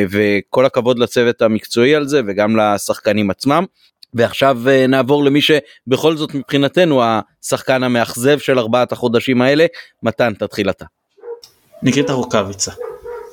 [0.10, 3.66] וכל הכבוד לצוות המקצועי על זה וגם לשחקנים עצמם.
[4.14, 9.66] ועכשיו נעבור למי שבכל זאת מבחינתנו השחקן המאכזב של ארבעת החודשים האלה
[10.04, 10.86] מתן תתחיל אתה.
[11.84, 12.72] ניקיטה רוקאביצה.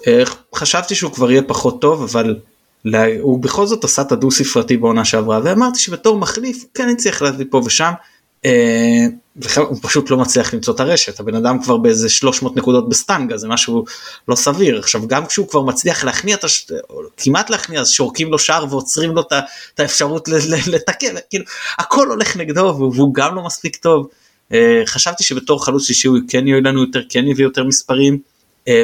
[0.07, 0.23] אה,
[0.55, 2.37] חשבתי שהוא כבר יהיה פחות טוב אבל
[3.21, 7.47] הוא בכל זאת עשה את הדו ספרתי בעונה שעברה ואמרתי שבתור מחליף כן הצליח להביא
[7.51, 7.93] פה ושם
[8.45, 9.07] אה,
[9.57, 11.21] הוא פשוט לא מצליח למצוא את הרשת.
[11.21, 13.85] הבן אדם כבר באיזה 300 נקודות בסטנגה זה משהו
[14.29, 14.79] לא סביר.
[14.79, 16.67] עכשיו גם כשהוא כבר מצליח להכניע את הש...
[17.17, 19.23] כמעט להכניע אז שורקים לו שער ועוצרים לו
[19.75, 20.29] את האפשרות
[20.73, 21.15] לתקן.
[21.31, 21.45] כאילו
[21.79, 24.09] הכל הולך נגדו והוא גם לא מספיק טוב.
[24.53, 28.19] אה, חשבתי שבתור חלוץ שישי הוא כן יהיה לנו יותר כן יביא יותר מספרים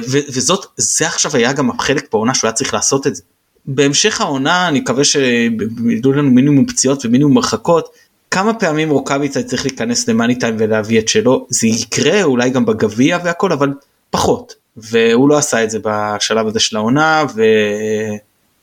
[0.08, 3.22] וזאת זה עכשיו היה גם החלק בעונה שהוא היה צריך לעשות את זה.
[3.66, 7.88] בהמשך העונה אני מקווה שידעו לנו מינימום פציעות ומינימום מרחקות
[8.30, 11.46] כמה פעמים רוקאביצה צריך להיכנס למאני טיים ולהביא את שלו?
[11.48, 13.72] זה יקרה אולי גם בגביע והכל אבל
[14.10, 14.54] פחות.
[14.76, 17.24] והוא לא עשה את זה בשלב הזה של העונה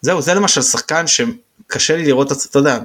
[0.02, 2.80] וזהו זה למשל שחקן שקשה לי לראות אתה יודע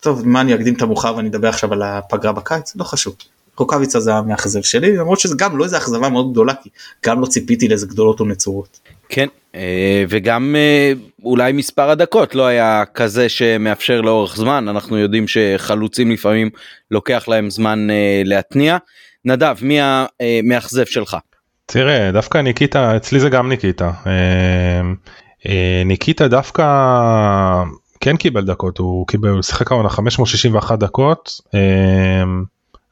[0.00, 2.72] טוב מה אני אקדים את המאוחר ואני אדבר עכשיו על הפגרה בקיץ?
[2.76, 3.14] לא חשוב.
[3.60, 6.70] רוקאביצה זה המאכזב שלי למרות שזה גם לא איזה אכזבה מאוד גדולה כי
[7.06, 8.80] גם לא ציפיתי לאיזה גדולות או נצורות.
[9.08, 10.92] כן אה, וגם אה,
[11.24, 16.50] אולי מספר הדקות לא היה כזה שמאפשר לאורך זמן אנחנו יודעים שחלוצים לפעמים
[16.90, 18.76] לוקח להם זמן אה, להתניע.
[19.24, 21.16] נדב מי המאכזב שלך?
[21.66, 23.90] תראה דווקא ניקיטה אצלי זה גם ניקיטה
[25.84, 26.64] ניקיטה דווקא
[28.00, 31.30] כן קיבל דקות הוא קיבל הוא שיחק העונה 561 דקות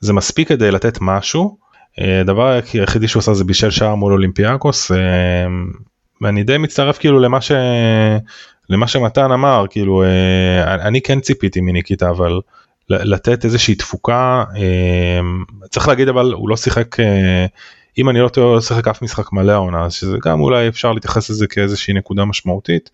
[0.00, 1.58] זה מספיק כדי לתת משהו.
[1.98, 4.90] הדבר היחידי שהוא עשה זה בישל שער מול אולימפיאקוס
[6.20, 7.52] ואני די מצטרף כאילו למה ש...
[8.70, 12.40] למה שמתן אמר כאילו אה, אני כן ציפיתי מניקיטה אבל
[12.90, 15.20] לתת איזושהי תפוקה אה,
[15.70, 17.46] צריך להגיד אבל הוא לא שיחק אה,
[17.98, 20.68] אם אני לא טועה הוא לא שיחק אף משחק מלא העונה אז שזה גם אולי
[20.68, 22.90] אפשר להתייחס לזה כאיזושהי נקודה משמעותית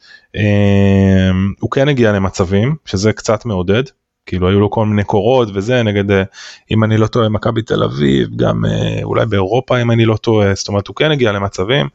[1.61, 3.83] הוא כן הגיע למצבים שזה קצת מעודד
[4.27, 6.25] כאילו היו לו כל מיני קורות וזה נגד
[6.71, 8.63] אם אני לא טועה מכבי תל אביב גם
[9.03, 11.89] אולי באירופה אם אני לא טועה זאת אומרת הוא כן הגיע למצבים.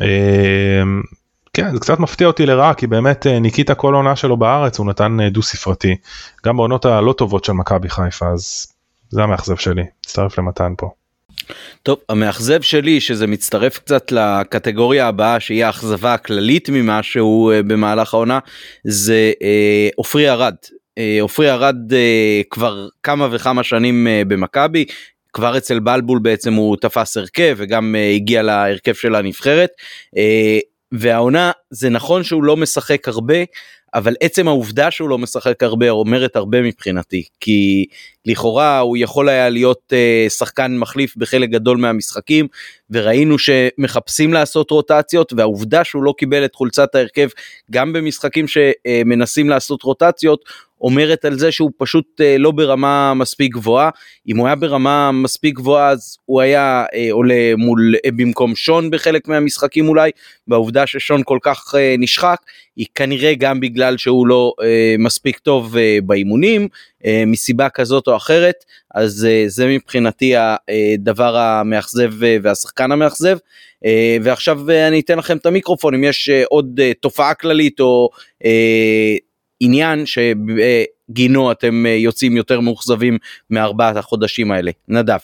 [0.00, 1.02] אמ,
[1.56, 4.86] כן זה קצת מפתיע אותי לרעה כי באמת אה, ניקיטה כל עונה שלו בארץ הוא
[4.86, 5.96] נתן אה, דו ספרתי
[6.46, 8.66] גם בעונות הלא טובות של מכבי חיפה אז
[9.10, 10.90] זה המאכזב שלי מצטרף למתן פה.
[11.82, 18.38] טוב המאכזב שלי שזה מצטרף קצת לקטגוריה הבאה שהיא האכזבה הכללית ממשהו אה, במהלך העונה
[18.84, 19.32] זה
[19.96, 20.54] עופרי ארד.
[21.20, 21.76] עופרי ארד
[22.50, 24.84] כבר כמה וכמה שנים במכבי.
[25.32, 29.70] כבר אצל בלבול בעצם הוא תפס הרכב וגם הגיע להרכב של הנבחרת.
[30.92, 33.34] והעונה זה נכון שהוא לא משחק הרבה
[33.94, 37.86] אבל עצם העובדה שהוא לא משחק הרבה אומרת הרבה מבחינתי כי
[38.26, 42.46] לכאורה הוא יכול היה להיות uh, שחקן מחליף בחלק גדול מהמשחקים
[42.90, 47.28] וראינו שמחפשים לעשות רוטציות והעובדה שהוא לא קיבל את חולצת ההרכב
[47.70, 50.44] גם במשחקים שמנסים לעשות רוטציות
[50.80, 53.90] אומרת על זה שהוא פשוט אה, לא ברמה מספיק גבוהה.
[54.28, 58.90] אם הוא היה ברמה מספיק גבוהה אז הוא היה אה, עולה מול אה, במקום שון
[58.90, 60.10] בחלק מהמשחקים אולי,
[60.48, 62.36] והעובדה ששון כל כך נשחק
[62.76, 64.52] היא כנראה גם בגלל שהוא לא
[64.98, 66.68] מספיק טוב באימונים
[67.26, 68.64] מסיבה כזאת או אחרת,
[68.94, 72.12] אז זה מבחינתי הדבר המאכזב
[72.42, 73.38] והשחקן המאכזב.
[74.22, 78.10] ועכשיו אני אתן לכם את המיקרופון אם יש עוד תופעה כללית או
[79.60, 83.18] עניין שבגינו אתם אה, יוצאים יותר מאוכזבים
[83.50, 84.70] מארבעת החודשים האלה.
[84.88, 85.18] נדב.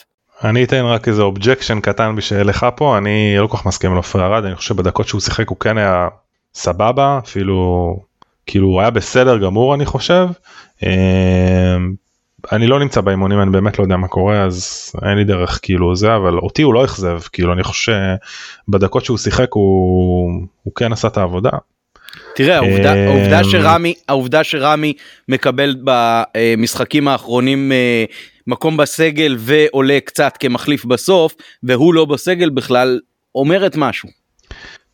[0.44, 4.22] אני אתן רק איזה objection קטן בשבילך פה אני לא כל כך מסכים עם עופרי
[4.22, 6.08] ארד אני חושב בדקות שהוא שיחק הוא כן היה
[6.54, 7.96] סבבה אפילו
[8.46, 10.26] כאילו הוא היה בסדר גמור אני חושב.
[10.82, 11.76] אה,
[12.52, 15.96] אני לא נמצא באימונים אני באמת לא יודע מה קורה אז אין לי דרך כאילו
[15.96, 17.92] זה אבל אותי הוא לא אכזב כאילו אני חושב
[18.68, 20.30] שבדקות שהוא שיחק הוא,
[20.62, 21.50] הוא כן עשה את העבודה
[22.34, 24.92] תראה העובדה, אמ, העובדה שרמי העובדה שרמי
[25.28, 28.04] מקבל במשחקים האחרונים אה,
[28.46, 33.00] מקום בסגל ועולה קצת כמחליף בסוף והוא לא בסגל בכלל
[33.34, 34.21] אומרת משהו.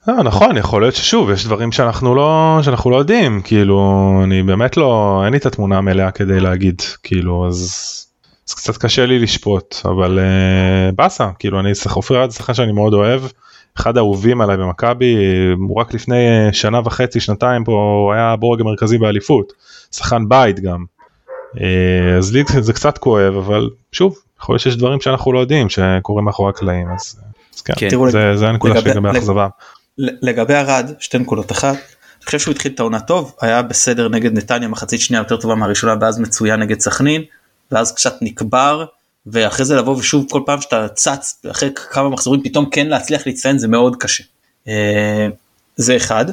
[0.09, 4.76] אה, נכון יכול להיות ששוב יש דברים שאנחנו לא שאנחנו לא יודעים כאילו אני באמת
[4.76, 7.56] לא אין לי את התמונה המלאה כדי להגיד כאילו אז,
[8.48, 12.94] אז קצת קשה לי לשפוט אבל uh, באסה כאילו אני אופיר ארד שחקן שאני מאוד
[12.94, 13.22] אוהב.
[13.76, 15.16] אחד האהובים עליי במכבי,
[15.59, 19.52] הוא רק לפני אה, שנה וחצי, שנתיים פה, הוא היה הבורג המרכזי באליפות,
[19.93, 20.85] שחקן בית גם.
[21.60, 25.68] אה, אז לי זה קצת כואב, אבל שוב, יכול להיות שיש דברים שאנחנו לא יודעים
[25.68, 27.20] שקורים מאחורי הקלעים, אז,
[27.55, 27.89] אז כן, כן.
[27.89, 29.48] תראו, זה, זה הנקודה שלי לגבי האכזבה.
[29.99, 31.77] לגבי ארד, שתי נקודות אחת,
[32.19, 35.55] אני חושב שהוא התחיל את העונה טוב, היה בסדר נגד נתניה מחצית שנייה יותר טובה
[35.55, 37.23] מהראשונה ואז מצוין נגד סכנין,
[37.73, 38.85] ואז קצת נקבר,
[39.27, 43.59] ואחרי זה לבוא ושוב כל פעם שאתה צץ אחרי כמה מחזורים פתאום כן להצליח להצטיין
[43.59, 44.25] זה מאוד קשה.
[44.69, 45.29] אה,
[45.77, 46.25] זה אחד.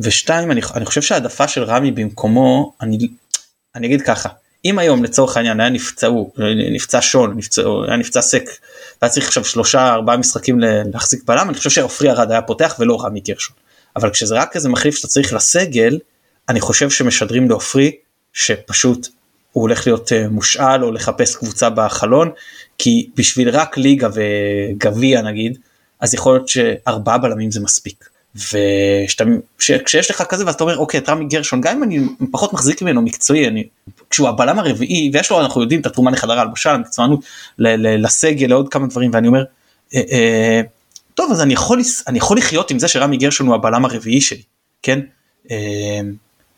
[0.00, 2.98] ושתיים אני, אני חושב שהעדפה של רמי במקומו אני,
[3.74, 4.28] אני אגיד ככה
[4.66, 6.32] אם היום לצורך העניין היה נפצעו
[6.72, 8.50] נפצע שון נפצע, היה נפצע סק
[9.02, 10.60] והיה צריך עכשיו שלושה ארבעה משחקים
[10.94, 13.56] להחזיק בלם אני חושב שעופרי ארד היה פותח ולא רמי גרשון
[13.96, 15.98] אבל כשזה רק איזה מחליף שאתה צריך לסגל
[16.48, 17.96] אני חושב שמשדרים לעופרי
[18.32, 19.08] שפשוט
[19.52, 22.30] הוא הולך להיות אה, מושאל או לחפש קבוצה בחלון
[22.78, 25.58] כי בשביל רק ליגה וגביע נגיד
[26.00, 28.08] אז יכול להיות שארבעה בלמים זה מספיק.
[28.36, 32.00] וכשיש לך כזה ואתה אומר אוקיי תרמי גרשון גם אם אני
[32.30, 33.64] פחות מחזיק ממנו מקצועי אני
[34.10, 37.20] כשהוא הבלם הרביעי ויש לו אנחנו יודעים את התרומה לחדר הלבשה המקצוענות
[37.58, 39.44] לסגל לעוד כמה דברים ואני אומר
[39.94, 40.60] אה, אה,
[41.14, 44.42] טוב אז אני יכול אני יכול לחיות עם זה שרמי גרשון הוא הבלם הרביעי שלי
[44.82, 45.00] כן.
[45.50, 46.00] אה,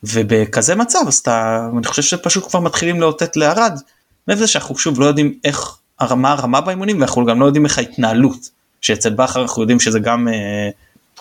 [0.03, 3.79] ובכזה מצב אז אתה אני חושב שפשוט כבר מתחילים לאותת לערד.
[4.27, 8.49] מעבר שאנחנו שוב לא יודעים איך הרמה הרמה באימונים ואנחנו גם לא יודעים איך ההתנהלות
[8.81, 10.69] שאצל בכר אנחנו יודעים שזה גם אה,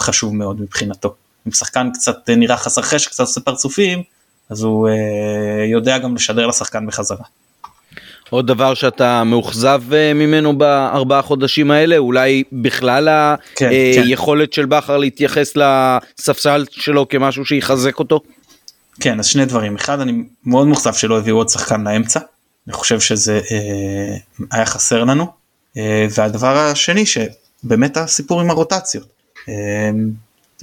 [0.01, 1.15] חשוב מאוד מבחינתו.
[1.47, 4.03] אם שחקן קצת נראה חסר חשק קצת עושה פרצופים
[4.51, 7.25] אז הוא אה, יודע גם לשדר לשחקן בחזרה.
[8.31, 14.53] עוד דבר שאתה מאוכזב אה, ממנו בארבעה חודשים האלה אולי בכלל היכולת כן, אה, כן.
[14.53, 18.21] של בכר להתייחס לספסל שלו כמשהו שיחזק אותו.
[19.01, 20.13] כן אז שני דברים אחד אני
[20.45, 22.21] מאוד מוכסף שלא הביאו עוד שחקן לאמצע
[22.67, 24.17] אני חושב שזה אה,
[24.53, 25.27] היה חסר לנו
[25.77, 29.18] אה, והדבר השני שבאמת הסיפור עם הרוטציות.
[29.49, 29.91] אה,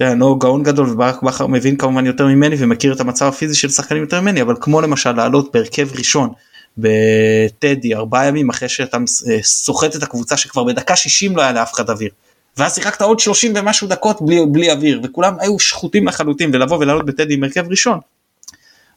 [0.00, 3.68] אני לא גאון גדול וברק בכר מבין כמובן יותר ממני ומכיר את המצב הפיזי של
[3.68, 6.32] שחקנים יותר ממני אבל כמו למשל לעלות בהרכב ראשון
[6.78, 11.74] בטדי ארבעה ימים אחרי שאתה אה, סוחט את הקבוצה שכבר בדקה 60 לא היה לאף
[11.74, 12.10] אחד אוויר.
[12.56, 17.06] ואז שיחקת עוד 30 ומשהו דקות בלי, בלי אוויר וכולם היו שחוטים לחלוטין ולבוא ולעלות
[17.06, 17.98] בטדי עם הרכב ראשון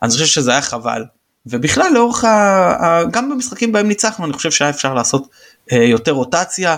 [0.02, 1.04] אני חושב שזה היה חבל
[1.46, 2.24] ובכלל לאורך.
[2.24, 3.02] ה...
[3.12, 5.28] גם במשחקים בהם ניצחנו אני חושב שהיה אפשר לעשות
[5.72, 6.78] אה, יותר רוטציה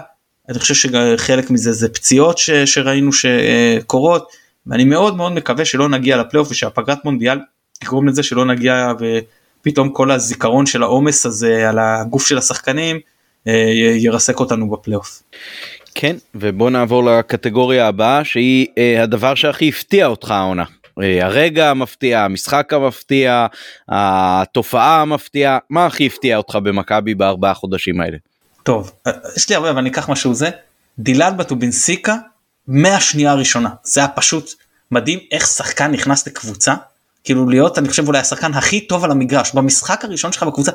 [0.50, 2.50] אני חושב שחלק מזה זה פציעות ש...
[2.50, 4.32] שראינו שקורות
[4.68, 7.40] ואני מאוד מאוד מקווה שלא נגיע לפלייאוף ושהפגרת מונדיאל
[7.80, 8.92] תגרום לזה שלא נגיע
[9.62, 13.00] ופתאום כל הזיכרון של העומס הזה על הגוף של השחקנים
[13.48, 13.54] אה,
[13.98, 15.24] ירסק אותנו בפלייאוף.
[15.96, 20.64] כן ובוא נעבור לקטגוריה הבאה שהיא אה, הדבר שהכי הפתיע אותך העונה.
[21.02, 23.48] אה, הרגע המפתיע, המשחק המפתיע,
[23.90, 28.18] התופעה המפתיעה, מה הכי הפתיע אותך במכבי בארבעה חודשים האלה?
[28.64, 30.50] טוב, אה, יש לי הרבה אבל אני אקח משהו זה,
[31.00, 32.16] דילת בטובינסיקה
[32.68, 34.54] מהשנייה הראשונה, זה היה פשוט
[34.92, 36.74] מדהים איך שחקן נכנס לקבוצה,
[37.24, 40.72] כאילו להיות אני חושב אולי השחקן הכי טוב על המגרש במשחק הראשון שלך בקבוצה,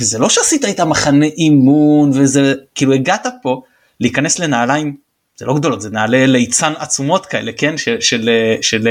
[0.00, 3.62] וזה לא שעשית איתה מחנה אימון וזה כאילו הגעת פה
[4.00, 4.96] להיכנס לנעליים
[5.36, 7.76] זה לא גדולות זה נעלי ליצן עצומות כאלה כן?
[7.76, 8.30] של, של,
[8.60, 8.88] של,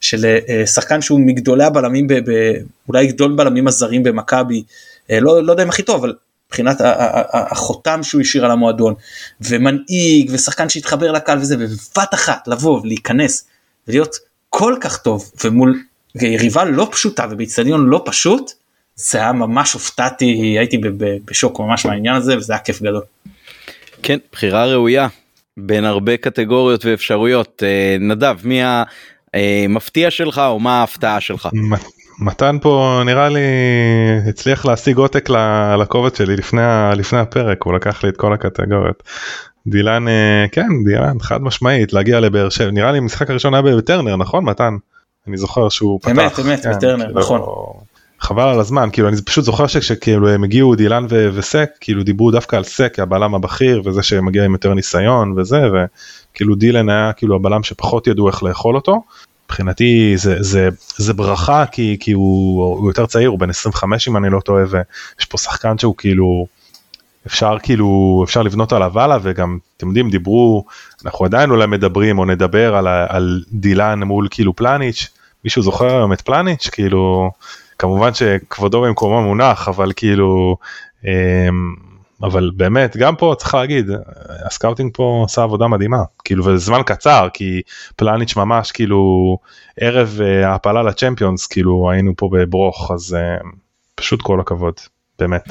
[0.00, 2.52] של אה, שחקן שהוא מגדולי הבלמים ב, ב,
[2.88, 4.62] אולי גדול בלמים הזרים במכבי
[5.10, 6.14] אה, לא, לא יודע אם הכי טוב אבל
[6.52, 6.80] מבחינת
[7.32, 8.94] החותם שהוא השאיר על המועדון
[9.40, 13.48] ומנהיג ושחקן שהתחבר לקהל וזה ובבת אחת לבוא ולהיכנס
[13.88, 14.16] ולהיות
[14.50, 15.82] כל כך טוב ומול
[16.14, 18.52] יריבה לא פשוטה ובאיצטדיון לא פשוט
[18.96, 20.78] זה היה ממש הופתעתי הייתי
[21.24, 23.02] בשוק ממש מהעניין הזה וזה היה כיף גדול.
[24.02, 25.08] כן בחירה ראויה
[25.56, 28.60] בין הרבה קטגוריות ואפשרויות אה, נדב מי
[29.34, 31.48] המפתיע שלך או מה ההפתעה שלך.
[32.22, 33.40] מתן פה נראה לי
[34.28, 35.28] הצליח להשיג עותק
[35.78, 36.62] לקובץ שלי לפני
[36.96, 39.02] לפני הפרק הוא לקח לי את כל הקטגוריות.
[39.66, 44.16] דילן אה, כן דילן חד משמעית להגיע לבאר שבע נראה לי המשחק הראשון היה בטרנר
[44.16, 44.76] נכון מתן
[45.28, 46.10] אני זוכר שהוא פתח.
[46.10, 47.40] אמת אמת כן, בטרנר כאילו, נכון.
[48.20, 52.30] חבל על הזמן כאילו אני פשוט זוכר שכאילו הם הגיעו דילן ו- וסק כאילו דיברו
[52.30, 57.36] דווקא על סק הבלם הבכיר וזה שמגיע עם יותר ניסיון וזה וכאילו דילן היה כאילו
[57.36, 59.02] הבלם שפחות ידעו איך לאכול אותו.
[59.52, 64.16] מבחינתי זה זה זה ברכה כי כי הוא, הוא יותר צעיר הוא בן 25 אם
[64.16, 66.46] אני לא טועה ויש פה שחקן שהוא כאילו
[67.26, 70.64] אפשר כאילו אפשר לבנות עליו הלאה וגם אתם יודעים דיברו
[71.04, 75.08] אנחנו עדיין אולי מדברים או נדבר על, על דילן מול כאילו פלניץ'
[75.44, 77.30] מישהו זוכר היום את פלניץ' כאילו
[77.78, 80.56] כמובן שכבודו במקומו מונח אבל כאילו
[81.04, 81.10] אמ,
[82.22, 83.90] אבל באמת גם פה צריך להגיד
[84.46, 86.02] ה scouting פה עשה עבודה מדהימה.
[86.24, 87.62] כאילו וזמן קצר כי
[87.96, 89.38] פלניץ' ממש כאילו
[89.80, 93.36] ערב אה, ההעפלה לצ'מפיונס כאילו היינו פה בברוך אז אה,
[93.94, 94.74] פשוט כל הכבוד
[95.18, 95.42] באמת.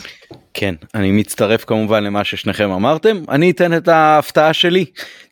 [0.54, 3.24] כן אני מצטרף כמובן למה ששניכם אמרתם.
[3.30, 4.86] אני אתן את ההפתעה שלי.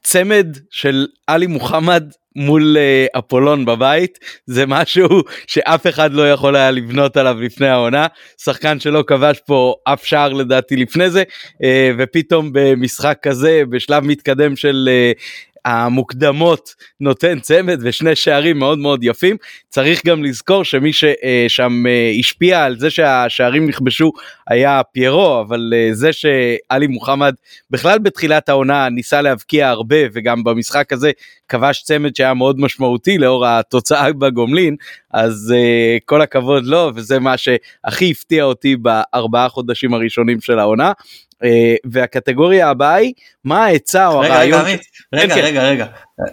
[0.03, 2.03] צמד של עלי מוחמד
[2.39, 5.07] מול uh, אפולון בבית זה משהו
[5.47, 8.07] שאף אחד לא יכול היה לבנות עליו לפני העונה.
[8.43, 11.65] שחקן שלא כבש פה אף שער לדעתי לפני זה uh,
[11.97, 15.19] ופתאום במשחק כזה בשלב מתקדם של uh,
[15.65, 19.37] המוקדמות נותן צמד ושני שערים מאוד מאוד יפים.
[19.69, 24.11] צריך גם לזכור שמי ששם אה, השפיע על זה שהשערים נכבשו
[24.47, 27.33] היה פיירו אבל אה, זה שאלי מוחמד
[27.71, 31.11] בכלל בתחילת העונה ניסה להבקיע הרבה וגם במשחק הזה
[31.49, 34.75] כבש צמד שהיה מאוד משמעותי לאור התוצאה בגומלין
[35.11, 35.53] אז
[36.05, 40.87] כל הכבוד לו וזה מה שהכי הפתיע אותי בארבעה חודשים הראשונים של העונה.
[40.87, 40.93] אה,
[41.91, 43.13] והקטגוריה הבאה היא
[43.43, 44.65] מה העצה או הרעיון.
[44.65, 44.75] רגע
[45.13, 45.47] רגע כן, כן.
[45.47, 45.85] רגע רגע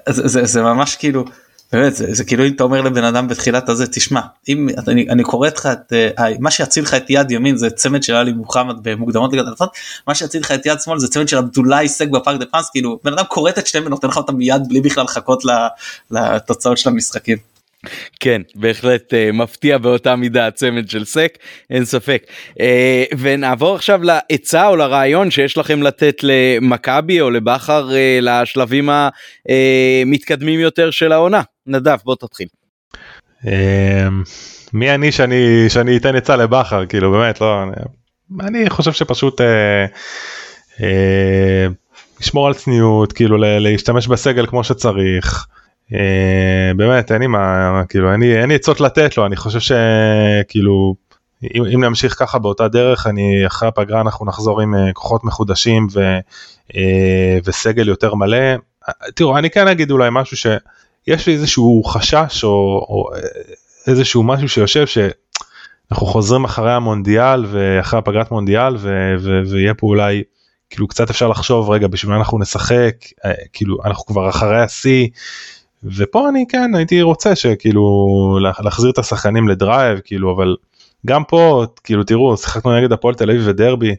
[0.08, 1.24] זה, זה, זה ממש כאילו
[1.72, 5.22] באמת זה, זה כאילו אם אתה אומר לבן אדם בתחילת הזה תשמע אם אני, אני
[5.22, 8.74] קורא לך את uh, מה שיציל לך את יד ימין זה צמד של עלי מוחמד
[8.82, 9.70] במוקדמות אלפות
[10.06, 12.98] מה שיציל לך את יד שמאל זה צמד של עבדולאי סג בפארק דה פרנס כאילו
[13.04, 15.42] בן אדם קורא את שניהם ונותן לך אותם מיד בלי בכלל לחכות
[16.10, 17.55] לתוצאות של המשחקים.
[18.20, 21.38] כן בהחלט uh, מפתיע באותה מידה הצמד של סק
[21.70, 22.62] אין ספק uh,
[23.18, 27.92] ונעבור עכשיו לעצה או לרעיון שיש לכם לתת למכבי או לבכר uh,
[28.22, 28.90] לשלבים
[30.06, 32.46] המתקדמים יותר של העונה נדב בוא תתחיל.
[34.72, 37.62] מי אני שאני שאני אתן עצה לבכר כאילו באמת לא
[38.40, 39.40] אני חושב שפשוט
[42.20, 45.46] לשמור על צניעות כאילו להשתמש בסגל כמו שצריך.
[45.94, 49.60] אה, באמת אין לי מה כאילו אין לי אין לי עצות לתת לו אני חושב
[49.60, 50.94] שכאילו
[51.54, 55.86] אם, אם נמשיך ככה באותה דרך אני אחרי הפגרה אנחנו נחזור עם אה, כוחות מחודשים
[55.92, 56.18] ו,
[56.76, 58.54] אה, וסגל יותר מלא.
[59.14, 62.50] תראו אני כן אגיד אולי משהו שיש לי איזשהו חשש או,
[62.88, 63.10] או
[63.86, 70.22] איזשהו משהו שיושב שאנחנו חוזרים אחרי המונדיאל ואחרי הפגרת מונדיאל ו, ו, ויהיה פה אולי
[70.70, 72.94] כאילו קצת אפשר לחשוב רגע בשביל מה אנחנו נשחק
[73.52, 75.08] כאילו אנחנו כבר אחרי השיא.
[75.96, 80.56] ופה אני כן הייתי רוצה שכאילו להחזיר את השחקנים לדרייב כאילו אבל
[81.06, 83.94] גם פה כאילו תראו שיחקנו נגד הפועל תל אביב ודרבי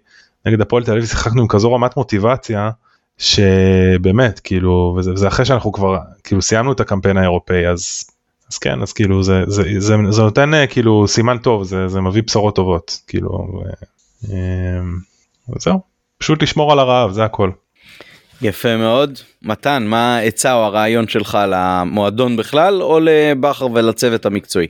[0.46, 2.70] נגד הפועל תל אביב שיחקנו עם כזו רמת מוטיבציה
[3.18, 8.04] שבאמת כאילו וזה, וזה אחרי שאנחנו כבר כאילו סיימנו את הקמפיין האירופאי אז
[8.52, 12.02] אז כן אז כאילו זה זה זה, זה, זה נותן כאילו סימן טוב זה זה
[12.02, 13.70] מביא בשורות טובות כאילו ו,
[14.30, 14.98] אמ,
[15.50, 15.80] וזהו
[16.18, 17.52] פשוט לשמור על הרעב זה הכל.
[18.42, 19.20] יפה מאוד.
[19.42, 24.68] מתן, מה העצה או הרעיון שלך למועדון בכלל או לבכר ולצוות המקצועי?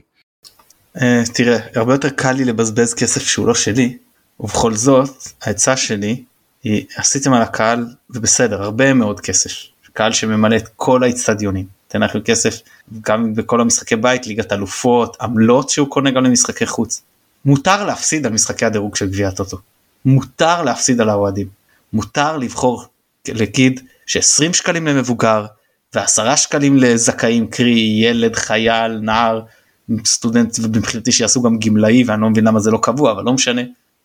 [0.96, 1.00] Uh,
[1.34, 3.96] תראה, הרבה יותר קל לי לבזבז כסף שהוא לא שלי,
[4.40, 5.10] ובכל זאת
[5.42, 6.22] העצה שלי
[6.64, 9.50] היא עשיתם על הקהל ובסדר הרבה מאוד כסף
[9.98, 12.60] קהל שממלא את כל האיצטדיונים תן לכם כסף
[13.00, 17.02] גם בכל המשחקי בית ליגת אלופות עמלות שהוא קונה גם למשחקי חוץ.
[17.44, 19.58] מותר להפסיד על משחקי הדירוג של גביע הטוטו
[20.04, 21.46] מותר להפסיד על האוהדים
[21.92, 22.84] מותר לבחור
[23.34, 25.46] להגיד ש-20 שקלים למבוגר
[25.94, 29.40] ו-10 שקלים לזכאים קרי ילד חייל נער
[30.04, 33.62] סטודנט ומבחינתי שיעשו גם גמלאי ואני לא מבין למה זה לא קבוע אבל לא משנה.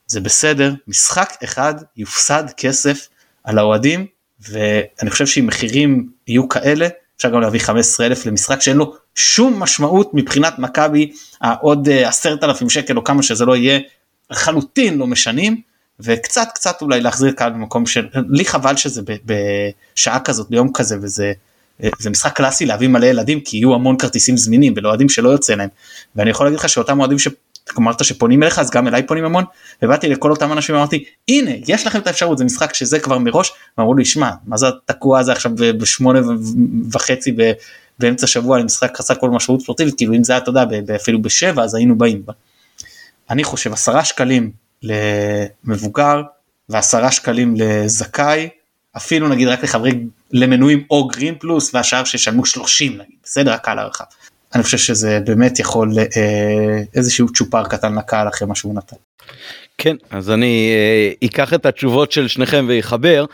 [0.08, 3.08] זה בסדר משחק אחד יופסד כסף
[3.44, 4.06] על האוהדים
[4.50, 6.88] ואני חושב שאם מחירים יהיו כאלה
[7.18, 12.70] אפשר גם להביא 15 אלף למשחק שאין לו שום משמעות מבחינת מכבי העוד עשרת אלפים
[12.70, 13.80] שקל או כמה שזה לא יהיה
[14.32, 15.62] לחלוטין לא משנים
[16.00, 21.34] וקצת קצת אולי להחזיר קהל במקום של לי חבל שזה בשעה כזאת ביום כזה וזה
[22.00, 25.56] זה משחק קלאסי להביא מלא ילדים כי יהיו המון כרטיסים זמינים ולא אוהדים שלא יוצא
[25.56, 25.70] להם
[26.16, 29.44] ואני יכול להגיד לך שאותם אוהדים שאמרת שפונים אליך אז גם אליי פונים המון
[29.82, 33.52] ובאתי לכל אותם אנשים ואמרתי הנה יש לכם את האפשרות זה משחק שזה כבר מראש
[33.78, 36.20] ואמרו לי שמע מה זה תקוע זה עכשיו בשמונה
[36.92, 37.36] וחצי
[38.00, 40.66] באמצע שבוע למשחק חסר כל משמעות ספורטיבית כאילו אם זה היה אתה יודע
[40.96, 42.24] אפילו בשבע אז היינו באים.
[43.30, 46.22] אני חושב עשרה שקלים למבוגר
[46.70, 48.50] ועשרה שקלים לזכאי
[48.98, 49.92] אפילו נגיד רק לחברי
[50.32, 54.06] למנויים או גרין פלוס והשאר שישלמו 30 נגיד בסדר הקהל הרחב.
[54.56, 58.96] אני חושב שזה באמת יכול אה, איזשהו צ'ופר קטן לקהל אחרי מה שהוא נתן.
[59.78, 63.26] כן אז אני אה, אקח את התשובות של שניכם ויחבר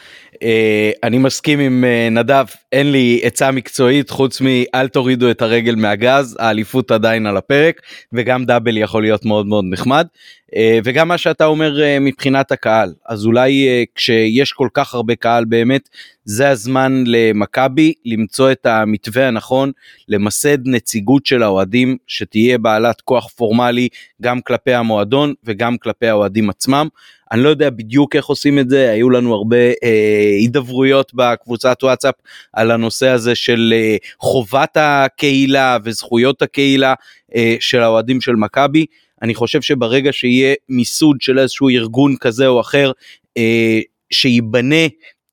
[0.43, 6.37] אה, אני מסכים עם נדב אין לי עצה מקצועית חוץ מאל תורידו את הרגל מהגז
[6.39, 7.81] האליפות עדיין על הפרק
[8.13, 10.07] וגם דאבל יכול להיות מאוד מאוד נחמד
[10.55, 15.15] אה, וגם מה שאתה אומר אה, מבחינת הקהל אז אולי אה, כשיש כל כך הרבה
[15.15, 15.89] קהל באמת
[16.23, 19.71] זה הזמן למכבי למצוא את המתווה הנכון
[20.07, 23.87] למסד נציגות של האוהדים שתהיה בעלת כוח פורמלי
[24.21, 26.87] גם כלפי המועדון וגם כלפי האוהדים עצמם.
[27.31, 32.15] אני לא יודע בדיוק איך עושים את זה היו לנו הרבה אה, הידברויות בקבוצת וואטסאפ
[32.53, 36.93] על הנושא הזה של אה, חובת הקהילה וזכויות הקהילה
[37.35, 38.85] אה, של האוהדים של מכבי.
[39.21, 42.91] אני חושב שברגע שיהיה מיסוד של איזשהו ארגון כזה או אחר
[43.37, 43.79] אה,
[44.11, 44.85] שייבנה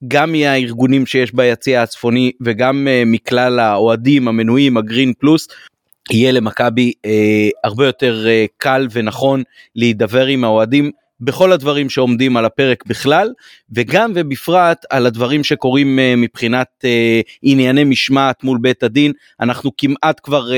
[0.09, 5.49] גם מהארגונים שיש ביציע הצפוני וגם uh, מכלל האוהדים המנויים הגרין פלוס
[6.11, 7.11] יהיה למכבי uh,
[7.65, 9.43] הרבה יותר uh, קל ונכון
[9.77, 10.91] להידבר עם האוהדים
[11.21, 13.33] בכל הדברים שעומדים על הפרק בכלל
[13.71, 19.13] וגם ובפרט על הדברים שקורים uh, מבחינת uh, ענייני משמעת מול בית הדין.
[19.41, 20.53] אנחנו כמעט כבר uh,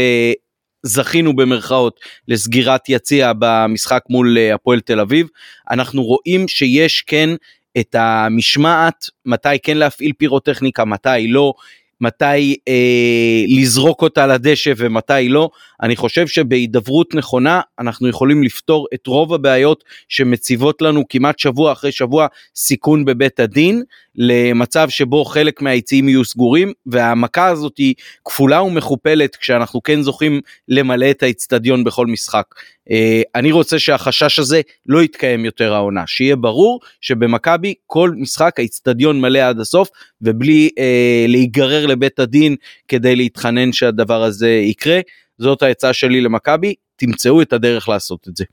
[0.82, 5.26] זכינו במרכאות לסגירת יציע במשחק מול הפועל תל אביב.
[5.70, 7.30] אנחנו רואים שיש כן
[7.78, 11.52] את המשמעת מתי כן להפעיל פירוטכניקה מתי לא
[12.00, 15.50] מתי אה, לזרוק אותה לדשא ומתי לא.
[15.82, 21.92] אני חושב שבהידברות נכונה אנחנו יכולים לפתור את רוב הבעיות שמציבות לנו כמעט שבוע אחרי
[21.92, 22.26] שבוע
[22.56, 23.82] סיכון בבית הדין
[24.16, 27.94] למצב שבו חלק מהיציעים יהיו סגורים והמכה הזאת היא
[28.24, 32.44] כפולה ומכופלת כשאנחנו כן זוכים למלא את האיצטדיון בכל משחק.
[32.90, 39.20] אה, אני רוצה שהחשש הזה לא יתקיים יותר העונה שיהיה ברור שבמכבי כל משחק האיצטדיון
[39.20, 39.88] מלא עד הסוף
[40.22, 42.56] ובלי אה, להיגרר לבית הדין
[42.88, 45.00] כדי להתחנן שהדבר הזה יקרה
[45.38, 48.44] זאת העצה שלי למכבי תמצאו את הדרך לעשות את זה.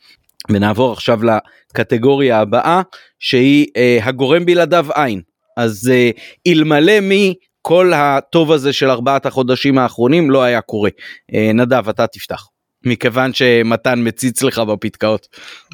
[0.50, 2.82] ונעבור עכשיו לקטגוריה הבאה
[3.20, 5.22] שהיא אה, הגורם בלעדיו עין
[5.58, 6.10] אז אה,
[6.48, 10.90] אלמלא מי כל הטוב הזה של ארבעת החודשים האחרונים לא היה קורה.
[11.34, 12.48] אה, נדב אתה תפתח.
[12.86, 15.28] מכיוון שמתן מציץ לך בפתקאות.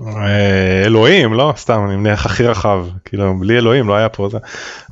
[0.08, 4.38] אה, אלוהים לא סתם אני מניח הכי רחב כאילו בלי אלוהים לא היה פה זה.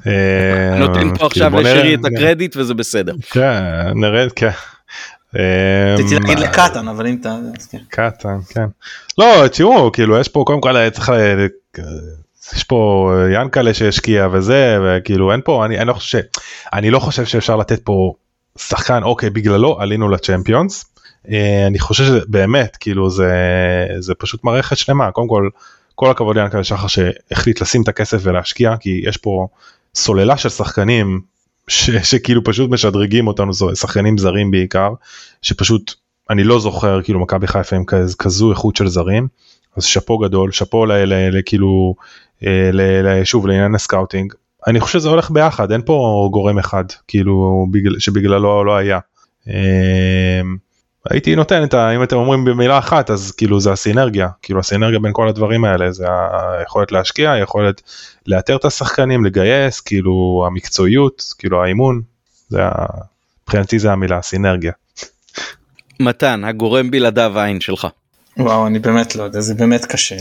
[0.07, 3.13] אה, נותן פה עכשיו לשירי את הקרדיט וזה בסדר.
[3.31, 3.61] כן
[3.95, 4.49] נרד כן.
[5.93, 7.35] רציתי להגיד לקטן אבל אם אתה...
[7.71, 7.77] כן.
[7.89, 8.65] קטן כן.
[9.17, 11.11] לא תראו כאילו יש פה קודם כל צריך
[12.55, 16.19] יש פה ינקלה שהשקיע וזה וכאילו אין פה אני, אני לא חושב
[16.73, 18.13] אני לא חושב שאפשר לתת פה
[18.57, 20.98] שחקן אוקיי בגללו עלינו לצ'מפיונס אה,
[21.67, 23.33] אני חושב שזה באמת כאילו זה
[23.99, 25.11] זה פשוט מערכת שלמה.
[25.11, 25.49] קודם כל
[25.95, 29.47] כל הכבוד ליענקל'ה שחר שהחליט לשים את הכסף ולהשקיע כי יש פה
[29.95, 31.21] סוללה של שחקנים
[31.67, 34.93] ש, שכאילו פשוט משדרגים אותנו שחקנים זרים בעיקר
[35.41, 35.93] שפשוט
[36.29, 39.27] אני לא זוכר כאילו מכבי חיפה עם כז, כזו איכות של זרים.
[39.77, 40.85] אז שאפו גדול שאפו
[41.31, 41.95] לכאילו
[42.45, 44.33] אה, שוב לעניין ה scouting.
[44.67, 48.99] אני חושב שזה הולך ביחד אין פה גורם אחד כאילו בגלל שבגללו לא היה.
[51.09, 51.95] הייתי נותן את ה...
[51.95, 55.91] אם אתם אומרים במילה אחת אז כאילו זה הסינרגיה כאילו הסינרגיה בין כל הדברים האלה
[55.91, 56.05] זה
[56.59, 57.81] היכולת להשקיע היכולת
[58.27, 62.01] לאתר את השחקנים לגייס כאילו המקצועיות כאילו האימון
[62.49, 62.59] זה
[63.43, 64.71] מבחינתי זה המילה סינרגיה.
[65.99, 67.87] מתן הגורם בלעדיו העין שלך.
[68.37, 70.15] וואו אני באמת לא יודע זה באמת קשה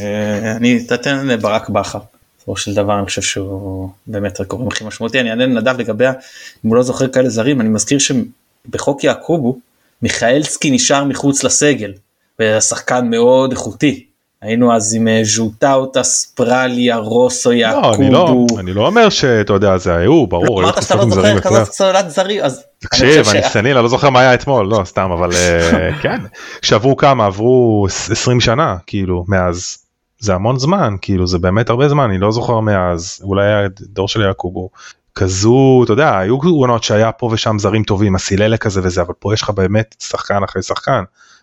[0.57, 1.99] אני אתן לברק בכר.
[2.39, 6.69] בסופו של דבר אני חושב שהוא באמת הגורם הכי משמעותי אני אענה לנדב לגבי אם
[6.69, 9.59] הוא לא זוכר כאלה זרים אני מזכיר שבחוק יעקובו
[10.03, 11.93] מיכאלסקי נשאר מחוץ לסגל,
[12.41, 14.05] ושחקן מאוד איכותי.
[14.43, 17.85] היינו אז עם אה, ז'וטאוטה, ספרליה, רוסו, יעקובו.
[17.85, 20.63] לא, אני לא, אני לא אומר שאתה יודע זה היו, ברור.
[20.63, 22.63] לא, אמרת שאתה לא זוכר כזאת סוללת זרים, אז...
[22.79, 26.21] תקשיב, אני סניל, אני לא זוכר מה היה אתמול, לא סתם, אבל אה, כן,
[26.63, 29.79] שעברו כמה, עברו 20 שנה, כאילו, מאז.
[30.21, 34.09] זה המון זמן, כאילו, זה באמת הרבה זמן, אני לא זוכר מאז, אולי היה דור
[34.09, 34.71] של יעקובו.
[35.19, 39.35] כזו אתה יודע היו עונות שהיה פה ושם זרים טובים הסיללה כזה וזה אבל פה
[39.35, 41.03] יש לך באמת שחקן אחרי שחקן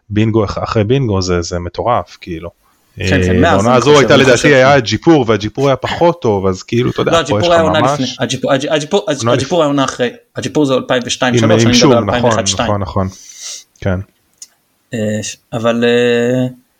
[0.09, 2.49] בינגו אחרי בינגו זה זה מטורף כאילו.
[2.95, 7.01] כן, כן, בעונה הזו הייתה לדעתי היה ג'יפור והג'יפור היה פחות טוב אז כאילו אתה
[7.01, 8.05] יודע, לא, הג'יפור היה עונה לפני,
[9.27, 13.07] הג'יפור היה עונה אחרי, הג'יפור זה 2002 עם אינשום, נכון, נכון, נכון,
[13.81, 13.99] כן.
[15.53, 15.83] אבל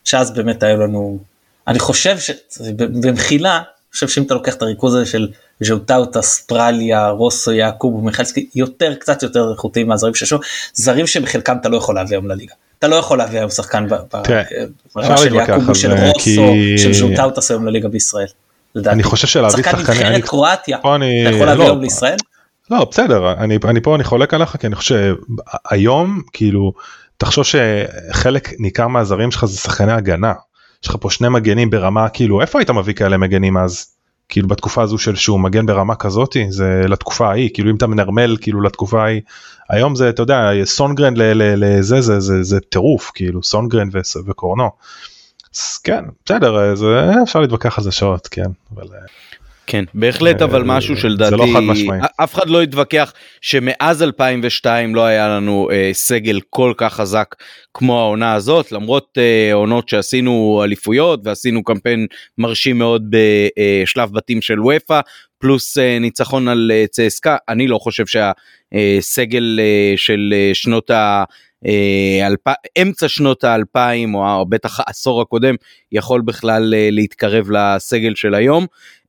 [0.05, 1.19] שאז באמת היה לנו,
[1.67, 5.27] אני חושב שבמחילה, אני חושב שאם אתה לוקח את הריכוז הזה של
[5.63, 10.39] ז'וטאוטה, ספרליה, רוסו, יעקוב ומיכלסקי, יותר קצת יותר איכותיים מהזרים ששו,
[10.73, 12.53] זרים שבחלקם אתה לא יכול להביא היום לליגה.
[12.79, 17.87] אתה לא יכול להביא היום שחקן ברמה של יעקוב, של רוסו, של ז'וטאוטה היום לליגה
[17.87, 18.27] בישראל.
[18.85, 20.87] אני חושב שלהביא שחקן נבחרת קרואטיה, אתה
[21.29, 22.17] יכול להביא היום לישראל?
[22.71, 25.13] לא בסדר, אני פה אני חולק עליך כי אני חושב
[25.69, 26.73] שהיום כאילו
[27.17, 30.33] תחשוב שחלק ניכר מהזרים שלך זה שחקני הגנה.
[30.83, 33.94] יש לך פה שני מגנים ברמה כאילו איפה היית מביא כאלה מגנים אז?
[34.29, 38.37] כאילו בתקופה הזו של שהוא מגן ברמה כזאתי זה לתקופה ההיא כאילו אם אתה מנרמל
[38.41, 39.21] כאילו לתקופה ההיא
[39.69, 43.89] היום זה אתה יודע סונגרן לזה זה זה זה טירוף כאילו סונגרן
[44.25, 44.69] וקורנו.
[45.83, 48.87] כן בסדר זה אפשר להתווכח על זה שעות כן אבל.
[49.67, 49.83] כן.
[49.93, 51.45] בהחלט אבל אה, משהו שלדעתי לא
[52.23, 57.35] אף אחד לא יתווכח שמאז 2002 לא היה לנו אה, סגל כל כך חזק
[57.73, 64.59] כמו העונה הזאת למרות אה, עונות שעשינו אליפויות ועשינו קמפיין מרשים מאוד בשלב בתים של
[64.61, 64.99] ופא
[65.39, 67.37] פלוס אה, ניצחון על אה, צסקה.
[67.49, 71.23] אני לא חושב שהסגל אה, של אה, שנות ה...
[71.65, 72.47] אה, אלפ...
[72.81, 75.55] אמצע שנות האלפיים או בטח העשור הקודם
[75.91, 78.65] יכול בכלל אה, להתקרב לסגל של היום.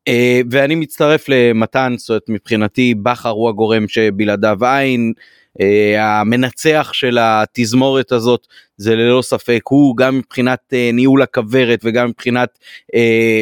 [0.08, 5.12] Uh, ואני מצטרף למתן, זאת אומרת מבחינתי בכר הוא הגורם שבלעדיו אין,
[5.58, 5.62] uh,
[5.98, 8.46] המנצח של התזמורת הזאת
[8.76, 12.58] זה ללא ספק הוא גם מבחינת uh, ניהול הכוורת וגם מבחינת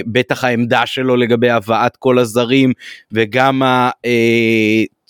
[0.06, 2.72] בטח העמדה שלו לגבי הבאת כל הזרים
[3.12, 3.62] וגם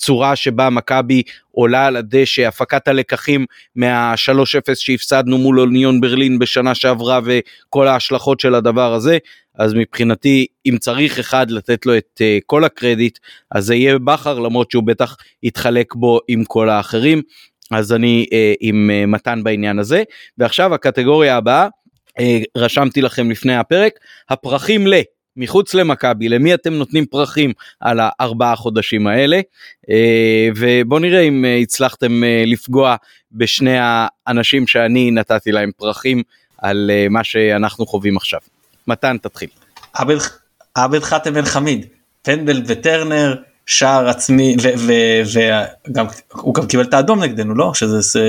[0.05, 7.21] הצורה שבה מכבי עולה על הדשא, הפקת הלקחים מה-3-0 שהפסדנו מול אוניון ברלין בשנה שעברה
[7.25, 9.19] וכל ההשלכות של הדבר הזה.
[9.59, 13.19] אז מבחינתי אם צריך אחד לתת לו את uh, כל הקרדיט
[13.51, 17.23] אז זה יהיה בכר למרות שהוא בטח יתחלק בו עם כל האחרים
[17.71, 20.03] אז אני uh, עם uh, מתן בעניין הזה
[20.39, 21.69] ועכשיו הקטגוריה הבאה
[22.21, 22.23] uh,
[22.57, 23.93] רשמתי לכם לפני הפרק
[24.29, 24.95] הפרחים ל.
[25.36, 29.40] מחוץ למכבי למי אתם נותנים פרחים על הארבעה חודשים האלה
[30.56, 32.97] ובוא נראה אם הצלחתם לפגוע
[33.32, 36.23] בשני האנשים שאני נתתי להם פרחים
[36.59, 38.40] על מה שאנחנו חווים עכשיו.
[38.86, 39.48] מתן תתחיל.
[40.74, 41.86] עבד חאתם אל חמיד,
[42.23, 43.35] פנדל וטרנר,
[43.66, 44.57] שער עצמי
[45.89, 48.20] וגם הוא גם קיבל את האדום נגדנו לא שזה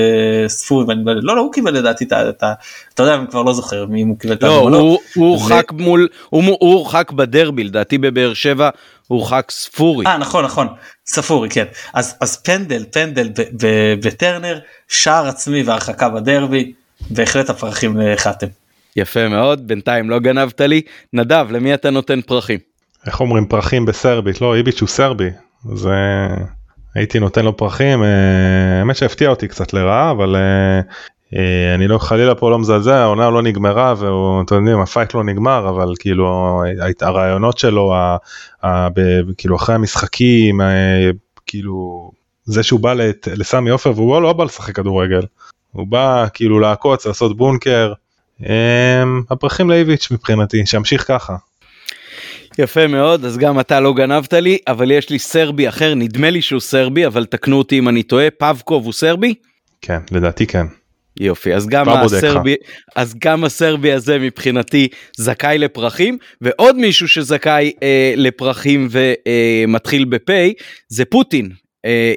[0.47, 2.53] ספורי ואני לא לא הוא קיבל לדעתי את ה...
[2.93, 4.71] אתה יודע אני כבר לא זוכר מי הוא קיבל את האדום.
[4.71, 8.69] לא, הוא הורחק מול הוא הורחק בדרבי לדעתי בבאר שבע
[9.07, 10.05] הורחק ספורי.
[10.05, 10.67] אה נכון נכון
[11.07, 13.29] ספורי כן אז אז פנדל פנדל
[14.03, 16.73] וטרנר שער עצמי והרחקה בדרבי
[17.09, 18.47] בהחלט הפרחים לחתם.
[18.95, 20.81] יפה מאוד, בינתיים לא גנבת לי.
[21.13, 22.74] נדב, למי אתה נותן פרחים?
[23.07, 24.41] איך אומרים פרחים בסרבית?
[24.41, 25.29] לא, איביץ' הוא סרבי.
[25.73, 26.27] זה...
[26.95, 30.81] הייתי נותן לו פרחים, אה, האמת שהפתיע אותי קצת לרעה, אבל אה,
[31.35, 35.13] אה, אני לא חלילה פה לא מזלזל, העונה לא נגמרה והוא, אתם יודעים, ה fight
[35.13, 36.61] לא נגמר, אבל כאילו
[37.01, 38.17] הרעיונות שלו, ה,
[38.63, 39.01] ה, ב,
[39.37, 40.61] כאילו אחרי המשחקים,
[41.45, 42.11] כאילו
[42.45, 42.93] זה שהוא בא
[43.27, 45.25] לסמי עופר והוא לא בא לשחק כדורגל,
[45.71, 47.93] הוא בא כאילו לעקוץ, לעשות בונקר.
[49.29, 51.35] הפרחים לאיביץ' מבחינתי, שימשיך ככה.
[52.59, 56.41] יפה מאוד, אז גם אתה לא גנבת לי, אבל יש לי סרבי אחר, נדמה לי
[56.41, 59.33] שהוא סרבי, אבל תקנו אותי אם אני טועה, פבקוב הוא סרבי?
[59.81, 60.65] כן, לדעתי כן.
[61.19, 62.55] יופי, אז גם, הסרבי,
[62.95, 64.87] אז גם הסרבי הזה מבחינתי
[65.17, 70.53] זכאי לפרחים, ועוד מישהו שזכאי אה, לפרחים ומתחיל אה, בפ'
[70.87, 71.49] זה פוטין,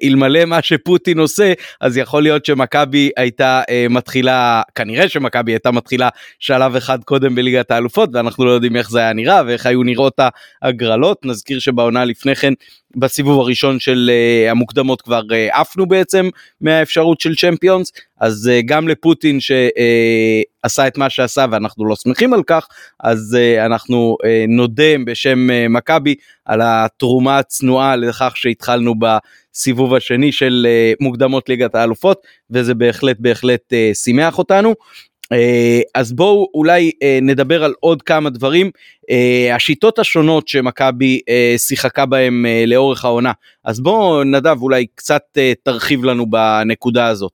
[0.03, 6.09] אלמלא מה שפוטין עושה אז יכול להיות שמכבי הייתה אה, מתחילה כנראה שמכבי הייתה מתחילה
[6.39, 10.21] שלב אחד קודם בליגת האלופות ואנחנו לא יודעים איך זה היה נראה ואיך היו נראות
[10.63, 12.53] ההגרלות נזכיר שבעונה לפני כן
[12.97, 16.29] בסיבוב הראשון של uh, המוקדמות כבר uh, עפנו בעצם
[16.61, 22.33] מהאפשרות של צ'מפיונס אז uh, גם לפוטין שעשה uh, את מה שעשה ואנחנו לא שמחים
[22.33, 22.69] על כך
[23.01, 30.33] אז uh, אנחנו uh, נודה בשם uh, מכבי על התרומה הצנועה לכך שהתחלנו בסיבוב השני
[30.33, 34.75] של uh, מוקדמות ליגת האלופות וזה בהחלט בהחלט uh, שימח אותנו.
[35.33, 38.71] אה, אז בואו אולי אה, נדבר על עוד כמה דברים
[39.11, 41.21] אה, השיטות השונות שמכבי
[41.57, 43.33] שיחקה בהם לאורך העונה
[43.65, 45.23] אז בואו נדב אולי קצת
[45.63, 47.33] תרחיב לנו בנקודה הזאת.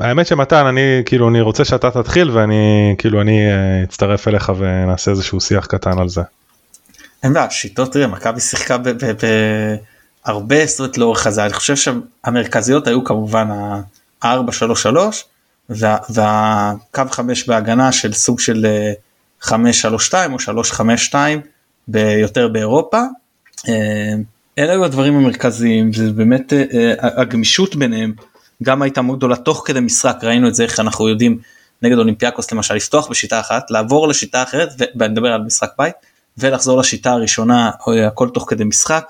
[0.00, 3.40] האמת שמתן אני כאילו אני רוצה שאתה תתחיל ואני כאילו אני
[3.84, 6.22] אצטרף אליך ונעשה איזשהו שיח קטן על זה.
[7.22, 8.76] אין בעיה שיטות תראה מכבי שיחקה
[10.26, 14.26] בהרבה זאת לאורך הזה אני חושב שהמרכזיות היו כמובן ה-4-3-3
[14.94, 15.10] וה,
[15.70, 18.66] והקו 5 בהגנה של סוג של
[19.40, 21.40] 532 או 352
[21.88, 23.02] ביותר באירופה.
[24.58, 26.52] אלה היו הדברים המרכזיים זה באמת
[27.00, 28.12] הגמישות ביניהם
[28.62, 31.38] גם הייתה מאוד גדולה תוך כדי משחק ראינו את זה איך אנחנו יודעים
[31.82, 35.94] נגד אולימפיאקוס למשל לפתוח בשיטה אחת לעבור לשיטה אחרת ואני מדבר על משחק בית
[36.38, 37.70] ולחזור לשיטה הראשונה
[38.06, 39.04] הכל תוך כדי משחק.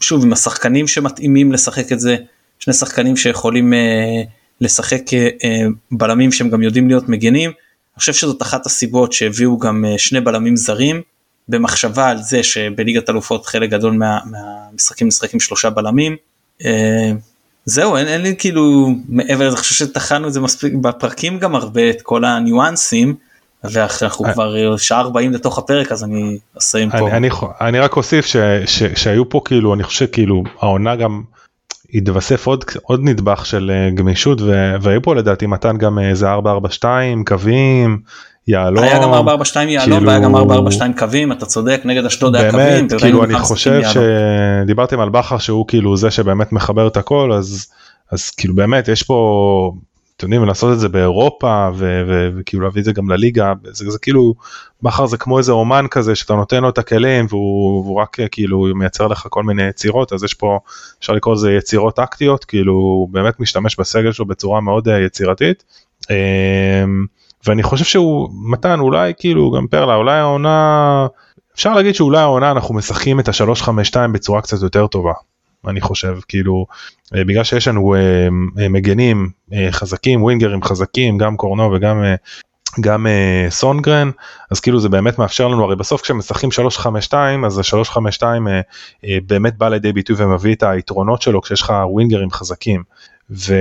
[0.00, 2.16] שוב עם השחקנים שמתאימים לשחק את זה
[2.58, 3.72] שני שחקנים שיכולים
[4.60, 5.02] לשחק
[5.90, 7.50] בלמים שהם גם יודעים להיות מגנים.
[7.50, 11.02] אני חושב שזאת אחת הסיבות שהביאו גם שני בלמים זרים
[11.48, 16.16] במחשבה על זה שבליגת אלופות חלק גדול מה, מהמשחקים משחקים שלושה בלמים.
[17.64, 21.90] זהו אין, אין לי כאילו מעבר לזה חושב שטחנו את זה מספיק בפרקים גם הרבה
[21.90, 23.14] את כל הניואנסים
[23.64, 24.32] ואנחנו אה.
[24.32, 26.98] כבר שעה 40 לתוך הפרק אז אני אסיים פה.
[26.98, 27.28] אני, אני,
[27.60, 31.22] אני רק אוסיף ש, ש, שהיו פה כאילו אני חושב כאילו העונה גם
[31.94, 34.40] התווסף עוד עוד נדבך של אה, גמישות
[34.80, 38.00] והיו פה לדעתי מתן גם איזה 442 קווים
[38.48, 38.84] יהלום.
[38.84, 40.06] היה גם 442 יהלום כאילו...
[40.06, 42.66] והיה גם 442 קווים אתה צודק נגד אשדוד היה קווים.
[42.88, 47.66] באמת כאילו אני חושב שדיברתם על בכר שהוא כאילו זה שבאמת מחבר את הכל אז
[48.12, 49.72] אז כאילו באמת יש פה
[50.16, 51.68] אתם יודעים לעשות את זה באירופה
[52.36, 54.34] וכאילו להביא את זה גם לליגה זה, זה כאילו
[54.82, 59.06] בכר זה כמו איזה אומן כזה שאתה נותן לו את הכלים והוא, רק כאילו מייצר
[59.06, 60.58] לך כל מיני יצירות אז יש פה
[60.98, 65.64] אפשר לקרוא לזה יצירות טקטיות כאילו הוא באמת משתמש בסגל שלו בצורה מאוד אה, יצירתית.
[66.10, 67.06] אמ,
[67.46, 71.06] ואני חושב שהוא מתן אולי כאילו גם פרלה אולי העונה
[71.54, 75.12] אפשר להגיד שאולי העונה אנחנו משחקים את ה-352 בצורה קצת יותר טובה.
[75.68, 76.66] אני חושב כאילו
[77.14, 78.00] אה, בגלל שיש לנו אה,
[78.58, 79.30] אה, מגנים
[79.70, 82.04] חזקים ווינגרים חזקים גם קורנו וגם
[82.80, 84.10] גם uh, סונגרן
[84.50, 89.58] אז כאילו זה באמת מאפשר לנו הרי בסוף כשמשחקים 352 אז ה-352 uh, uh, באמת
[89.58, 92.82] בא לידי ביטוי ומביא את היתרונות שלו כשיש לך ווינגרים חזקים.
[93.30, 93.54] ו...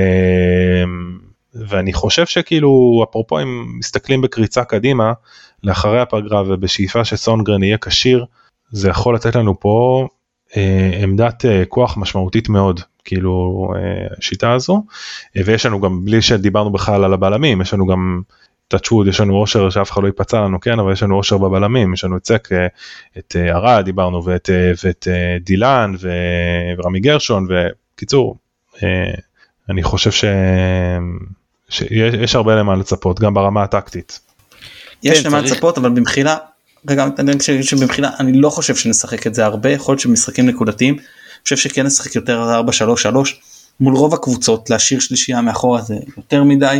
[1.56, 5.14] ואני חושב שכאילו אפרופו אם מסתכלים בקריצה קדימה
[5.64, 8.26] לאחרי הפגרה ובשאיפה שסונגרן יהיה כשיר
[8.72, 10.08] זה יכול לתת לנו פה
[11.04, 14.84] עמדת אה, כוח משמעותית מאוד כאילו אה, השיטה הזו
[15.36, 18.22] ויש לנו גם בלי שדיברנו בכלל על הבלמים יש לנו גם
[18.68, 21.94] טאצ'ווד יש לנו אושר שאף אחד לא ייפצע לנו כן אבל יש לנו אושר בבלמים
[21.94, 22.48] יש לנו את סק
[23.18, 24.50] את ארד דיברנו ואת,
[24.84, 25.08] ואת
[25.40, 25.94] דילן
[26.80, 28.38] ורמי גרשון וקיצור
[29.70, 30.26] אני חושב ש...
[31.70, 34.20] שיש הרבה למה לצפות גם ברמה הטקטית.
[35.04, 36.38] יש כן, למה לצפות אבל במחילה
[36.90, 40.94] רגע אני חושב שבמחילה אני לא חושב שנשחק את זה הרבה יכול להיות שמשחקים נקודתיים.
[40.94, 42.62] אני חושב שכן נשחק יותר
[43.12, 43.16] 4-3-3
[43.80, 46.80] מול רוב הקבוצות להשאיר שלישייה מאחורה זה יותר מדי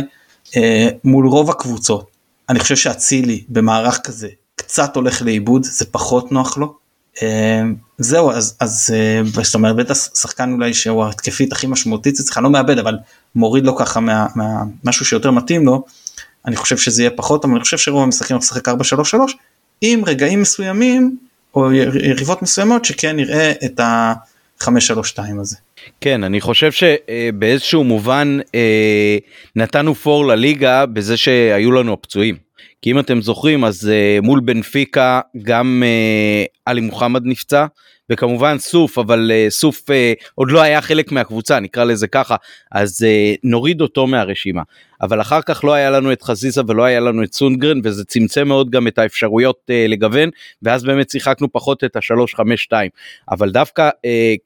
[0.56, 2.10] אה, מול רוב הקבוצות
[2.48, 6.74] אני חושב שאצילי במערך כזה קצת הולך לאיבוד זה פחות נוח לו.
[7.22, 7.62] אה,
[7.98, 12.50] זהו אז אז אה, זאת אומרת בטח שחקן אולי שהוא התקפית הכי משמעותית אצלך לא
[12.50, 12.96] מאבד אבל
[13.34, 14.26] מוריד לו ככה מה,
[14.84, 15.84] מה, שיותר מתאים לו.
[16.46, 18.72] אני חושב שזה יהיה פחות אבל אני חושב שרוב המשחקים נשחק 4-3-3
[19.80, 21.16] עם רגעים מסוימים
[21.54, 25.56] או יריבות מסוימות שכן נראה את ה-532 הזה.
[26.00, 29.18] כן אני חושב שבאיזשהו מובן אה,
[29.56, 32.36] נתנו פור לליגה בזה שהיו לנו הפצועים.
[32.82, 37.66] כי אם אתם זוכרים אז אה, מול בנפיקה גם אה, עלי מוחמד נפצע
[38.10, 42.36] וכמובן סוף אבל uh, סוף uh, עוד לא היה חלק מהקבוצה נקרא לזה ככה
[42.72, 44.62] אז uh, נוריד אותו מהרשימה.
[45.02, 48.48] אבל אחר כך לא היה לנו את חזיזה ולא היה לנו את סונגרן וזה צמצם
[48.48, 50.30] מאוד גם את האפשרויות לגוון
[50.62, 52.72] ואז באמת שיחקנו פחות את ה-352
[53.30, 53.90] אבל דווקא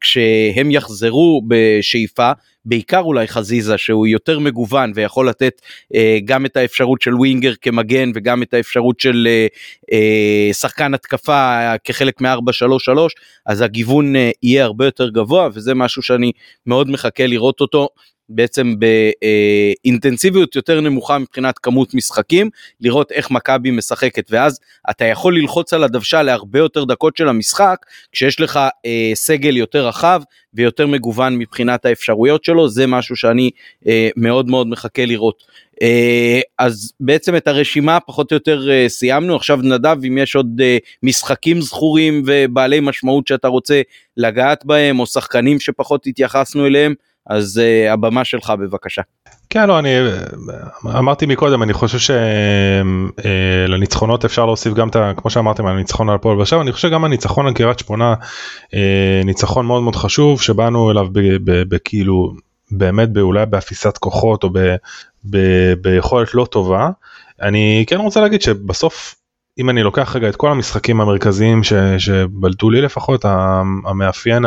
[0.00, 2.32] כשהם יחזרו בשאיפה
[2.64, 5.62] בעיקר אולי חזיזה שהוא יותר מגוון ויכול לתת
[5.94, 9.46] אה, גם את האפשרות של ווינגר כמגן וגם את האפשרות של אה,
[9.92, 12.98] אה, שחקן התקפה כחלק מ-4-3-3
[13.46, 16.32] אז הגיוון אה, יהיה הרבה יותר גבוה וזה משהו שאני
[16.66, 17.88] מאוד מחכה לראות אותו
[18.30, 22.50] בעצם באינטנסיביות יותר נמוכה מבחינת כמות משחקים,
[22.80, 27.86] לראות איך מכבי משחקת, ואז אתה יכול ללחוץ על הדוושה להרבה יותר דקות של המשחק,
[28.12, 30.22] כשיש לך אה, סגל יותר רחב
[30.54, 33.50] ויותר מגוון מבחינת האפשרויות שלו, זה משהו שאני
[33.86, 35.44] אה, מאוד מאוד מחכה לראות.
[35.82, 40.60] אה, אז בעצם את הרשימה פחות או יותר אה, סיימנו, עכשיו נדב אם יש עוד
[40.60, 43.82] אה, משחקים זכורים ובעלי משמעות שאתה רוצה
[44.16, 46.94] לגעת בהם, או שחקנים שפחות התייחסנו אליהם,
[47.26, 49.02] אז uh, הבמה שלך בבקשה.
[49.50, 49.90] כן לא אני
[50.86, 52.14] אמרתי מקודם אני חושב
[53.18, 54.96] שלניצחונות uh, אפשר להוסיף גם את.
[55.16, 58.14] כמו שאמרתם הניצחון על הפועל באר אני חושב גם הניצחון על קריית שמונה
[59.24, 61.06] ניצחון מאוד מאוד חשוב שבאנו אליו
[61.44, 62.34] בכאילו
[62.70, 64.74] באמת אולי באפיסת כוחות או ב,
[65.30, 65.38] ב,
[65.80, 66.90] ביכולת לא טובה.
[67.42, 69.14] אני כן רוצה להגיד שבסוף
[69.60, 73.24] אם אני לוקח רגע את כל המשחקים המרכזיים ש, שבלטו לי לפחות
[73.84, 74.44] המאפיין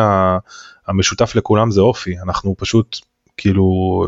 [0.88, 2.98] המשותף לכולם זה אופי אנחנו פשוט
[3.38, 3.64] כאילו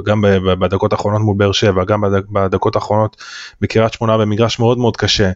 [0.05, 0.21] גם
[0.59, 3.23] בדקות האחרונות מול באר שבע גם בדקות האחרונות
[3.61, 5.31] בקריית שמונה במגרש מאוד מאוד קשה.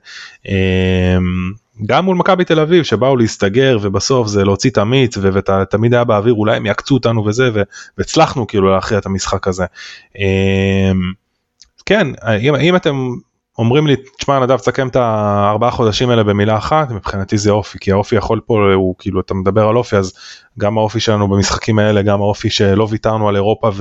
[0.48, 1.52] אמ,
[1.86, 4.78] גם מול מכבי תל אביב שבאו להסתגר ובסוף זה להוציא את
[5.22, 7.50] ותמיד היה באוויר אולי הם יעקצו אותנו וזה
[7.98, 9.66] והצלחנו כאילו להכריע את המשחק הזה.
[10.16, 11.14] אמ,
[11.86, 12.08] כן
[12.40, 13.10] אם, אם אתם
[13.60, 17.92] אומרים לי תשמע נדב תסכם את הארבעה חודשים האלה במילה אחת מבחינתי זה אופי כי
[17.92, 20.14] האופי יכול פה הוא כאילו אתה מדבר על אופי אז
[20.60, 23.72] גם האופי שלנו במשחקים האלה גם האופי שלא ויתרנו על אירופה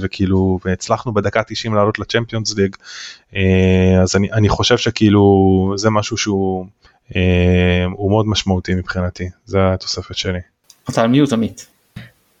[0.00, 2.76] וכאילו והצלחנו בדקה 90 לעלות לצ'מפיונס ליג
[3.36, 5.22] אה, אז אני, אני חושב שכאילו
[5.76, 6.66] זה משהו שהוא
[7.16, 10.40] אה, הוא מאוד משמעותי מבחינתי זה התוספת שלי.
[10.90, 11.71] אתה על מיוט עמית.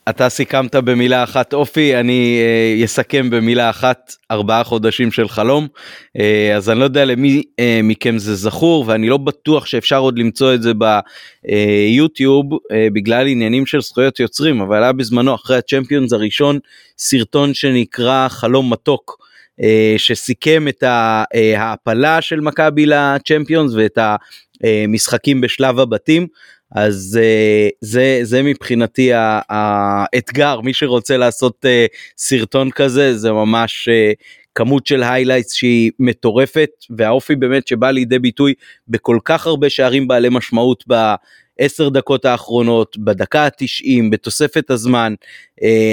[0.08, 5.68] אתה סיכמת במילה אחת אופי אני אה, אסכם במילה אחת ארבעה חודשים של חלום
[6.20, 10.18] אה, אז אני לא יודע למי אה, מכם זה זכור ואני לא בטוח שאפשר עוד
[10.18, 10.72] למצוא את זה
[11.44, 16.58] ביוטיוב אה, בגלל עניינים של זכויות יוצרים אבל היה בזמנו אחרי הצ'מפיונס הראשון
[16.98, 19.22] סרטון שנקרא חלום מתוק.
[19.62, 21.24] אה, שסיכם את אה,
[21.56, 23.98] ההעפלה של מכבי לצ'מפיונס ואת
[24.64, 26.26] המשחקים בשלב הבתים
[26.74, 29.10] אז uh, זה זה מבחינתי
[29.48, 34.22] האתגר מי שרוצה לעשות uh, סרטון כזה זה ממש uh,
[34.54, 38.54] כמות של highlights שהיא מטורפת והאופי באמת שבא לידי ביטוי
[38.88, 45.14] בכל כך הרבה שערים בעלי משמעות בעשר דקות האחרונות בדקה ה-90 בתוספת הזמן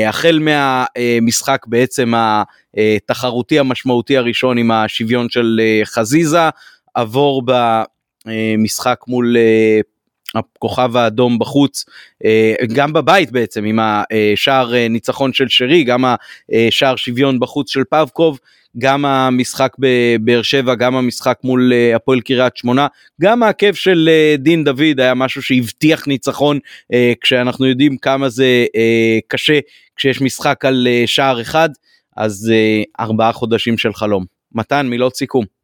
[0.08, 2.14] החל מהמשחק בעצם
[2.78, 6.50] התחרותי המשמעותי הראשון עם השוויון של חזיזה
[6.94, 7.44] עבור
[8.26, 9.36] במשחק מול
[10.36, 11.86] הכוכב האדום בחוץ
[12.26, 16.06] אה, גם בבית בעצם עם השער אה, ניצחון של שרי גם
[16.68, 18.40] השער שוויון בחוץ של פבקוב
[18.78, 22.88] גם המשחק בבאר שבע גם המשחק מול אה, הפועל קריית שמונה
[23.22, 26.60] גם העקב של דין דוד היה משהו שהבטיח ניצחון
[27.22, 28.66] כשאנחנו יודעים כמה זה
[29.28, 29.60] קשה
[29.96, 31.70] כשיש משחק על שער אחד
[32.18, 32.52] אז
[33.00, 34.26] ארבעה חודשים של חלום
[34.56, 35.59] מתן מילות סיכום.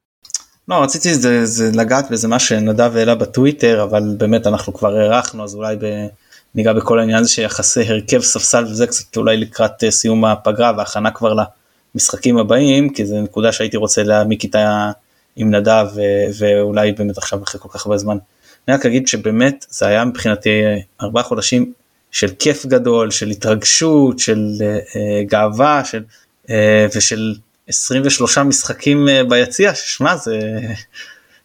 [0.67, 5.43] לא רציתי זה, זה לגעת בזה מה שנדב העלה בטוויטר אבל באמת אנחנו כבר הארכנו
[5.43, 6.07] אז אולי ב,
[6.55, 11.11] ניגע בכל העניין הזה שיחסי הרכב ספסל וזה קצת אולי לקראת uh, סיום הפגרה והכנה
[11.11, 11.33] כבר
[11.95, 14.91] למשחקים הבאים כי זה נקודה שהייתי רוצה להעמיק איתה
[15.35, 16.01] עם נדב ו,
[16.37, 18.17] ואולי באמת עכשיו אחרי כל כך הרבה זמן.
[18.67, 20.49] אני רק אגיד שבאמת זה היה מבחינתי
[21.01, 21.73] ארבעה חודשים
[22.11, 24.97] של כיף גדול של התרגשות של uh,
[25.29, 26.03] גאווה של,
[26.45, 26.49] uh,
[26.95, 27.35] ושל
[27.67, 30.39] 23 משחקים אה, ביציע, ששמע זה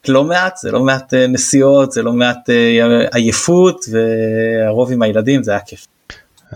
[0.08, 5.42] לא מעט, זה לא מעט אה, נסיעות, זה לא מעט אה, עייפות והרוב עם הילדים
[5.42, 5.86] זה היה כיף.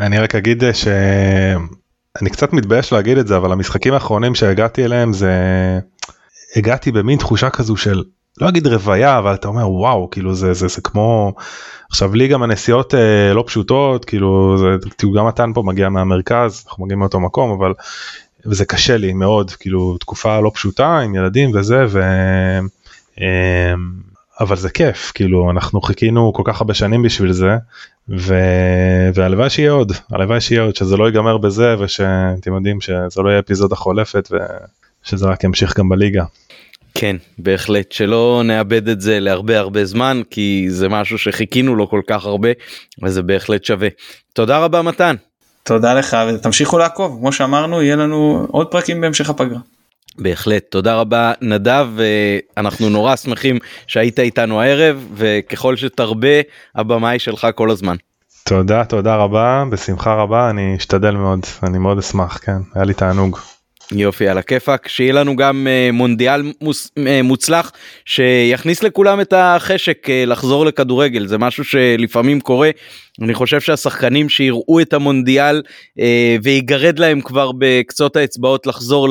[0.00, 5.32] אני רק אגיד שאני קצת מתבייש להגיד את זה אבל המשחקים האחרונים שהגעתי אליהם זה
[6.56, 8.02] הגעתי במין תחושה כזו של
[8.40, 11.34] לא אגיד רוויה אבל אתה אומר וואו כאילו זה זה זה כמו
[11.90, 14.66] עכשיו לי גם הנסיעות אה, לא פשוטות כאילו זה
[15.16, 17.72] גם מתן פה מגיע מהמרכז אנחנו מגיעים מאותו מקום אבל
[18.46, 22.00] וזה קשה לי מאוד כאילו תקופה לא פשוטה עם ילדים וזה ו...
[23.20, 23.24] אמ,
[24.40, 27.56] אבל זה כיף כאילו אנחנו חיכינו כל כך הרבה שנים בשביל זה
[28.08, 28.34] ו...
[29.14, 33.38] והלוואי שיהיה עוד הלוואי שיהיה עוד שזה לא ייגמר בזה ושאתם יודעים שזה לא יהיה
[33.38, 36.24] אפיזודה חולפת ושזה רק ימשיך גם בליגה.
[36.94, 42.00] כן בהחלט שלא נאבד את זה להרבה הרבה זמן כי זה משהו שחיכינו לו כל
[42.06, 42.48] כך הרבה
[43.02, 43.88] וזה בהחלט שווה.
[44.32, 45.14] תודה רבה מתן.
[45.64, 49.58] תודה לך ותמשיכו לעקוב כמו שאמרנו יהיה לנו עוד פרקים בהמשך הפגרה.
[50.18, 51.88] בהחלט תודה רבה נדב
[52.56, 56.40] אנחנו נורא שמחים שהיית איתנו הערב וככל שתרבה
[56.74, 57.96] הבמה היא שלך כל הזמן.
[58.44, 63.38] תודה תודה רבה בשמחה רבה אני אשתדל מאוד אני מאוד אשמח כן היה לי תענוג.
[63.93, 64.89] יופי על הכיפאק.
[64.89, 67.73] שיהיה לנו גם uh, מונדיאל uh, מוצלח
[68.05, 71.27] שיכניס לכולם את החשק uh, לחזור לכדורגל.
[71.27, 72.70] זה משהו שלפעמים קורה.
[73.23, 75.62] אני חושב שהשחקנים שיראו את המונדיאל
[76.43, 79.09] ויגרד להם כבר בקצות האצבעות לחזור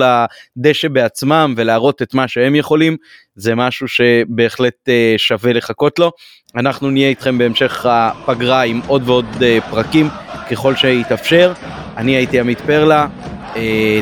[0.57, 2.97] לדשא בעצמם ולהראות את מה שהם יכולים
[3.35, 6.11] זה משהו שבהחלט שווה לחכות לו.
[6.55, 9.25] אנחנו נהיה איתכם בהמשך הפגרה עם עוד ועוד
[9.69, 10.09] פרקים
[10.51, 11.53] ככל שיתאפשר.
[11.97, 13.01] אני הייתי עמית פרלה.
[13.01, 13.42] אה,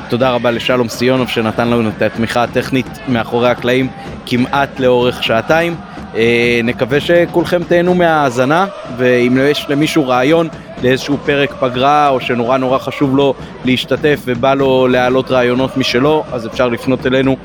[0.09, 3.87] תודה רבה לשלום סיונוב שנתן לנו את התמיכה הטכנית מאחורי הקלעים
[4.25, 5.75] כמעט לאורך שעתיים.
[6.15, 8.65] אה, נקווה שכולכם תהנו מהאזנה
[8.97, 10.47] ואם יש למישהו רעיון
[10.83, 13.33] לאיזשהו פרק פגרה או שנורא נורא חשוב לו
[13.65, 17.37] להשתתף ובא לו להעלות רעיונות משלו אז אפשר לפנות אלינו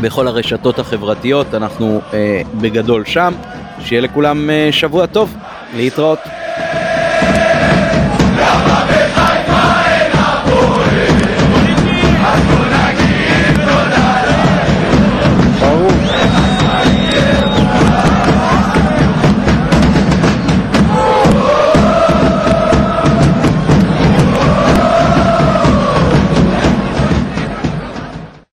[0.00, 3.32] בכל הרשתות החברתיות אנחנו אה, בגדול שם
[3.84, 5.36] שיהיה לכולם אה, שבוע טוב
[5.76, 6.18] להתראות.